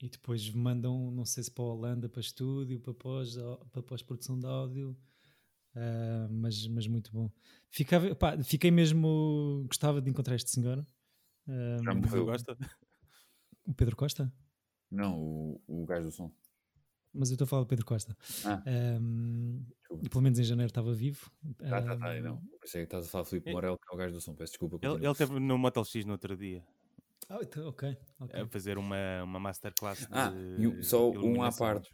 E 0.00 0.08
depois 0.10 0.50
mandam, 0.50 1.10
não 1.10 1.24
sei 1.24 1.42
se 1.42 1.50
para 1.50 1.64
a 1.64 1.68
Holanda, 1.68 2.08
para 2.08 2.20
estúdio, 2.20 2.78
para 2.80 2.92
pós, 2.92 3.34
para 3.72 3.82
pós-produção 3.82 4.38
de 4.38 4.46
áudio, 4.46 4.96
ah, 5.74 6.28
mas, 6.30 6.66
mas 6.68 6.86
muito 6.86 7.10
bom. 7.12 7.30
Ficava, 7.70 8.14
pá, 8.14 8.36
fiquei 8.42 8.70
mesmo, 8.70 9.64
gostava 9.66 10.00
de 10.02 10.10
encontrar 10.10 10.34
este 10.36 10.50
senhor. 10.50 10.86
Ah, 11.48 11.78
Já 11.82 11.94
morreu. 11.94 12.26
gosta? 12.26 12.56
o 13.66 13.72
Pedro 13.74 13.96
Costa? 13.96 14.32
Não, 14.90 15.18
o, 15.18 15.62
o 15.66 15.86
gajo 15.86 16.04
do 16.06 16.12
som. 16.12 16.30
Mas 17.14 17.30
eu 17.30 17.34
estou 17.34 17.46
a 17.46 17.48
falar 17.48 17.62
do 17.62 17.66
Pedro 17.68 17.86
Costa. 17.86 18.14
Ah. 18.44 18.62
Ahm, 18.66 19.62
Desculpa. 19.80 20.04
e 20.04 20.08
pelo 20.10 20.22
menos 20.22 20.38
em 20.38 20.44
janeiro 20.44 20.68
estava 20.68 20.92
vivo. 20.92 21.30
Tá, 21.56 21.80
tá, 21.80 21.96
tá, 21.96 22.20
não. 22.20 22.36
Pensei 22.60 22.82
que 22.82 22.84
estás 22.86 23.06
a 23.06 23.08
falar 23.08 23.24
de 23.24 23.30
Filipe 23.30 23.48
É- 23.48 23.52
Morel, 23.54 23.78
que 23.78 23.86
é 23.90 23.94
o 23.94 23.98
gajo 23.98 24.14
do 24.14 24.20
som. 24.20 24.34
Peço 24.34 24.52
desculpa. 24.52 24.78
Ele, 24.82 24.96
ele 24.96 25.10
esteve 25.10 25.40
no 25.40 25.56
Motel 25.56 25.84
X 25.84 26.04
no 26.04 26.12
outro 26.12 26.36
dia 26.36 26.62
ah, 27.28 27.38
então, 27.42 27.68
ok. 27.68 27.96
ok. 28.20 28.40
a 28.40 28.46
fazer 28.46 28.78
uma, 28.78 29.22
uma 29.22 29.40
masterclass 29.40 30.06
Ah, 30.10 30.30
de 30.30 30.82
só 30.82 31.10
um 31.10 31.42
à 31.42 31.50
parte. 31.52 31.90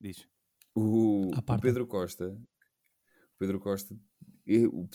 Diz. 0.00 0.26
O, 0.74 1.30
o. 1.30 1.60
Pedro 1.60 1.86
Costa, 1.86 2.28
o 2.28 3.38
Pedro 3.38 3.60
Costa, 3.60 3.96
eu, 4.46 4.88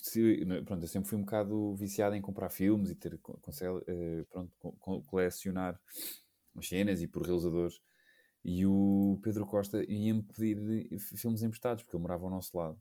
pronto, 0.66 0.84
eu 0.84 0.88
sempre 0.88 1.10
fui 1.10 1.18
um 1.18 1.22
bocado 1.22 1.76
viciado 1.76 2.16
em 2.16 2.22
comprar 2.22 2.50
filmes 2.50 2.90
e 2.90 2.96
ter 2.96 3.20
eh, 3.88 4.26
pronto, 4.30 4.56
co- 4.58 4.74
co- 4.74 5.02
colecionar 5.04 5.80
as 6.56 6.68
cenas 6.68 7.02
e 7.02 7.08
por 7.08 7.24
realizadores. 7.24 7.80
E 8.44 8.66
o 8.66 9.20
Pedro 9.24 9.46
Costa 9.46 9.84
ia-me 9.90 10.22
pedir 10.22 10.88
filmes 11.18 11.42
emprestados, 11.42 11.84
porque 11.84 11.96
ele 11.96 12.04
morava 12.04 12.26
ao 12.26 12.30
nosso 12.30 12.56
lado. 12.58 12.80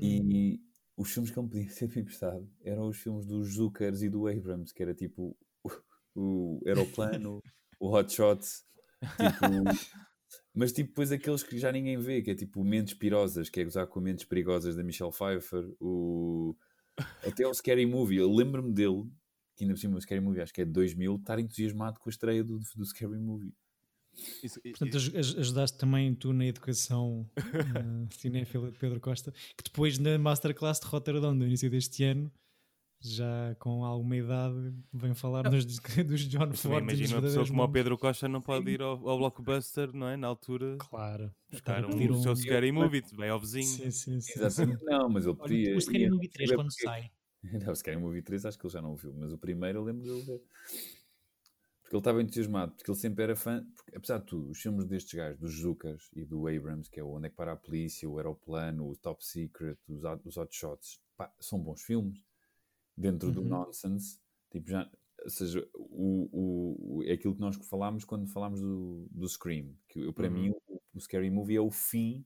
E 0.00 0.60
os 0.96 1.12
filmes 1.12 1.30
que 1.30 1.38
ele 1.38 1.48
pedia 1.48 1.70
sempre 1.70 2.00
emprestado 2.00 2.48
eram 2.62 2.88
os 2.88 2.96
filmes 2.96 3.26
dos 3.26 3.54
Zuckers 3.54 4.02
e 4.02 4.08
do 4.08 4.26
Abrams, 4.26 4.72
que 4.72 4.82
era 4.82 4.94
tipo 4.94 5.36
o, 5.62 5.70
o 6.14 6.60
Aeroplano, 6.66 7.40
o 7.80 7.94
Hot 7.94 8.12
Shots, 8.12 8.64
tipo, 9.00 9.98
mas 10.54 10.72
tipo 10.72 10.90
depois 10.90 11.10
aqueles 11.10 11.42
que 11.42 11.58
já 11.58 11.72
ninguém 11.72 11.98
vê, 11.98 12.22
que 12.22 12.30
é 12.30 12.34
tipo 12.34 12.62
Mentes 12.62 12.94
Pirosas, 12.94 13.48
que 13.48 13.60
é 13.60 13.64
gozar 13.64 13.86
com 13.86 14.00
Mentes 14.00 14.24
Perigosas 14.24 14.76
da 14.76 14.84
Michelle 14.84 15.12
Pfeiffer, 15.12 15.68
o... 15.80 16.56
até 17.26 17.46
o 17.46 17.52
Scary 17.52 17.86
Movie, 17.86 18.18
eu 18.18 18.32
lembro-me 18.32 18.72
dele, 18.72 19.04
que 19.56 19.64
ainda 19.64 19.74
por 19.74 19.80
cima 19.80 19.96
o 19.96 20.00
Scary 20.00 20.20
Movie 20.20 20.42
acho 20.42 20.54
que 20.54 20.62
é 20.62 20.64
de 20.64 20.72
2000, 20.72 21.16
estar 21.16 21.38
entusiasmado 21.38 21.98
com 21.98 22.08
a 22.08 22.12
estreia 22.12 22.44
do, 22.44 22.58
do 22.58 22.84
Scary 22.84 23.18
Movie. 23.18 23.52
Isso- 24.42 24.60
Portanto, 24.60 24.96
aj- 24.96 25.16
ajudaste 25.38 25.78
também 25.78 26.14
tu 26.14 26.32
na 26.32 26.46
educação 26.46 27.28
uh, 27.36 28.14
cinéfila 28.14 28.70
de 28.70 28.78
Pedro 28.78 29.00
Costa, 29.00 29.32
que 29.56 29.64
depois 29.64 29.98
na 29.98 30.18
Masterclass 30.18 30.80
de 30.80 30.86
Rotterdam, 30.86 31.34
no 31.34 31.46
início 31.46 31.70
deste 31.70 32.04
ano, 32.04 32.30
já 33.06 33.54
com 33.58 33.84
alguma 33.84 34.16
idade, 34.16 34.72
vem 34.92 35.12
falar 35.14 35.42
dos, 35.42 35.66
dos 36.06 36.20
John 36.28 36.50
Ford. 36.54 36.82
imagina 36.82 37.16
uma 37.16 37.22
pessoa 37.22 37.46
como 37.46 37.62
o. 37.62 37.68
Pedro 37.68 37.98
Costa 37.98 38.26
não 38.28 38.40
pode 38.40 38.70
ir 38.70 38.80
ao, 38.80 39.06
ao 39.08 39.18
Blockbuster, 39.18 39.92
não 39.92 40.08
é? 40.08 40.16
Na 40.16 40.26
altura, 40.28 40.76
Claro. 40.78 41.30
Estar 41.52 41.82
buscar 41.82 41.84
um, 41.84 41.90
pedir 41.90 42.10
o 42.10 42.22
seu 42.22 42.32
um- 42.32 42.36
Scary 42.36 42.72
Movie, 42.72 43.02
vai 43.12 43.28
ao 43.28 43.38
vizinho. 43.38 43.64
Sim, 43.66 43.90
sim, 43.90 44.20
sim. 44.20 44.32
Exatamente, 44.36 44.82
não, 44.84 45.08
mas 45.10 45.24
ele 45.26 45.32
Olha, 45.32 45.42
podia. 45.42 45.76
o 45.76 45.80
Scary 45.80 46.08
Movie 46.10 46.28
3 46.28 46.50
ia 46.50 46.56
quando 46.56 46.68
porque- 46.68 46.82
sai. 46.82 47.10
Não, 47.66 47.72
o 47.72 47.76
Scary 47.76 47.98
Movie 47.98 48.22
3 48.22 48.46
acho 48.46 48.58
que 48.58 48.64
ele 48.66 48.72
já 48.72 48.80
não 48.80 48.92
o 48.94 48.96
viu, 48.96 49.12
mas 49.18 49.30
o 49.30 49.36
primeiro 49.36 49.80
eu 49.80 49.84
lembro 49.84 50.02
dele 50.02 50.22
ver. 50.22 50.40
Porque 51.94 51.96
ele 51.96 52.00
estava 52.00 52.22
entusiasmado, 52.22 52.72
porque 52.74 52.90
ele 52.90 52.98
sempre 52.98 53.22
era 53.22 53.36
fã. 53.36 53.64
Porque, 53.76 53.96
apesar 53.96 54.18
de 54.18 54.24
tudo, 54.26 54.50
os 54.50 54.60
filmes 54.60 54.84
destes 54.84 55.14
gajos, 55.14 55.38
dos 55.38 55.54
Zucas 55.60 56.10
e 56.14 56.24
do 56.24 56.48
Abrams, 56.48 56.90
que 56.90 56.98
é 56.98 57.04
o 57.04 57.10
Onde 57.10 57.26
é 57.26 57.30
que 57.30 57.36
para 57.36 57.52
a 57.52 57.56
Polícia, 57.56 58.08
o 58.08 58.18
Aeroplano, 58.18 58.88
o 58.88 58.96
Top 58.96 59.24
Secret, 59.24 59.78
os, 59.88 60.02
os 60.24 60.36
Hot 60.36 60.54
Shots, 60.54 61.00
pá, 61.16 61.32
são 61.38 61.58
bons 61.60 61.82
filmes. 61.82 62.20
Dentro 62.96 63.32
do 63.32 63.42
Uhum. 63.42 63.48
nonsense, 63.48 64.20
tipo 64.50 64.68
já. 64.70 64.90
Ou 65.22 65.30
seja, 65.30 65.68
o, 65.74 66.28
o, 66.32 66.96
o- 66.98 67.02
é 67.04 67.12
aquilo 67.12 67.34
que 67.34 67.40
nós 67.40 67.56
falámos 67.68 68.04
quando 68.04 68.26
falámos 68.28 68.60
do, 68.60 69.06
do 69.10 69.28
Scream. 69.28 69.74
Que 69.88 70.00
eu, 70.00 70.12
para 70.12 70.28
Uhum. 70.28 70.34
mim, 70.34 70.50
o, 70.68 70.80
o 70.94 71.00
Scary 71.00 71.30
Movie 71.30 71.56
é 71.56 71.60
o 71.60 71.70
fim 71.70 72.24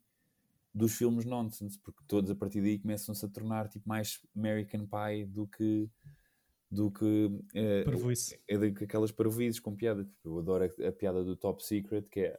dos 0.75 0.95
filmes 0.97 1.25
nonsense, 1.25 1.79
porque 1.81 2.03
todos 2.07 2.31
a 2.31 2.35
partir 2.35 2.61
daí 2.63 2.79
começam-se 2.79 3.25
a 3.25 3.29
tornar 3.29 3.69
tipo, 3.69 3.89
mais 3.89 4.21
American 4.37 4.87
Pie 4.87 5.27
do 5.27 5.47
que 5.47 5.91
do 6.71 6.91
que 6.91 7.31
Parvoíce. 7.85 8.39
é 8.49 8.59
daquelas 8.59 9.11
parvoízes 9.13 9.59
com 9.61 9.75
piada. 9.75 10.05
Tipo, 10.05 10.29
eu 10.29 10.39
adoro 10.39 10.65
a, 10.65 10.89
a 10.89 10.93
piada 10.93 11.25
do 11.25 11.35
Top 11.37 11.65
Secret, 11.65 12.03
que 12.11 12.21
é 12.21 12.39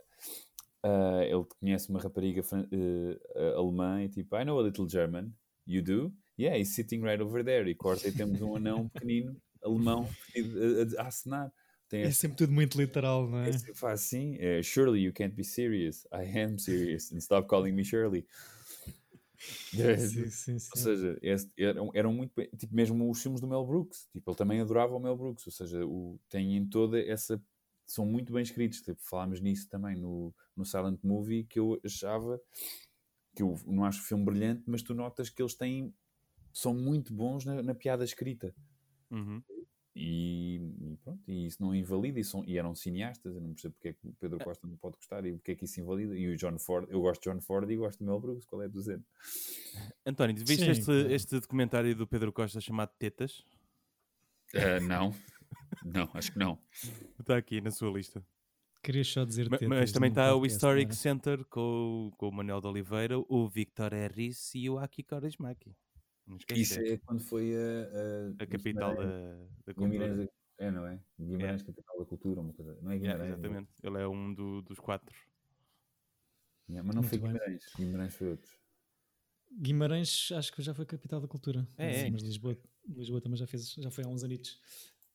ah, 0.84 1.22
ele 1.26 1.46
conhece 1.60 1.90
uma 1.90 2.00
rapariga 2.00 2.42
ah, 2.44 3.58
alemã 3.58 4.04
e 4.04 4.10
tipo, 4.10 4.36
I 4.36 4.46
know 4.46 4.60
a 4.60 4.64
little 4.64 4.88
German, 4.88 5.34
you 5.68 5.82
do? 5.82 6.14
Yeah, 6.40 6.58
he's 6.58 6.70
sitting 6.74 7.02
right 7.02 7.22
over 7.22 7.44
there. 7.44 7.70
E 7.70 7.76
corta 7.76 8.08
e 8.08 8.12
temos 8.14 8.42
um 8.42 8.56
anão 8.56 8.88
pequenino, 8.88 9.36
alemão, 9.64 10.08
a, 10.08 11.02
a, 11.02 11.04
a 11.04 11.08
acenar. 11.08 11.52
Tem 11.90 12.04
É 12.04 12.08
esse- 12.08 12.20
sempre 12.20 12.38
tudo 12.38 12.54
muito 12.54 12.78
literal, 12.80 13.28
não 13.28 13.40
é? 13.40 13.50
esse 13.50 13.74
faz 13.74 14.02
assim, 14.02 14.38
é, 14.40 14.62
surely 14.64 15.02
you 15.04 15.12
can't 15.12 15.36
be 15.36 15.44
serious. 15.44 16.06
I 16.14 16.24
am 16.40 16.58
serious. 16.58 17.12
And 17.12 17.18
stop 17.18 17.50
calling 17.50 17.74
me 17.74 17.84
Shirley. 17.84 18.26
Sim, 19.98 20.30
sim, 20.30 20.60
Ou 20.72 20.78
sim. 20.78 20.82
seja, 20.82 21.18
esse- 21.22 21.52
eram, 21.58 21.90
eram 21.96 22.14
muito 22.14 22.34
bem, 22.36 22.48
tipo, 22.58 22.76
mesmo 22.76 23.10
os 23.10 23.22
filmes 23.22 23.42
do 23.42 23.48
Mel 23.48 23.66
Brooks, 23.66 24.08
tipo, 24.12 24.30
ele 24.30 24.38
também 24.38 24.62
adorava 24.62 24.96
o 24.96 25.00
Mel 25.00 25.18
Brooks, 25.18 25.48
ou 25.48 25.52
seja, 25.54 25.86
o, 25.86 26.20
tem 26.30 26.64
toda 26.70 27.00
essa, 27.02 27.42
são 27.88 28.06
muito 28.06 28.32
bem 28.34 28.44
escritos, 28.44 28.82
tipo, 28.82 29.02
falámos 29.02 29.42
nisso 29.42 29.68
também 29.70 29.96
no, 29.96 30.34
no 30.56 30.64
Silent 30.66 31.00
Movie, 31.04 31.44
que 31.46 31.60
eu 31.60 31.80
achava, 31.84 32.40
que 33.36 33.44
eu 33.44 33.56
não 33.68 33.86
acho 33.86 34.02
o 34.02 34.06
filme 34.06 34.26
brilhante, 34.26 34.64
mas 34.68 34.84
tu 34.84 34.94
notas 34.94 35.30
que 35.30 35.42
eles 35.42 35.56
têm, 35.56 35.94
são 36.54 36.74
muito 36.76 37.14
bons 37.14 37.46
na, 37.46 37.64
na 37.64 37.76
piada 37.76 38.04
escrita, 38.06 38.56
Uhum. 39.12 39.44
E, 40.02 40.56
e 40.94 40.98
pronto, 41.04 41.22
e 41.28 41.46
isso 41.46 41.62
não 41.62 41.76
invalida, 41.76 42.20
e, 42.20 42.24
são, 42.24 42.44
e 42.46 42.58
eram 42.58 42.74
cineastas, 42.74 43.36
eu 43.36 43.42
não 43.42 43.50
percebo 43.54 43.74
porque 43.76 43.88
é 43.90 43.94
que 43.94 44.08
o 44.08 44.14
Pedro 44.14 44.40
Costa 44.40 44.66
não 44.68 44.78
pode 44.78 44.96
gostar, 44.96 45.26
e 45.26 45.34
porque 45.34 45.52
é 45.52 45.56
que 45.56 45.66
isso 45.66 45.80
invalida, 45.82 46.18
e 46.18 46.28
o 46.30 46.38
John 46.38 46.58
Ford, 46.58 46.88
eu 46.90 47.02
gosto 47.02 47.22
de 47.24 47.30
John 47.34 47.42
Ford 47.42 47.70
e 47.70 47.76
gosto 47.76 48.00
do 48.00 48.06
Mel 48.06 48.20
Brooks, 48.20 48.46
qual 48.46 48.62
é 48.62 48.66
a 48.66 48.70
dizer? 48.70 49.02
António, 50.06 50.36
viste 50.38 50.64
Sim, 50.64 50.72
este, 50.72 50.86
claro. 50.86 51.12
este 51.12 51.40
documentário 51.40 51.96
do 51.96 52.08
Pedro 52.08 52.32
Costa 52.32 52.62
chamado 52.62 52.92
Tetas? 52.98 53.44
não, 54.88 55.14
não, 55.86 56.10
acho 56.14 56.32
que 56.32 56.40
não. 56.40 56.58
Está 57.20 57.38
aqui 57.38 57.62
na 57.62 57.72
sua 57.72 57.92
lista. 57.92 58.26
Queria 58.82 59.04
só 59.04 59.26
dizer 59.26 59.50
Ma- 59.50 59.58
tetas 59.58 59.68
Mas 59.78 59.92
também 59.92 60.10
está 60.10 60.34
o 60.34 60.46
Historic 60.46 60.90
era? 60.92 60.96
Center 60.96 61.44
com, 61.46 62.08
o- 62.08 62.12
com 62.18 62.30
o 62.30 62.32
Manuel 62.32 62.62
de 62.62 62.68
Oliveira, 62.68 63.20
o 63.20 63.48
Victor 63.50 63.92
Harris 63.94 64.56
e 64.56 64.70
o 64.70 64.80
Aki 64.80 65.04
Kaurismäki. 65.04 65.76
Isso 66.56 66.80
é 66.80 66.98
quando 66.98 67.22
foi 67.22 67.54
a, 67.56 68.44
A 68.44 68.48
capital 68.48 68.96
da, 68.96 69.06
da 69.66 69.74
cultura. 69.74 70.08
Guimarães, 70.08 70.30
é, 70.58 70.72
não 70.72 70.86
é? 70.88 71.00
Guimarães, 71.20 71.64
capital 71.64 72.00
da 72.00 72.06
cultura, 72.06 72.42
uma 72.42 72.54
coisa. 72.54 72.78
Não 72.82 72.92
é 72.92 72.96
Yeah, 72.98 73.14
Guimarães? 73.24 73.34
exatamente. 73.34 73.72
Ele 73.84 73.98
é 74.02 74.08
um 74.08 74.34
do- 74.34 74.62
dos 74.62 74.80
quatro. 74.80 75.16
Yeah, 76.70 76.86
mas 76.86 76.96
não 76.96 77.02
Muito 77.02 77.10
foi 77.10 77.18
bem. 77.20 77.32
Guimarães. 77.32 77.64
Guimarães 77.78 78.14
foi 78.14 78.30
outro. 78.30 78.60
Guimarães, 79.52 80.32
acho 80.34 80.54
que 80.54 80.62
já 80.62 80.74
foi 80.74 80.86
capital 80.86 81.20
da 81.20 81.28
cultura. 81.28 81.68
É, 81.78 81.92
Sim, 81.94 82.08
é. 82.08 82.12
Mas 82.12 82.22
Lisboa, 82.22 82.58
Lisboa 82.88 83.20
também 83.22 83.38
já, 83.38 83.48
fez, 83.48 83.74
já 83.74 83.90
foi 83.90 84.04
há 84.04 84.08
uns 84.08 84.24
anitos. 84.24 84.60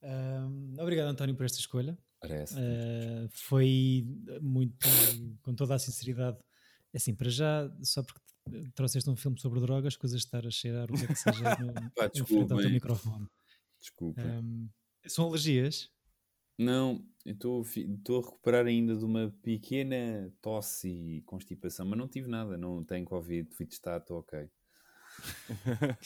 Ahm, 0.02 0.74
obrigado, 0.78 1.06
António, 1.08 1.36
por 1.36 1.44
esta 1.46 1.58
escolha. 1.58 1.96
Parece. 2.20 2.54
Uh, 2.58 3.28
foi 3.32 4.06
muito, 4.40 4.78
com 5.42 5.54
toda 5.54 5.74
a 5.74 5.78
sinceridade, 5.78 6.38
é 6.92 6.96
assim, 6.96 7.14
para 7.14 7.28
já, 7.28 7.70
só 7.82 8.02
porque 8.02 8.20
trouxeste 8.74 9.08
um 9.08 9.16
filme 9.16 9.40
sobre 9.40 9.60
drogas, 9.60 9.96
coisas 9.96 10.20
de 10.20 10.26
estar 10.26 10.46
a 10.46 10.50
cheirar 10.50 10.90
o 10.90 10.94
que 10.94 11.04
é 11.04 11.06
que 11.06 11.16
seja 11.16 11.56
no, 11.56 11.72
Pá, 11.94 12.10
frente 12.10 12.52
ao 12.52 12.58
teu 12.58 12.70
microfone. 12.70 13.26
Desculpa. 13.80 14.22
Um, 14.22 14.68
são 15.06 15.26
alergias? 15.26 15.90
Não, 16.58 17.04
estou 17.26 17.62
a 17.62 18.24
recuperar 18.24 18.66
ainda 18.66 18.96
de 18.96 19.04
uma 19.04 19.34
pequena 19.42 20.32
tosse 20.40 20.88
e 20.88 21.22
constipação, 21.22 21.84
mas 21.84 21.98
não 21.98 22.06
tive 22.06 22.28
nada, 22.28 22.56
não 22.56 22.84
tenho 22.84 23.04
Covid, 23.04 23.52
fui 23.54 23.66
testado, 23.66 24.02
estou 24.02 24.18
ok. 24.18 24.48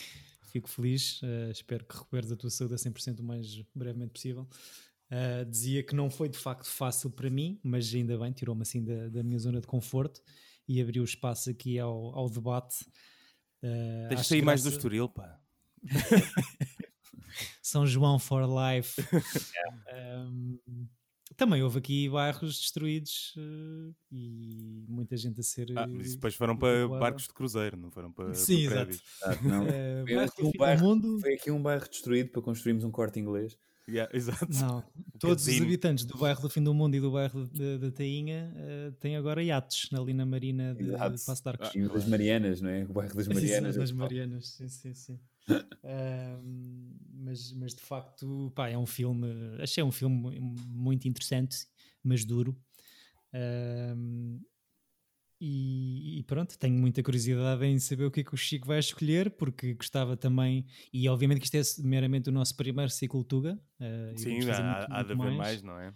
Fico 0.50 0.68
feliz, 0.68 1.20
uh, 1.22 1.50
espero 1.50 1.84
que 1.84 1.94
recuperes 1.94 2.32
a 2.32 2.36
tua 2.36 2.48
saúde 2.48 2.74
a 2.74 2.78
100% 2.78 3.20
o 3.20 3.22
mais 3.22 3.62
brevemente 3.74 4.12
possível. 4.12 4.48
Uh, 5.10 5.44
dizia 5.44 5.82
que 5.82 5.94
não 5.94 6.08
foi 6.08 6.28
de 6.28 6.38
facto 6.38 6.66
fácil 6.66 7.10
para 7.10 7.28
mim, 7.28 7.60
mas 7.62 7.94
ainda 7.94 8.16
bem, 8.18 8.32
tirou-me 8.32 8.62
assim 8.62 8.82
da, 8.82 9.08
da 9.08 9.22
minha 9.22 9.38
zona 9.38 9.60
de 9.60 9.66
conforto 9.66 10.22
e 10.68 10.80
abriu 10.82 11.02
espaço 11.02 11.50
aqui 11.50 11.78
ao, 11.78 12.14
ao 12.14 12.28
debate. 12.28 12.84
Uh, 13.62 14.08
Tens 14.08 14.08
de 14.08 14.14
acho 14.16 14.24
sair 14.28 14.42
mais 14.42 14.62
do 14.62 14.68
Estoril, 14.68 15.08
pá. 15.08 15.40
São 17.62 17.86
João 17.86 18.18
for 18.18 18.44
Life. 18.44 19.00
Um, 19.90 20.58
também 21.36 21.62
houve 21.62 21.78
aqui 21.78 22.08
bairros 22.08 22.58
destruídos 22.58 23.34
uh, 23.36 23.94
e 24.10 24.84
muita 24.88 25.16
gente 25.16 25.40
a 25.40 25.42
ser. 25.42 25.66
Ah, 25.76 25.86
mas 25.86 26.06
isso 26.06 26.14
depois 26.16 26.34
foram 26.34 26.56
para 26.56 26.88
barcos 26.88 27.24
de 27.24 27.34
cruzeiro, 27.34 27.76
não 27.76 27.90
foram 27.90 28.12
para, 28.12 28.34
Sim, 28.34 28.68
para 28.68 28.82
exato. 28.90 29.02
Ah, 29.22 29.36
não. 29.42 29.64
Uh, 29.64 30.06
Foi 30.06 30.24
aqui 30.24 30.42
um 30.42 30.52
bairro- 30.58 30.86
mundo. 30.86 31.20
Foi 31.20 31.34
aqui 31.34 31.50
um 31.50 31.62
bairro 31.62 31.88
destruído 31.88 32.30
para 32.30 32.42
construirmos 32.42 32.84
um 32.84 32.90
corte 32.90 33.20
inglês. 33.20 33.56
Yeah, 33.88 34.10
exato. 34.14 34.46
Não, 34.50 34.84
todos 35.18 35.46
os 35.46 35.60
habitantes 35.60 36.04
do 36.04 36.18
bairro 36.18 36.42
do 36.42 36.50
fim 36.50 36.62
do 36.62 36.74
mundo 36.74 36.94
e 36.94 37.00
do 37.00 37.10
bairro 37.10 37.46
da, 37.46 37.90
Tainha 37.90 38.52
uh, 38.54 38.92
têm 38.92 39.16
agora 39.16 39.42
iates 39.42 39.88
ali 39.92 40.12
na 40.12 40.26
marina 40.26 40.74
de, 40.74 40.84
Exato. 40.84 41.16
de 41.16 41.24
Passo 41.24 41.42
de 41.42 41.48
Arcos. 41.48 41.74
O 41.74 41.88
das 41.94 42.06
Marianas, 42.06 42.60
não 42.60 42.70
é? 42.70 42.84
O 42.84 42.92
bairro 42.92 43.14
das 43.14 43.26
Marianas. 43.28 43.74
sim, 43.74 43.80
das 43.80 43.92
Marianas, 43.92 44.48
sim, 44.48 44.68
sim, 44.68 44.94
sim. 44.94 45.20
Ahm, 45.82 46.96
mas, 47.14 47.52
mas 47.52 47.74
de 47.74 47.80
facto, 47.80 48.52
pá, 48.54 48.68
é 48.68 48.76
um 48.76 48.86
filme, 48.86 49.26
achei 49.60 49.82
um 49.82 49.92
filme 49.92 50.38
muito 50.66 51.08
interessante, 51.08 51.66
mas 52.02 52.24
duro. 52.24 52.56
Ahm, 53.32 54.40
e, 55.40 56.18
e 56.18 56.22
pronto, 56.24 56.58
tenho 56.58 56.78
muita 56.78 57.02
curiosidade 57.02 57.64
em 57.64 57.78
saber 57.78 58.04
o 58.06 58.10
que 58.10 58.20
é 58.20 58.24
que 58.24 58.34
o 58.34 58.36
Chico 58.36 58.66
vai 58.66 58.78
escolher, 58.78 59.30
porque 59.30 59.74
gostava 59.74 60.16
também, 60.16 60.66
e 60.92 61.08
obviamente 61.08 61.40
que 61.40 61.56
isto 61.56 61.80
é 61.80 61.82
meramente 61.86 62.28
o 62.28 62.32
nosso 62.32 62.54
primeiro 62.56 62.90
ciclo 62.90 63.22
Tuga. 63.24 63.58
e 64.14 64.18
Sim, 64.18 64.40
fazer 64.42 64.62
há, 64.62 64.78
muito- 64.78 64.92
há 64.92 65.02
de 65.02 65.08
muito 65.14 65.22
haver 65.26 65.36
mais, 65.38 65.62
não 65.62 65.78
é? 65.78 65.92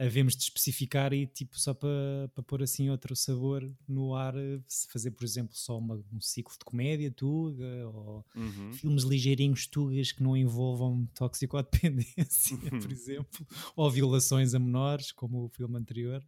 havemos 0.00 0.36
de 0.36 0.44
especificar 0.44 1.12
e 1.12 1.26
tipo 1.26 1.58
só 1.58 1.74
para 1.74 2.30
para 2.32 2.44
pôr 2.44 2.62
assim 2.62 2.88
outro 2.88 3.16
sabor 3.16 3.68
no 3.88 4.14
ar, 4.14 4.32
eh, 4.36 4.60
se 4.64 4.86
fazer 4.92 5.10
por 5.10 5.24
exemplo 5.24 5.56
só 5.56 5.76
uma- 5.76 6.00
um 6.12 6.20
ciclo 6.20 6.52
de 6.56 6.64
comédia 6.64 7.10
tuga 7.10 7.66
ou 7.88 8.24
Uhum. 8.36 8.72
filmes 8.74 9.02
ligeirinhos 9.02 9.66
tugas 9.66 10.12
que 10.12 10.22
não 10.22 10.36
envolvam 10.36 11.04
toxicodependência, 11.16 12.56
por 12.90 12.92
exemplo, 12.92 13.44
ou 13.74 13.90
violações 13.90 14.54
a 14.54 14.58
menores, 14.60 15.10
como 15.10 15.44
o 15.44 15.48
filme 15.48 15.76
anterior. 15.76 16.22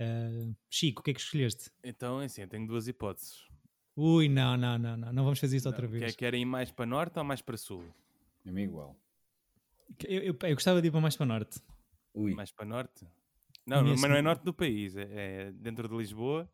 Ah, 0.00 0.52
Chico, 0.70 1.00
o 1.00 1.04
que 1.04 1.10
é 1.10 1.14
que 1.14 1.20
escolheste? 1.20 1.70
Então, 1.82 2.20
é 2.20 2.26
assim, 2.26 2.42
eu 2.42 2.48
tenho 2.48 2.66
duas 2.66 2.86
hipóteses. 2.88 3.46
Ui, 3.96 4.28
não, 4.28 4.56
não, 4.56 4.78
não, 4.78 4.96
não, 4.96 5.12
não 5.12 5.24
vamos 5.24 5.40
fazer 5.40 5.56
isto 5.56 5.66
outra 5.66 5.86
Não, 5.86 5.92
vez. 5.92 6.12
quer- 6.12 6.18
Querem 6.18 6.42
ir 6.42 6.44
mais 6.44 6.70
para 6.70 6.86
norte 6.86 7.18
ou 7.18 7.24
mais 7.24 7.42
para 7.42 7.56
sul? 7.56 7.82
É-me 8.46 8.62
igual. 8.62 8.96
Eu, 10.06 10.22
eu, 10.22 10.38
eu 10.40 10.54
gostava 10.54 10.80
de 10.80 10.88
ir 10.88 10.90
para 10.90 11.00
mais 11.00 11.16
para 11.16 11.26
norte. 11.26 11.60
Ui, 12.14 12.34
Mais 12.34 12.52
para 12.52 12.64
norte? 12.66 13.04
Não, 13.66 13.78
não, 13.82 13.90
Nesse 13.90 14.00
mas 14.02 14.10
não 14.10 14.16
é 14.16 14.22
norte 14.22 14.44
do 14.44 14.54
país, 14.54 14.96
é, 14.96 15.02
é 15.48 15.52
dentro 15.52 15.88
de 15.88 15.96
Lisboa. 15.96 16.48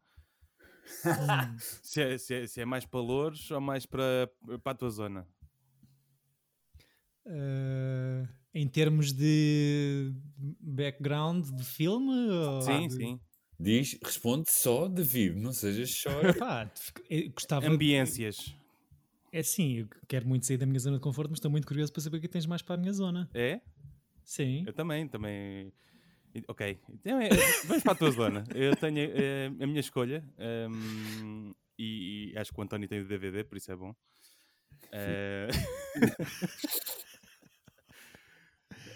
se, 1.61 2.01
é, 2.03 2.19
se, 2.19 2.35
é, 2.35 2.47
se 2.47 2.61
é 2.61 2.65
mais 2.65 2.85
para 2.87 3.01
Louros 3.01 3.51
ou 3.51 3.61
mais 3.61 3.87
para, 3.87 4.31
para 4.63 4.73
a 4.73 4.75
tua 4.75 4.91
zona? 4.91 5.29
Ah, 7.27 8.29
em 8.53 8.69
termos 8.69 9.13
de 9.13 10.13
background 10.61 11.47
de 11.51 11.65
filme? 11.65 12.13
sim, 12.63 12.89
de- 12.89 12.95
sim. 12.95 13.21
Diz, 13.59 13.99
responde 14.03 14.51
só, 14.51 14.89
David, 14.89 15.37
não 15.41 15.53
sejas 15.53 15.91
só. 15.91 16.11
Pá, 16.39 16.71
gostava. 17.35 17.67
Ambiências. 17.67 18.55
É 19.33 19.43
sim, 19.43 19.79
eu 19.79 19.89
quero 20.07 20.29
muito 20.29 20.47
sair 20.47 20.57
da 20.57 20.67
minha 20.67 20.79
zona 20.79 20.97
de 20.97 21.03
conforto, 21.03 21.31
mas 21.31 21.39
estou 21.39 21.51
muito 21.51 21.67
curioso 21.67 21.93
para 21.93 22.03
saber 22.03 22.19
o 22.19 22.21
que 22.21 22.29
tens 22.29 22.47
mais 22.47 22.63
para 22.63 22.77
a 22.77 22.79
minha 22.79 22.93
zona. 22.93 23.29
É? 23.35 23.61
Sim. 24.23 24.63
Eu 24.67 24.73
também, 24.73 25.09
também. 25.09 25.73
Ok, 26.49 26.81
então 26.89 27.21
é, 27.21 27.29
vamos 27.67 27.83
para 27.83 27.93
a 27.93 27.97
tua 27.97 28.11
zona. 28.11 28.45
Eu 28.55 28.75
tenho 28.77 28.99
eh, 28.99 29.47
a 29.47 29.67
minha 29.67 29.81
escolha 29.81 30.25
ehm, 30.39 31.53
e, 31.79 32.33
e 32.33 32.39
acho 32.39 32.53
que 32.53 32.59
o 32.59 32.63
António 32.63 32.89
tem 32.89 33.01
o 33.01 33.07
DVD, 33.07 33.45
por 33.45 33.57
isso 33.57 33.71
é 33.71 33.77
bom. 33.77 33.95
Eh, 34.93 35.49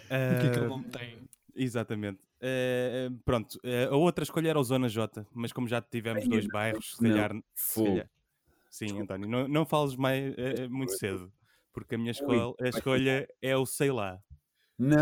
O 0.09 0.41
que 0.41 0.47
é 0.47 0.51
que 0.51 0.57
ele 0.57 0.65
eh, 0.65 0.67
não 0.67 0.83
tem? 0.83 1.28
Exatamente. 1.61 2.19
Eh, 2.41 3.09
pronto, 3.25 3.59
eh, 3.63 3.85
a 3.91 3.95
outra 3.95 4.23
escolha 4.23 4.49
era 4.49 4.59
o 4.59 4.63
Zona 4.63 4.87
J, 4.87 5.25
mas 5.33 5.51
como 5.51 5.67
já 5.67 5.81
tivemos 5.81 6.23
Ai, 6.23 6.29
dois 6.29 6.45
não, 6.45 6.51
bairros, 6.53 6.95
se 6.95 7.01
calhar. 7.03 7.33
se 7.53 7.73
Fogo. 7.73 7.87
calhar- 7.89 8.09
Sim, 8.71 9.01
António, 9.01 9.27
não, 9.27 9.47
não 9.47 9.65
fales 9.65 9.95
mais, 9.95 10.33
eh, 10.37 10.67
muito 10.69 10.93
cedo, 10.97 11.33
porque 11.73 11.95
a 11.95 11.97
minha 11.97 12.11
Ui, 12.11 12.11
escola, 12.11 12.53
a 12.61 12.67
escolha 12.69 13.27
é 13.41 13.57
o 13.57 13.65
sei 13.65 13.91
lá. 13.91 14.19
Não! 14.77 14.95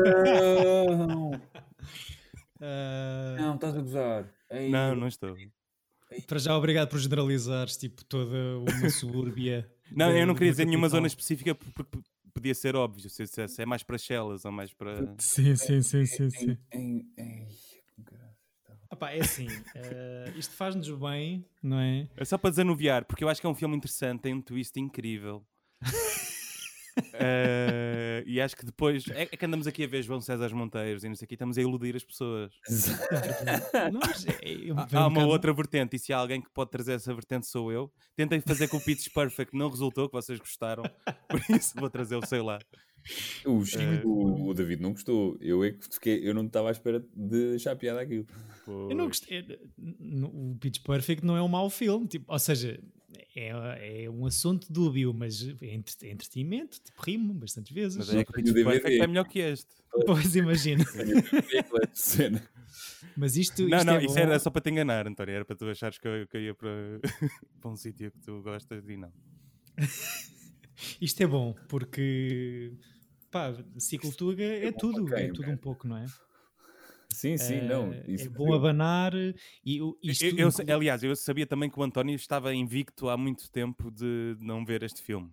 Ah, 2.60 3.36
Não, 3.38 3.54
estás 3.56 3.76
a 3.76 3.80
gozar. 3.80 4.32
Ei, 4.48 4.70
Não, 4.70 4.94
não 4.94 5.08
estou. 5.08 5.36
para 6.26 6.38
já, 6.38 6.56
obrigado 6.56 6.88
por 6.88 6.98
generalizares 6.98 7.76
tipo, 7.76 8.04
toda 8.04 8.34
uma 8.58 8.64
subúrbia. 8.88 9.70
Não, 9.90 10.10
da- 10.10 10.18
eu 10.18 10.26
não 10.26 10.34
queria 10.34 10.52
dizer 10.52 10.64
nenhuma 10.64 10.88
zona 10.88 11.06
específica 11.06 11.54
porque 11.54 11.98
podia 12.34 12.54
ser 12.54 12.74
óbvio, 12.76 13.08
se, 13.08 13.26
se- 13.26 13.48
se 13.48 13.62
é 13.62 13.66
mais 13.66 13.82
para 13.82 13.96
Chelas 13.96 14.44
ou 14.44 14.52
mais 14.52 14.72
para. 14.72 15.14
Sim, 15.18 15.54
sim, 15.56 15.80
sim, 15.82 16.04
sim. 16.04 16.30
sim. 16.30 16.58
Em, 16.72 17.08
em, 17.16 17.46
ei, 17.48 17.82
com 17.96 18.02
caralho. 18.04 18.34
Ah 18.90 18.96
pá, 18.96 19.10
é 19.12 19.20
assim, 19.20 19.46
ah, 19.74 20.30
isto 20.36 20.54
faz-nos 20.54 20.90
bem, 20.90 21.44
não 21.62 21.78
é? 21.80 22.08
É 22.16 22.24
só 22.24 22.36
para 22.36 22.50
desanuviar, 22.50 23.04
porque 23.04 23.24
eu 23.24 23.28
acho 23.28 23.40
que 23.40 23.46
é 23.46 23.50
um 23.50 23.54
filme 23.54 23.76
interessante, 23.76 24.20
tem 24.22 24.34
um 24.34 24.42
twist 24.42 24.78
incrível. 24.78 25.44
Eh, 27.14 28.22
e 28.26 28.40
acho 28.40 28.56
que 28.56 28.64
depois 28.64 29.04
é, 29.08 29.22
é 29.22 29.26
que 29.26 29.44
andamos 29.44 29.66
aqui 29.66 29.84
a 29.84 29.86
ver 29.86 30.02
João 30.02 30.20
César 30.20 30.54
Monteiros 30.54 31.04
e 31.04 31.08
não 31.08 31.14
sei 31.16 31.26
o 31.26 31.28
que, 31.28 31.34
estamos 31.34 31.56
a 31.58 31.60
iludir 31.62 31.96
as 31.96 32.04
pessoas. 32.04 32.52
Não, 33.92 34.00
é- 34.42 34.52
eu- 34.52 34.76
Há, 34.78 34.82
há 34.92 35.00
uma 35.06 35.10
bocado- 35.10 35.28
outra 35.28 35.52
vertente, 35.52 35.96
e 35.96 35.98
se 35.98 36.12
há 36.12 36.18
alguém 36.18 36.40
que 36.40 36.50
pode 36.50 36.70
trazer 36.70 36.92
essa 36.92 37.12
vertente 37.14 37.46
sou 37.46 37.72
eu. 37.72 37.92
Tentei 38.16 38.40
fazer 38.40 38.68
com 38.68 38.76
o 38.76 38.80
Pitch 38.84 39.08
Perfect, 39.12 39.56
não 39.56 39.68
resultou, 39.70 40.08
que 40.08 40.14
vocês 40.14 40.38
gostaram, 40.38 40.82
por 41.28 41.40
isso 41.50 41.74
vou 41.76 41.90
trazer 41.90 42.16
o 42.16 42.26
sei 42.26 42.40
lá. 42.40 42.58
O, 43.44 43.64
Chico- 43.66 43.82
Eh, 43.82 44.00
o, 44.04 44.48
o 44.48 44.54
David 44.54 44.80
não 44.80 44.92
gostou. 44.92 45.36
Eu 45.38 45.62
é 45.62 45.72
que 45.72 45.84
fiquei, 45.92 46.26
eu 46.26 46.32
não 46.32 46.46
estava 46.46 46.68
à 46.68 46.72
espera 46.72 47.04
de 47.14 47.56
achar 47.56 47.76
piada 47.76 48.00
aquilo. 48.00 48.26
Eu 48.66 48.94
não 48.96 49.06
gostei. 49.08 49.40
n- 49.78 50.24
O 50.32 50.56
Pitch 50.58 50.80
Perfect 50.82 51.22
não 51.24 51.36
é 51.36 51.42
um 51.42 51.48
mau 51.48 51.68
filme, 51.68 52.06
tipo, 52.08 52.32
ou 52.32 52.38
seja, 52.38 52.80
é, 53.34 54.04
é 54.04 54.10
um 54.10 54.24
assunto 54.26 54.72
dúbio, 54.72 55.12
mas 55.12 55.42
é 55.60 55.74
entre- 55.74 56.08
é 56.08 56.12
entretenimento, 56.12 56.80
tipo, 56.80 57.02
rimo 57.02 57.34
bastantes 57.34 57.72
vezes. 57.72 57.96
Mas 57.98 58.14
é 58.14 58.24
que 58.24 58.30
o 58.40 58.42
DVD. 58.42 58.98
É 58.98 59.06
melhor 59.06 59.26
que 59.28 59.38
este. 59.40 59.74
Pois 60.06 60.34
imagino. 60.34 60.82
É. 60.82 61.64
Mas 63.16 63.36
isto, 63.36 63.62
Não, 63.68 63.76
isto 63.78 63.86
não, 63.86 63.94
é 63.94 64.04
isso 64.04 64.14
bom. 64.14 64.20
era 64.20 64.38
só 64.40 64.50
para 64.50 64.60
te 64.62 64.70
enganar, 64.70 65.06
António. 65.06 65.34
Era 65.36 65.44
para 65.44 65.54
tu 65.54 65.66
achares 65.68 65.98
que 65.98 66.08
eu, 66.08 66.26
que 66.26 66.36
eu 66.36 66.40
ia 66.40 66.54
para, 66.54 66.70
para 67.60 67.70
um 67.70 67.76
sítio 67.76 68.10
que 68.10 68.18
tu 68.18 68.42
gostas 68.42 68.88
e 68.88 68.96
não. 68.96 69.12
Isto 71.00 71.22
é 71.22 71.26
bom, 71.26 71.54
porque 71.68 72.72
pá, 73.30 73.54
ciclo 73.78 74.12
Tuga 74.12 74.42
é, 74.42 74.66
é 74.66 74.72
tudo, 74.72 75.14
é 75.14 75.28
tudo 75.28 75.46
man? 75.46 75.54
um 75.54 75.56
pouco, 75.56 75.86
não 75.86 75.96
é? 75.96 76.06
Sim, 77.14 77.36
sim, 77.36 77.60
não. 77.62 77.92
Eh, 77.92 78.04
Isso 78.08 78.26
é 78.26 78.30
bom 78.30 78.52
abanar 78.52 79.12
e 79.64 79.80
o- 79.80 79.96
Eu- 80.02 80.10
isto 80.10 80.24
eu- 80.24 80.48
eu- 80.66 80.74
aliás, 80.74 81.02
eu 81.02 81.14
sabia 81.14 81.46
também 81.46 81.70
que 81.70 81.78
o 81.78 81.82
António 81.82 82.14
estava 82.16 82.52
invicto 82.54 83.08
há 83.08 83.16
muito 83.16 83.50
tempo 83.50 83.90
de 83.90 84.36
não 84.40 84.64
ver 84.64 84.82
este 84.82 85.00
filme. 85.00 85.30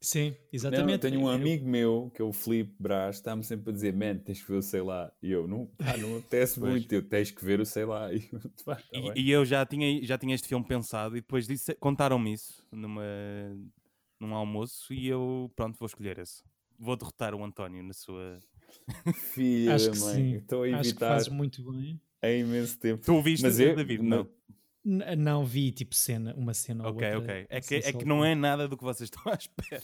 Sim, 0.00 0.30
Não, 0.30 0.36
exatamente. 0.52 0.92
eu 0.92 0.98
tenho 1.10 1.20
um 1.20 1.28
Eu- 1.28 1.34
amigo 1.34 1.66
meu, 1.68 2.10
que 2.14 2.22
é 2.22 2.24
o 2.24 2.32
Filipe 2.32 2.72
Brás, 2.78 3.16
está-me 3.16 3.42
sempre 3.42 3.70
a 3.70 3.72
dizer, 3.72 3.92
man, 3.92 4.16
tens 4.18 4.40
que 4.40 4.48
ver 4.52 4.58
o 4.58 4.62
sei 4.62 4.80
lá. 4.80 5.12
E 5.20 5.28
eu, 5.32 5.48
não, 5.48 5.66
pá, 5.76 5.96
não 5.96 6.16
apetece 6.18 6.60
Pois. 6.60 6.72
muito, 6.82 6.92
eu 6.92 7.02
tens 7.02 7.32
que 7.32 7.44
ver 7.44 7.60
o 7.60 7.66
sei 7.66 7.84
lá. 7.84 8.08
E, 8.14 8.28
eu, 8.32 8.40
pá, 8.64 8.76
tá 8.76 8.82
E, 8.92 9.22
e 9.22 9.30
eu 9.32 9.44
já 9.44 9.66
tinha, 9.66 10.00
já 10.04 10.16
tinha 10.16 10.36
este 10.36 10.46
filme 10.46 10.64
pensado 10.64 11.16
e 11.16 11.20
depois 11.20 11.48
disse, 11.48 11.74
contaram-me 11.74 12.32
isso 12.32 12.64
numa, 12.70 13.02
num 14.20 14.34
almoço 14.34 14.92
e 14.94 15.08
eu, 15.08 15.50
pronto, 15.56 15.76
vou 15.78 15.86
escolher 15.86 16.18
esse. 16.18 16.44
Vou 16.78 16.96
derrotar 16.96 17.34
o 17.34 17.44
António 17.44 17.82
na 17.82 17.92
sua. 17.92 18.38
Filha 19.34 19.74
Acho 19.74 19.86
da 19.86 19.92
que 19.92 19.98
mãe, 20.00 20.14
sim. 20.14 20.34
estou 20.36 20.62
a 20.62 20.66
Acho 20.66 20.80
que 20.82 20.88
evitar 20.88 21.08
fazes 21.08 21.28
muito 21.28 21.70
bem. 21.72 22.00
há 22.22 22.30
imenso 22.30 22.78
tempo. 22.78 23.02
Tu 23.04 23.14
ouviste, 23.14 23.42
Mas 23.44 23.58
eu- 23.60 23.74
David? 23.76 24.02
mas- 24.02 24.18
Não. 24.18 24.28
N- 24.84 25.16
Não 25.16 25.44
vi 25.44 25.70
tipo 25.72 25.94
cena, 25.94 26.34
uma 26.34 26.54
cena 26.54 26.84
ou 26.84 26.90
Ok, 26.94 27.14
outra. 27.14 27.32
ok. 27.34 27.46
É 27.50 27.60
que, 27.60 27.74
assim, 27.76 27.88
é 27.88 27.92
que 27.92 28.04
não 28.06 28.24
é 28.24 28.34
nada 28.34 28.66
do 28.66 28.76
que 28.76 28.84
vocês 28.84 29.10
estão 29.12 29.30
à 29.32 29.34
espera. 29.36 29.82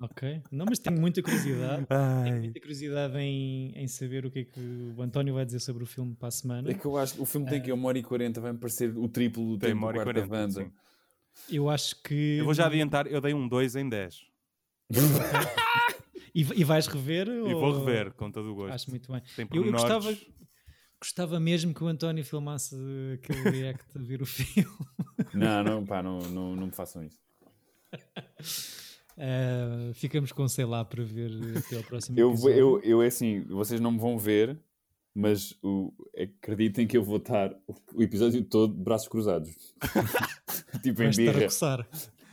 Ok. 0.00 0.42
Não, 0.50 0.64
mas 0.64 0.78
tenho 0.78 0.98
muita 0.98 1.20
curiosidade. 1.22 1.84
Tenho 1.86 2.00
Ai. 2.00 2.40
muita 2.40 2.60
curiosidade 2.60 3.18
em, 3.18 3.72
em 3.74 3.86
saber 3.88 4.24
o 4.24 4.30
que 4.30 4.38
é 4.38 4.44
que 4.44 4.60
o 4.96 5.02
António 5.02 5.34
vai 5.34 5.44
dizer 5.44 5.58
sobre 5.60 5.82
o 5.82 5.86
filme 5.86 6.14
para 6.14 6.28
a 6.28 6.30
semana. 6.30 6.70
É 6.70 6.74
que 6.74 6.84
eu 6.86 6.96
acho 6.96 7.14
que 7.16 7.20
o 7.20 7.26
filme 7.26 7.48
tem 7.50 7.60
que 7.60 7.70
uma 7.72 7.88
hora 7.88 7.98
e 7.98 8.02
quarenta, 8.02 8.40
vai-me 8.40 8.58
parecer 8.58 8.96
o 8.96 9.08
triplo 9.08 9.44
do 9.44 9.58
Tem 9.58 9.70
tempo 9.70 9.78
uma 9.84 9.92
do 9.92 9.98
hora 9.98 10.10
e 10.10 10.12
quarto 10.14 10.20
da 10.22 10.26
40, 10.28 10.54
banda. 10.60 10.70
sim. 10.70 11.54
Eu 11.54 11.68
acho 11.68 12.00
que. 12.02 12.36
Eu 12.38 12.44
vou 12.44 12.54
já 12.54 12.66
adiantar, 12.66 13.06
eu 13.08 13.20
dei 13.20 13.34
um 13.34 13.46
2 13.46 13.74
em 13.76 13.88
10. 13.88 14.22
E, 16.38 16.60
e 16.60 16.64
vais 16.64 16.86
rever? 16.86 17.26
E 17.28 17.52
vou 17.52 17.78
rever, 17.84 18.12
com 18.12 18.30
todo 18.30 18.52
o 18.52 18.54
gosto. 18.54 18.72
Acho 18.72 18.90
muito 18.90 19.10
bem. 19.10 19.20
Tem 19.34 19.48
Eu, 19.52 19.64
eu 19.64 19.72
gostava, 19.72 20.16
gostava 21.00 21.40
mesmo 21.40 21.74
que 21.74 21.82
o 21.82 21.88
António 21.88 22.24
filmasse 22.24 22.76
aquele 23.14 23.50
react 23.50 23.84
a 23.96 23.98
ver 23.98 24.22
o 24.22 24.26
filme. 24.26 24.68
Não, 25.34 25.64
não, 25.64 25.84
pá, 25.84 26.00
não, 26.02 26.18
não, 26.30 26.54
não 26.54 26.66
me 26.66 26.72
façam 26.72 27.02
isso. 27.02 27.18
Eh, 29.16 29.90
ficamos 29.94 30.30
com 30.30 30.46
sei 30.46 30.64
lá 30.64 30.84
para 30.84 31.02
ver 31.02 31.32
até 31.56 31.76
ao 31.76 31.82
próximo 31.82 32.16
Eu, 32.18 32.30
episódio. 32.30 32.56
eu, 32.56 32.80
eu, 32.82 33.02
é 33.02 33.06
assim, 33.08 33.40
vocês 33.48 33.80
não 33.80 33.90
me 33.90 33.98
vão 33.98 34.16
ver, 34.16 34.56
mas 35.12 35.58
o, 35.60 35.92
acreditem 36.16 36.86
que 36.86 36.96
eu 36.96 37.02
vou 37.02 37.16
estar 37.16 37.50
o, 37.66 37.74
o 37.94 38.02
episódio 38.02 38.44
todo 38.44 38.76
de 38.76 38.80
braços 38.84 39.08
cruzados. 39.08 39.50
tipo 40.84 41.02
em 41.02 41.10
Vais 41.10 41.16
birra. 41.16 41.48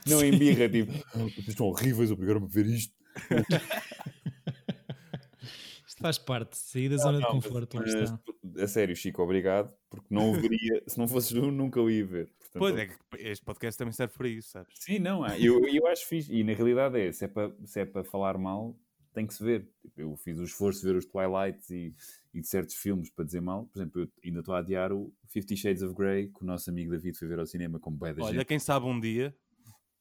Não 0.06 0.24
em 0.24 0.38
birra, 0.38 0.70
tipo, 0.70 0.91
"Ah, 1.16 1.18
vocês 1.24 1.47
estão 1.47 1.66
horríveis, 1.66 2.12
obrigaram-me 2.12 2.45
a 2.45 2.49
ver 2.49 2.68
isto. 2.68 2.93
Isto 5.88 6.01
faz 6.01 6.18
parte. 6.18 6.57
Sair 6.57 6.89
da 6.89 6.97
zona 6.97 7.18
de 7.20 7.24
Não, 7.24 7.36
mas- 7.36 7.45
conforto. 7.45 7.78
mas, 7.78 7.93
está. 7.93 8.20
a 8.63 8.68
sério, 8.68 8.95
Chico, 8.95 9.22
obrigado, 9.22 9.72
porque 9.89 10.07
não 10.13 10.32
o 10.32 10.34
veria, 10.34 10.82
se 10.88 10.97
não 10.97 11.07
fosses 11.07 11.30
tu, 11.30 11.51
nunca 11.51 11.80
o 11.82 11.89
ia 11.89 12.05
ver. 12.05 12.28
Portanto, 12.39 12.59
Pois 12.59 12.76
é, 12.78 12.88
que 12.88 12.95
este 13.20 13.45
podcast 13.45 13.78
também 13.78 13.91
serve 13.93 14.13
para 14.18 14.28
isso, 14.28 14.49
sabes? 14.49 14.74
Sim, 14.80 14.99
não, 14.99 15.24
há. 15.24 15.38
eu, 15.39 15.63
eu 15.68 15.88
acho 15.88 16.07
fixe. 16.07 16.34
E 16.34 16.43
na 16.43 16.53
realidade 16.53 16.99
é, 16.99 17.11
se 17.11 17.26
é 17.26 17.28
para 17.28 17.53
se 17.66 17.80
é 17.80 17.86
para 17.86 18.03
falar 18.03 18.38
mal, 18.38 18.78
tem 19.13 19.26
que 19.26 19.34
se 19.34 19.43
ver. 19.43 19.70
Tipo, 19.82 20.01
Eu 20.01 20.16
fiz 20.18 20.38
o 20.39 20.43
esforço 20.43 20.82
de 20.82 20.88
ver 20.88 20.95
os 20.97 21.05
Twilights 21.05 21.70
e, 21.70 21.93
e 22.34 22.41
de 22.41 22.47
certos 22.47 22.76
filmes 22.76 23.09
para 23.09 23.26
dizer 23.26 23.41
mal. 23.41 23.66
Por 23.68 23.80
exemplo, 23.80 24.01
eu 24.01 24.09
ainda 24.26 24.39
estou 24.39 24.55
a 24.55 24.59
adiar 24.59 24.91
o 24.91 25.13
Fifty 25.30 25.55
Shades 25.55 25.82
of 25.84 25.93
Grey, 25.95 26.28
que 26.30 26.43
o 26.43 26.45
nosso 26.45 26.70
amigo 26.70 26.91
David 26.91 27.18
foi 27.18 27.28
ver 27.28 27.39
ao 27.39 27.45
cinema 27.45 27.80
com 27.80 27.91
bué 27.91 28.13
da 28.13 28.24
Olha, 28.24 28.34
gente. 28.39 28.45
quem 28.45 28.59
sabe 28.59 28.86
um 28.86 28.99
dia, 28.99 29.36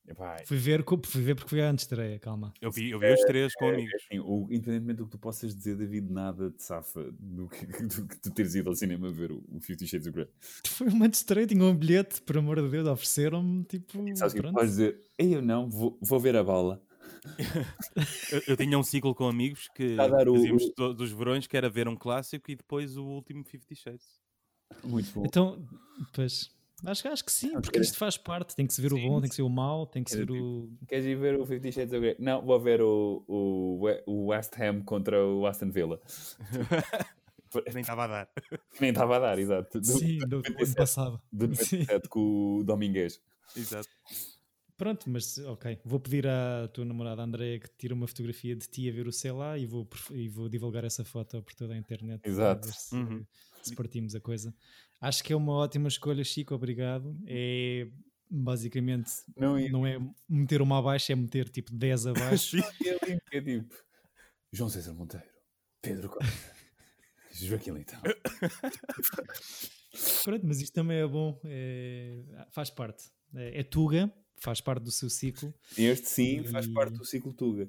Epá, 0.07 0.37
Fui 0.45 0.59
ver, 0.59 0.85
fui 1.07 1.23
ver 1.23 1.35
porque 1.35 1.49
foi 1.49 1.63
a 1.63 1.73
estreia, 1.73 2.19
calma. 2.19 2.53
eu 2.61 2.71
vi, 2.71 2.91
eu 2.91 2.99
vi 2.99 3.11
os 3.15 3.21
três 3.23 3.55
com 3.55 3.71
é, 3.71 3.73
amigos. 3.75 3.95
assim, 3.95 4.19
independentemente 4.51 4.99
do 4.99 5.07
que 5.07 5.13
tu 5.13 5.19
possas 5.19 5.57
dizer, 5.57 5.77
David, 5.77 6.13
nada 6.13 6.51
de 6.51 6.63
safa 6.63 7.11
do 7.19 7.49
que, 7.49 7.65
do 7.89 8.07
que 8.07 8.17
tu 8.21 8.31
teres 8.31 8.55
ido 8.55 8.69
ao 8.69 8.75
cinema 8.77 9.11
ver 9.11 9.33
o, 9.33 9.43
o 9.51 9.61
Fifty 9.61 9.87
Shades 9.87 10.07
of 10.07 10.15
Grey. 10.15 10.29
Foi 10.67 10.89
uma 10.89 11.07
estreia, 11.07 11.47
tinha 11.47 11.65
um 11.65 11.75
bilhete, 11.75 12.21
por 12.21 12.37
amor 12.37 12.61
de 12.61 12.69
Deus, 12.69 12.87
ofereceram-me 12.87 13.65
tipo. 13.65 14.05
Sabes 14.15 14.35
que 14.35 14.43
podes 14.43 14.71
dizer? 14.73 15.01
Eu 15.19 15.41
não, 15.41 15.71
vou, 15.71 15.99
vou 16.03 16.21
ver 16.21 16.37
a 16.37 16.45
bala. 16.45 16.83
Eu, 18.31 18.43
eu 18.49 18.57
tinha 18.59 18.79
um 18.79 18.83
ciclo 18.83 19.15
com 19.15 19.27
amigos 19.27 19.69
que 19.75 19.97
fazíamos 19.97 20.65
o- 20.65 20.75
todos 20.75 21.11
os 21.11 21.17
verões, 21.17 21.47
que 21.47 21.57
era 21.57 21.71
ver 21.71 21.89
um 21.89 21.97
clássico 21.97 22.51
e 22.51 22.57
depois 22.57 22.97
o 22.99 23.05
último 23.05 23.43
Fifty 23.43 23.75
Shades. 23.75 24.21
Muito 24.85 25.11
bom. 25.15 25.25
Então, 25.25 25.67
pois. 26.13 26.54
Acho, 26.87 27.09
acho 27.09 27.25
que 27.25 27.33
sim, 27.33 27.53
porque 27.61 27.79
isto 27.79 27.97
faz 27.97 28.17
parte. 28.17 28.55
Tem 28.55 28.67
que 28.67 28.75
se 28.75 28.81
ver 28.83 28.93
o 28.93 28.97
Sim, 28.97 29.09
bom, 29.09 29.21
tem 29.21 29.29
que 29.31 29.35
ser 29.37 29.43
o 29.43 29.49
mau, 29.49 29.87
tem 29.87 30.05
que 30.05 30.11
se 30.11 30.17
ver 30.25 30.31
o. 30.31 30.71
Queres 30.89 31.05
ir 31.07 31.17
ver 31.17 31.39
o 31.41 31.47
Fifty 31.47 31.73
Shades 31.73 31.93
of 31.93 32.01
Grey? 32.01 32.17
Não, 32.19 32.43
vou 32.45 32.61
ver 32.61 32.81
o, 32.83 33.25
o, 33.27 33.81
o 34.07 34.27
West 34.27 34.53
Ham 34.61 34.83
contra 34.83 35.25
o 35.25 35.47
Aston 35.47 35.71
Villa. 35.71 36.01
Nem 37.73 37.83
estava 37.83 38.05
a 38.05 38.07
dar. 38.09 38.29
Nem 38.81 38.91
estava 38.91 39.17
a 39.17 39.19
dar, 39.21 39.39
exato. 39.39 39.81
Do, 39.81 39.87
Sim, 39.87 40.19
do, 40.21 40.43
do 40.43 40.65
ano 40.65 40.75
passado. 40.75 41.21
do 41.33 41.47
Sim. 41.55 41.79
97 41.79 42.09
com 42.09 42.59
o 42.59 42.65
Dominguez. 42.65 43.21
Exato. 43.57 43.89
Pronto, 44.77 45.09
mas 45.09 45.39
ok. 45.39 45.79
Vou 45.85 46.01
pedir 46.01 46.27
à 46.27 46.67
tua 46.73 46.85
namorada 46.85 47.23
Andréia 47.23 47.61
que 47.61 47.69
tire 47.79 47.95
uma 47.95 48.09
fotografia 48.09 48.57
de 48.57 48.67
ti 48.69 48.89
a 48.91 48.93
ver 48.93 49.07
o 49.07 49.13
sei 49.13 49.31
lá 49.31 49.57
e 49.57 49.67
vou, 49.67 49.89
e 50.11 50.29
vou 50.29 50.49
divulgar 50.49 50.85
essa 50.85 51.05
foto 51.05 51.41
por 51.43 51.55
toda 51.55 51.75
a 51.75 51.77
internet. 51.77 52.21
Exato. 52.25 52.67
ver 52.67 52.75
Se, 52.75 52.97
Uhum. 52.97 53.25
se 53.63 53.75
partimos 53.77 54.17
a 54.17 54.21
coisa. 54.21 54.53
Acho 55.07 55.23
que 55.25 55.33
é 55.33 55.37
uma 55.37 55.53
ótima 55.53 55.89
escolha, 55.89 56.25
Chico. 56.25 56.55
Obrigado. 56.55 57.17
É 57.27 57.89
basicamente 58.31 59.11
Não 59.37 59.59
ia 59.61 59.71
não 59.71 59.87
é 59.87 59.99
meter 60.29 60.61
uma 60.63 60.79
abaixo, 60.79 61.13
é 61.13 61.15
meter 61.15 61.49
tipo 61.49 61.73
10 61.75 62.07
abaixo. 62.09 62.57
que 63.31 63.37
é 63.37 63.41
tipo 63.41 63.75
João 64.53 64.71
César 64.71 64.95
Monteiro, 64.95 65.27
Pedro 65.83 66.09
Costa, 66.09 66.33
Joaquim 67.33 67.73
Leitão. 67.73 68.01
Pronto, 70.25 70.47
mas 70.47 70.61
isto 70.61 70.73
também 70.73 70.99
é 70.99 71.07
bom. 71.07 71.39
é- 71.45 72.47
faz 72.53 72.71
parte. 72.71 73.05
É, 73.35 73.61
é 73.61 73.63
Tuga, 73.63 74.13
faz 74.41 74.61
parte 74.61 74.83
do 74.85 74.91
seu 74.91 75.11
ciclo. 75.11 75.53
Este 75.77 76.09
sim 76.09 76.45
faz 76.45 76.67
E- 76.67 76.73
parte 76.73 76.95
do 76.97 77.05
ciclo 77.05 77.33
Tuga. 77.33 77.69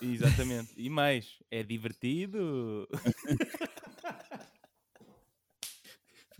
Exatamente. 0.00 0.72
E 0.76 0.90
mais, 0.90 1.38
é 1.50 1.62
divertido. 1.62 2.88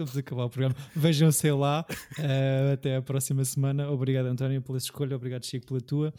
Vamos 0.04 0.16
acabar 0.16 0.44
o 0.44 0.50
programa. 0.50 0.74
Vejam, 0.94 1.30
sei 1.32 1.52
lá. 1.52 1.84
eh, 2.18 2.72
até 2.74 2.96
a 2.96 3.02
próxima 3.02 3.44
semana. 3.44 3.90
Obrigado, 3.90 4.26
António, 4.26 4.60
pela 4.62 4.78
escolha. 4.78 5.16
Obrigado, 5.16 5.44
Chico, 5.46 5.66
pela 5.66 5.80
tua. 5.80 6.14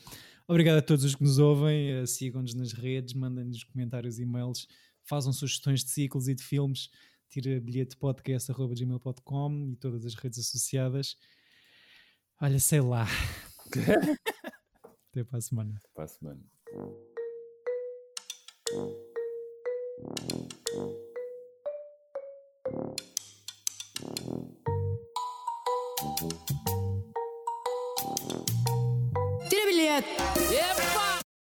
Obrigado 0.47 0.77
a 0.77 0.81
todos 0.81 1.03
os 1.05 1.15
que 1.15 1.23
nos 1.23 1.39
ouvem. 1.39 1.89
eh, 1.91 2.05
Sigam-nos 2.05 2.53
nas 2.53 2.73
redes, 2.73 3.13
mandem-nos 3.13 3.63
comentários, 3.63 4.19
e-mails, 4.19 4.67
façam 5.03 5.31
sugestões 5.33 5.83
de 5.83 5.91
ciclos 5.91 6.27
e 6.27 6.35
de 6.35 6.43
filmes. 6.43 6.89
Tira 7.29 7.59
bilhete 7.59 7.97
podcast.gmail.com 7.97 9.69
e 9.71 9.75
todas 9.77 10.05
as 10.05 10.13
redes 10.15 10.39
associadas. 10.39 11.15
Olha, 12.41 12.59
sei 12.59 12.81
lá. 12.81 13.07
Até 15.11 15.23
para 15.23 15.37
a 15.37 15.41
semana. 15.41 15.79
Para 15.95 16.03
a 16.03 16.07
semana. 16.07 16.41
Tira 29.93 30.01
bilhete. 30.01 30.53
Yep. 30.55 30.82